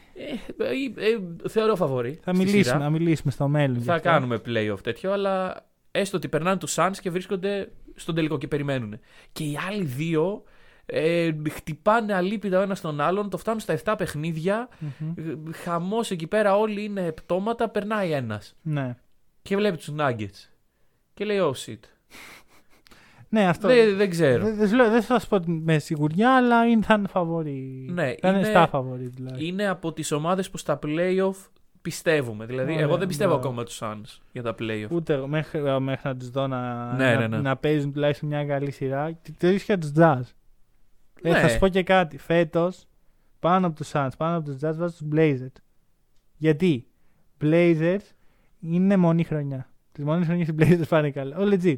Ε, 0.58 1.06
ε, 1.06 1.10
ε, 1.44 1.50
θεωρώ 1.50 1.76
φαβορή. 1.76 2.20
θα 2.24 2.34
στη 2.34 2.38
μιλήσουμε, 2.44 2.64
σειρά. 2.64 2.78
να 2.78 2.90
μιλήσουμε 2.90 3.32
στο 3.32 3.48
μέλλον. 3.48 3.78
γι' 3.78 3.84
Θα 3.84 3.94
αυτό. 3.94 4.10
κάνουμε 4.10 4.42
playoff 4.46 4.78
τέτοιο, 4.84 5.12
αλλά 5.12 5.66
έστω 5.92 6.18
ότι 6.18 6.28
περνάνε 6.28 6.58
τους 6.58 6.76
Suns 6.78 6.94
και 7.02 7.10
βρίσκονται 7.10 7.72
στον 7.96 8.16
τελικό 8.16 8.38
και 8.38 8.48
περιμένουν. 8.48 9.00
Και 9.32 9.44
οι 9.44 9.58
άλλοι 9.70 9.84
δύο 9.84 10.44
ε, 10.86 11.32
χτυπάνε 11.50 12.14
αλίπητα 12.14 12.60
ο 12.60 12.62
ένας 12.62 12.82
τον 12.82 13.02
άλλον, 13.02 13.30
το 13.30 13.38
φτάνουν 13.38 13.60
στα 13.60 13.80
7 13.84 13.94
παιχνίδια. 13.98 14.70
Μμμ. 14.98 15.52
Χαμός 15.52 16.12
εκεί 16.12 16.28
πέρα, 16.28 16.58
όλοι 16.58 16.84
είναι 16.84 17.12
πτώματα, 17.12 17.70
περνάει 17.70 18.12
ένας. 18.12 18.56
Ναι. 18.62 18.96
Και 19.42 19.56
βλέπει 19.56 19.78
τους 19.78 19.92
Nuggets. 19.98 20.50
Και 21.14 21.26
λέει, 21.26 21.38
oh 21.42 21.52
shit. 21.66 21.80
Ναι, 23.40 23.48
αυτό. 23.48 23.68
Δεν, 23.68 23.98
δεν 23.98 24.10
ξέρω. 24.10 24.44
Δεν, 24.44 24.56
δεν, 24.56 24.68
σου 24.68 24.76
λέω- 24.76 24.90
δεν 24.90 25.02
θα 25.02 25.20
σου 25.20 25.28
πω 25.28 25.40
με 25.46 25.80
σιγουριά, 25.80 26.36
αλλά 26.36 26.66
είναι, 26.66 26.82
θα 26.84 26.94
είναι 26.94 27.08
φαβορή. 27.08 27.88
Ναι, 27.94 28.14
θα 28.22 28.28
είναι, 28.30 28.38
είναι- 28.38 28.48
στα 28.48 28.68
φαβορή 28.68 29.08
δηλαδή. 29.08 29.48
Είναι 29.48 29.68
από 29.68 29.94
τις 29.94 30.12
ομάδες 30.12 30.50
που 30.50 30.58
στα 30.58 30.80
playoff 30.84 31.36
πιστεύουμε. 31.82 32.46
Δηλαδή, 32.46 32.72
Ωραία, 32.74 32.84
εγώ 32.84 32.98
δεν 32.98 33.08
πιστεύω 33.08 33.30
μπράβο. 33.32 33.48
ακόμα 33.48 33.64
τους 33.64 33.80
Suns 33.84 34.20
για 34.32 34.44
τα 34.44 34.56
playoff. 34.60 34.88
Ούτε 34.90 35.14
εγώ 35.14 35.28
μέχρι, 35.28 35.62
μέχρι 35.80 36.08
να 36.10 36.16
τους 36.18 36.30
δω 36.30 36.48
να, 36.48 36.94
Ναι, 36.94 37.14
να, 37.14 37.20
ναι, 37.20 37.28
ναι. 37.28 37.38
να 37.38 37.56
παίζουν 37.58 37.94
τουλάχιστον 37.94 38.30
μια 38.30 38.46
καλή 38.46 38.72
σειρά. 38.72 39.12
Και 39.12 39.32
το 39.40 39.48
ίδιο 39.48 39.60
και 39.66 39.78
τους 39.78 39.92
Jazz. 39.98 40.22
Ε, 41.22 41.30
Ναι. 41.30 41.40
θα 41.40 41.48
σου 41.50 41.60
πω 41.60 41.68
και 41.68 41.84
κάτι. 41.84 42.18
Φέτος 42.18 42.88
πάνω 43.40 43.68
από 43.68 43.76
τους 43.76 43.92
Suns, 43.94 44.10
πάνω 44.18 44.38
από 44.38 44.46
τους 44.46 44.56
Jazz 44.56 44.76
βάζω 44.78 44.96
τους 44.98 45.08
Blazers. 45.16 45.56
Γιατί; 46.38 46.88
Blazers 47.42 48.00
είναι 48.60 48.98
μόνη 48.98 49.24
χρονιά. 49.24 49.70
Τις 49.92 50.04
μόνε 50.04 50.26
χρονιές 50.26 50.48
οι 50.48 50.56
Blazers 50.60 50.88
πάνε 50.90 51.12
καλά. 51.12 51.38
Ο 51.38 51.44
legit. 51.52 51.78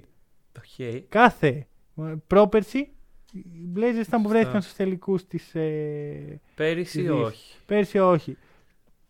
Okay. 0.61 1.01
Κάθε 1.09 1.67
ε, 1.97 2.13
πρόπερση 2.27 2.91
οι 3.31 3.71
Blazers 3.75 4.05
ήταν 4.07 4.21
που 4.21 4.29
βρέθηκαν 4.29 4.53
Σωστά. 4.53 4.61
στους 4.61 4.73
τελικούς 4.75 5.27
της. 5.27 5.55
Ε, 5.55 6.41
Πέρυσι 6.55 7.01
Της 7.01 7.09
όχι. 7.09 7.55
Πέρσι 7.65 7.99
όχι. 7.99 8.37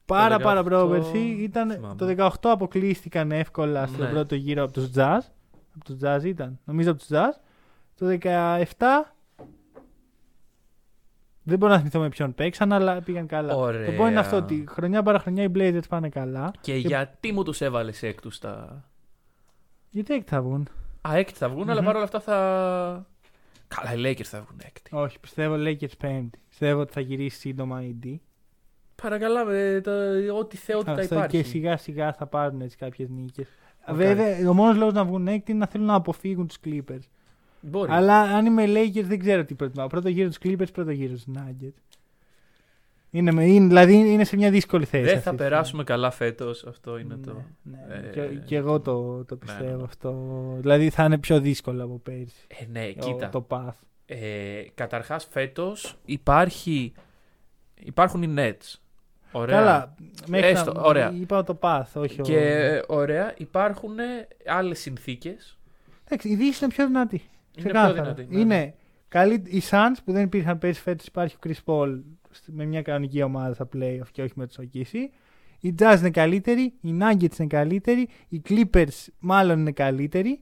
Πάρα 0.05 0.37
18 0.37 0.41
πάρα 0.43 0.63
πρόπερσι 0.63 1.17
ήταν. 1.19 1.71
θυμάμαι. 1.71 1.95
Το 1.95 2.05
18 2.17 2.29
αποκλείστηκαν 2.41 3.31
εύκολα 3.31 3.87
στον 3.87 4.05
Ναι. 4.05 4.11
πρώτο 4.11 4.35
γύρο 4.35 4.63
από 4.63 4.73
τους 4.73 4.89
Jazz. 4.95 5.19
Από 5.75 5.83
τους 5.85 5.97
Jazz 6.03 6.23
ήταν. 6.23 6.59
Νομίζω 6.65 6.91
από 6.91 6.99
τους 6.99 7.09
Jazz. 7.11 7.41
Το 7.95 8.17
17 8.21 9.15
δεν 11.43 11.57
μπορώ 11.57 11.71
να 11.71 11.77
θυμηθώ 11.77 11.99
με 11.99 12.09
ποιον 12.09 12.33
παίξαν, 12.33 12.73
αλλά 12.73 13.01
πήγαν 13.01 13.27
καλά. 13.27 13.55
Ωραία. 13.55 13.85
Το 13.85 14.03
point 14.03 14.09
είναι 14.09 14.19
αυτό 14.19 14.35
ότι 14.37 14.65
χρονιά 14.69 15.03
παρά 15.03 15.19
χρονιά 15.19 15.43
οι 15.43 15.51
Blazers 15.55 15.87
πάνε 15.89 16.09
καλά. 16.09 16.51
Και, 16.61 16.75
γιατί 16.75 17.31
μου 17.31 17.43
τους 17.43 17.61
έβαλες 17.61 18.03
έκτους 18.03 18.39
τα. 18.39 18.83
Γιατί 19.89 20.13
έκτη 20.13 20.29
θα 20.29 20.41
βγουν; 20.41 20.67
Α, 21.09 21.15
έκτη 21.17 21.33
θα 21.37 21.49
βγουν, 21.49 21.61
Μμμ. 21.63 21.69
αλλά 21.69 21.83
παρόλα 21.83 22.03
αυτά 22.03 22.19
θα. 22.19 23.07
Καλά, 23.67 23.93
οι 23.93 24.01
Lakers 24.15 24.23
θα 24.25 24.41
βγουν 24.41 24.59
έκτη. 24.65 24.89
Όχι, 24.93 25.19
πιστεύω 25.19 25.55
Lakers 25.55 25.97
πέμπτη. 25.97 26.39
Πιστεύω 26.49 26.79
ότι 26.81 26.93
θα 26.93 27.01
γυρίσει 27.01 27.39
σύντομα 27.39 27.83
η 27.83 27.95
D. 28.03 28.15
Παρακαλάμε, 29.01 29.81
το, 29.83 29.91
ό,τι 30.37 30.57
θεότητα 30.57 30.91
Αυτό 30.91 31.15
υπάρχει. 31.15 31.37
και 31.37 31.43
σιγά 31.43 31.77
σιγά 31.77 32.13
θα 32.13 32.25
πάρουν 32.25 32.61
έτσι 32.61 32.77
κάποιες 32.77 33.09
νίκες. 33.09 33.47
Μακάρι. 33.87 34.07
Βέβαια, 34.07 34.49
ο 34.49 34.53
μόνος 34.53 34.77
λόγος 34.77 34.93
να 34.93 35.03
βγουν 35.05 35.27
έκτη 35.27 35.51
είναι 35.51 35.59
να 35.59 35.67
θέλουν 35.67 35.85
να 35.87 35.93
αποφύγουν 35.93 36.47
τους 36.47 36.57
Clippers. 36.65 36.99
Μπορεί. 37.61 37.91
Αλλά 37.91 38.21
αν 38.21 38.45
είμαι 38.45 38.65
Lakers 38.67 39.03
δεν 39.03 39.19
ξέρω 39.19 39.45
τι 39.45 39.53
προτιμάω. 39.55 39.87
Πρώτο 39.87 40.09
γύρο 40.09 40.27
τους 40.27 40.37
Clippers, 40.43 40.73
πρώτο 40.73 40.91
γύρο 40.91 41.13
τους 41.13 41.25
Nuggets. 41.35 41.81
Είναι, 43.11 43.31
με- 43.31 43.45
είναι, 43.45 43.67
δηλαδή 43.67 43.93
είναι 43.93 44.23
σε 44.23 44.35
μια 44.35 44.51
δύσκολη 44.51 44.85
θέση. 44.85 45.03
Δεν 45.03 45.13
αυτή 45.13 45.23
θα 45.23 45.31
τη 45.31 45.37
περάσουμε 45.37 45.83
καλά 45.83 46.11
φέτος. 46.11 46.65
Αυτό 46.65 46.91
στιγμή. 46.97 47.13
είναι 47.13 47.25
το. 47.25 47.43
Ναι, 47.61 47.77
ναι. 47.87 48.07
Ε, 48.07 48.09
και, 48.09 48.35
και 48.45 48.55
εγώ 48.55 48.79
το, 48.79 49.23
το 49.23 49.35
ναι, 49.35 49.39
πιστεύω 49.45 49.77
ναι. 49.77 49.83
αυτό. 49.83 50.37
Δηλαδή 50.59 50.89
θα 50.89 51.03
είναι 51.03 51.17
πιο 51.17 51.39
δύσκολο 51.39 51.83
από 51.83 51.99
πέρυσι. 52.03 52.45
Ε, 52.47 52.65
ναι, 52.71 52.93
το- 52.93 53.07
κοίτα. 53.07 53.29
Το 53.29 53.47
path. 53.49 53.73
Ε, 54.05 54.61
καταρχάς 54.75 55.27
φέτος 55.31 55.95
υπάρχει 56.05 56.93
Υπάρχουν 57.83 58.23
οι 58.23 58.33
Nets. 58.37 58.75
Ωραία. 59.31 59.57
Καλά, 59.57 59.95
μέχρι 60.27 60.47
Έστω, 60.47 60.71
να... 60.73 60.81
ωραία. 60.81 61.13
Είπα 61.19 61.43
το 61.43 61.57
path, 61.61 61.85
όχι 61.93 62.21
Και 62.21 62.35
ο... 62.35 62.39
ε, 62.39 62.83
ωραία, 62.87 63.33
υπάρχουν 63.37 63.95
άλλες 64.47 64.79
συνθήκες. 64.79 65.57
Εντάξει, 66.05 66.29
η 66.29 66.35
Δύση 66.35 66.63
είναι 66.63 66.73
πιο 66.73 66.85
δυνατή. 66.87 67.15
Είναι 67.15 67.29
πιο 67.53 67.63
Ξεκάθαρα. 67.63 67.93
δυνατή, 68.13 68.25
ναι, 68.29 68.39
Είναι 68.39 68.73
καλή... 69.07 69.33
οι 69.45 69.61
Suns 69.69 69.95
που 70.05 70.11
δεν 70.11 70.23
υπήρχαν 70.23 70.57
πέρσι 70.57 70.81
φέτος 70.81 71.05
υπάρχει 71.05 71.35
ο 71.35 71.39
Chris 71.47 71.63
Paul 71.65 71.99
με 72.45 72.65
μια 72.65 72.81
κανονική 72.81 73.21
ομάδα 73.21 73.53
στα 73.53 73.69
playoff 73.75 74.07
και 74.11 74.21
όχι 74.21 74.33
με 74.35 74.47
του 74.47 74.53
Οκίση. 74.59 75.09
Οι 75.59 75.75
Jazz 75.79 75.95
είναι 75.99 76.09
καλύτεροι, 76.11 76.73
οι 76.81 76.97
Nuggets 77.01 77.37
είναι 77.39 77.47
καλύτεροι, 77.47 78.09
οι 78.27 78.41
Clippers 78.49 79.05
μάλλον 79.19 79.59
είναι 79.59 79.71
καλύτεροι, 79.71 80.39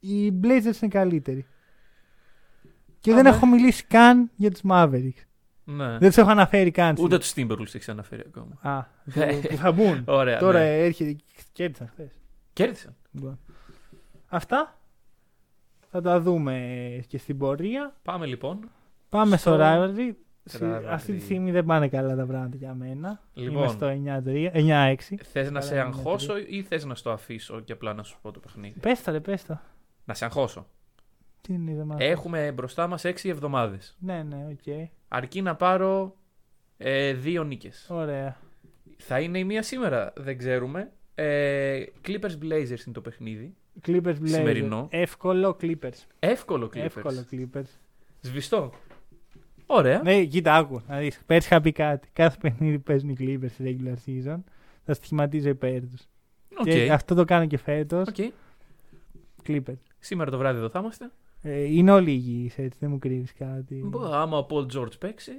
οι 0.00 0.28
Blazers 0.42 0.80
είναι 0.82 0.88
καλύτεροι. 0.90 1.46
Και 3.00 3.12
δεν 3.12 3.26
Αμέ. 3.26 3.36
έχω 3.36 3.46
μιλήσει 3.46 3.84
καν 3.84 4.30
για 4.36 4.50
τους 4.50 4.60
Mavericks. 4.70 5.24
Ναι. 5.64 5.98
Δεν 5.98 6.08
τους 6.08 6.16
έχω 6.16 6.30
αναφέρει 6.30 6.70
καν. 6.70 6.94
Ούτε 6.98 7.18
τους 7.18 7.32
Timberwolves 7.36 7.60
έχεις 7.74 7.88
αναφέρει 7.88 8.22
ακόμα. 8.26 8.58
Α, 8.60 8.82
που- 9.14 9.48
που 9.48 9.56
θα 9.56 9.72
μπουν. 9.72 10.02
Ωραία. 10.06 10.38
Τώρα 10.38 10.58
ναι. 10.58 10.78
έρχεται. 10.84 11.16
Κέρδισαν 11.52 11.88
χθες. 11.88 12.10
Κέρδισαν. 12.52 12.96
Αυτά. 14.26 14.78
Θα 15.90 16.00
τα 16.00 16.20
δούμε 16.20 17.04
και 17.08 17.18
στην 17.18 17.38
πορεία. 17.38 17.96
Πάμε 18.02 18.26
λοιπόν. 18.26 18.70
Πάμε 19.08 19.36
Στο 19.36 19.50
στο 19.52 19.58
rivalry. 19.62 20.12
Rivalry. 20.52 20.82
Αυτή 20.88 21.12
τη 21.12 21.20
στιγμή 21.20 21.50
δεν 21.50 21.64
πάνε 21.64 21.88
καλά 21.88 22.16
τα 22.16 22.26
πράγματα 22.26 22.56
για 22.56 22.74
μένα. 22.74 23.20
Λοιπόν. 23.34 23.56
Είμαι 23.56 23.68
στο 23.68 23.86
9-3 24.24 24.50
9-6. 24.52 25.16
Θες 25.22 25.34
να 25.34 25.42
Καλά, 25.42 25.60
σε 25.60 25.74
ναι, 25.74 25.80
αγχώσω 25.80 26.34
ναι. 26.34 26.40
ή 26.40 26.62
θες 26.62 26.84
να 26.84 26.94
στο 26.94 27.10
αφήσω 27.10 27.60
και 27.60 27.72
απλά 27.72 27.94
να 27.94 28.02
σου 28.02 28.18
πω 28.22 28.30
το 28.30 28.40
παιχνίδι; 28.40 28.80
Πες 28.80 29.02
το, 29.02 29.10
ρε, 29.10 29.20
πες 29.20 29.44
το. 29.44 29.60
Να 30.04 30.14
σε 30.14 30.24
αγχώσω. 30.24 30.66
Τι 31.40 31.52
είναι 31.52 31.70
η 31.70 31.72
εβδομάδα; 31.72 32.04
Έχουμε 32.04 32.52
μπροστά 32.52 32.86
μας 32.86 33.04
6 33.04 33.28
εβδομάδες. 33.28 33.96
Ναι, 33.98 34.22
ναι, 34.22 34.46
οκ. 34.50 34.88
Αρκεί 35.08 35.42
να 35.42 35.56
πάρω 35.56 36.16
ε, 36.76 37.12
δύο 37.12 37.44
νίκες. 37.44 37.86
Ωραία. 37.90 38.36
Θα 38.96 39.20
είναι 39.20 39.38
η 39.38 39.44
μία 39.44 39.62
σήμερα, 39.62 40.12
δεν 40.16 40.38
ξέρουμε. 40.38 40.92
Ε, 41.14 41.84
Clippers 42.06 42.38
Blazers 42.42 42.68
είναι 42.86 42.92
το 42.92 43.00
παιχνίδι. 43.00 43.54
Clippers 43.86 44.02
Blazers. 44.04 44.28
Σημερινό. 44.28 44.88
Εύκολο 44.90 45.56
Clippers. 45.60 46.04
Εύκολο 46.18 46.70
Clippers. 46.74 46.76
Εύκολο 46.76 47.24
Clippers. 47.30 47.68
Σβηστό. 48.20 48.72
Ωραία. 49.66 50.00
Ναι, 50.02 50.24
κοίτα, 50.24 50.54
άκου. 50.54 50.80
Να 50.88 50.98
δεις. 50.98 51.20
Πέρσι 51.26 51.48
είχα 51.50 51.60
πει 51.60 51.72
κάτι. 51.72 52.08
Κάθε 52.12 52.36
παιχνίδι 52.40 52.76
που 52.76 52.82
παίζουν 52.82 53.08
οι 53.08 53.16
Clippers 53.20 53.50
στη 53.50 53.78
regular 53.80 53.94
season 54.08 54.38
θα 54.84 54.94
στοιχηματίζω 54.94 55.48
υπέρ 55.48 55.80
τους. 55.80 56.02
Οκ. 56.58 56.64
Και 56.64 56.92
αυτό 56.92 57.14
το 57.14 57.24
κάνω 57.24 57.46
και 57.46 57.58
φέτος. 57.58 58.08
OK. 58.08 58.14
Clippers. 59.46 59.78
Σήμερα 59.98 60.30
το 60.30 60.38
βράδυ 60.38 60.58
εδώ 60.58 60.68
θα 60.68 60.78
είμαστε. 60.78 61.10
Ε, 61.42 61.62
είναι 61.62 61.90
όλοι 61.92 62.10
υγιείς, 62.10 62.58
έτσι, 62.58 62.78
δεν 62.80 62.90
μου 62.90 62.98
κρύβεις 62.98 63.32
κάτι. 63.32 63.82
Μπο, 63.84 64.04
Άμα 64.04 64.38
ο 64.38 64.46
Paul 64.50 64.66
George 64.76 64.98
παίξει. 64.98 65.32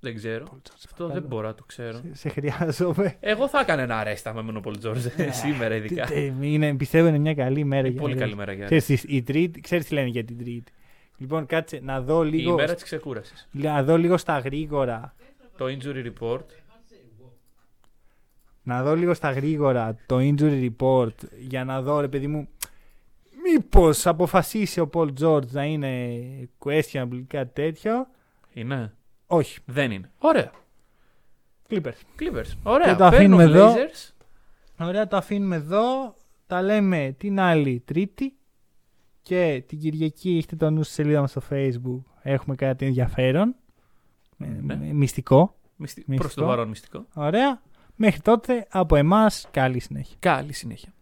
Δεν 0.00 0.14
ξέρω. 0.14 0.46
Αυτό 0.86 1.06
δεν 1.06 1.14
Καλό. 1.14 1.26
μπορώ 1.26 1.46
να 1.46 1.54
το 1.54 1.64
ξέρω. 1.64 1.96
Σε, 1.96 2.10
σε 2.12 2.28
χρειάζομαι. 2.28 3.16
Εγώ 3.20 3.48
θα 3.48 3.60
έκανα 3.60 3.82
ένα 3.82 3.98
αρέστα 3.98 4.42
με 4.42 4.52
τον 4.52 4.62
Paul 4.64 4.86
George 4.86 5.10
σήμερα 5.42 5.74
ειδικά. 5.74 6.12
Ε, 6.12 6.34
είναι, 6.40 6.74
πιστεύω 6.76 7.08
είναι 7.08 7.18
μια 7.18 7.34
καλή 7.34 7.64
μέρα 7.64 7.88
για 7.88 8.00
Πολύ 8.00 8.14
να- 8.14 8.20
καλή 8.20 8.34
μέρα 8.34 8.52
για 8.52 8.64
Ξέρεις, 8.64 8.88
η- 8.88 9.16
η 9.16 9.22
τρίτη, 9.22 9.60
ξέρεις 9.60 9.86
τι 9.86 9.94
λένε 9.94 10.08
για 10.08 10.24
την 10.24 10.38
τρίτη. 10.38 10.72
Λοιπόν, 11.16 11.46
κάτσε 11.46 11.80
να 11.82 12.00
δω 12.00 12.24
η 12.24 12.30
λίγο, 12.30 12.50
ημέρα 12.50 12.74
της 12.74 12.84
ξεκούρασης. 12.84 13.48
να 13.50 13.82
δω 13.82 13.96
λίγο 13.96 14.16
στα 14.16 14.38
γρήγορα. 14.38 15.14
Το 15.56 15.64
injury 15.64 16.12
report. 16.12 16.44
Να 18.62 18.82
δω 18.82 18.94
λίγο 18.94 19.14
στα 19.14 19.32
γρήγορα 19.32 19.96
το 20.06 20.16
injury 20.18 20.70
report 20.70 21.14
για 21.38 21.64
να 21.64 21.82
δω, 21.82 22.00
ρε 22.00 22.08
παιδί 22.08 22.26
μου, 22.26 22.48
μήπως 23.42 24.06
αποφασίσει 24.06 24.80
ο 24.80 24.90
Paul 24.92 25.12
George 25.20 25.46
να 25.46 25.64
είναι 25.64 26.20
questionable 26.64 27.12
ή 27.12 27.22
κάτι 27.22 27.50
τέτοιο. 27.52 28.06
Είναι. 28.52 28.92
Όχι. 29.26 29.58
Δεν 29.64 29.90
είναι. 29.90 30.10
Ωραία. 30.18 30.50
Clippers. 31.68 32.20
Clippers. 32.20 32.52
Ωραία. 32.62 32.86
Και 32.86 32.90
το 32.90 32.96
Παίρνω 32.96 33.04
αφήνουμε 33.04 33.42
εδώ. 33.42 33.74
Blazers. 33.74 34.12
Ωραία, 34.78 35.06
το 35.06 35.16
αφήνουμε 35.16 35.56
εδώ. 35.56 36.16
Τα 36.46 36.62
λέμε 36.62 37.14
την 37.18 37.40
άλλη 37.40 37.82
Τρίτη. 37.84 38.34
Και 39.24 39.62
την 39.66 39.78
Κυριακή 39.78 40.36
έχετε 40.36 40.56
το 40.56 40.70
νου 40.70 40.82
στη 40.82 40.92
σελίδα 40.92 41.20
μας 41.20 41.30
στο 41.30 41.40
Facebook. 41.50 42.00
Έχουμε 42.22 42.54
κάτι 42.56 42.86
ενδιαφέρον. 42.86 43.54
Ε, 44.38 44.46
Ναι. 44.46 44.74
ε, 44.74 44.92
Μυστικό. 44.92 45.54
Μυστι... 45.76 46.04
Μυστικό. 46.06 46.16
Προς 46.22 46.34
το 46.34 46.44
παρόν 46.46 46.68
μυστικό. 46.68 47.04
Ωραία. 47.14 47.62
Μέχρι 47.96 48.20
τότε 48.20 48.66
από 48.70 48.96
εμάς 48.96 49.48
καλή 49.50 49.78
συνέχεια. 49.80 50.16
Καλή 50.18 50.52
συνέχεια. 50.52 50.92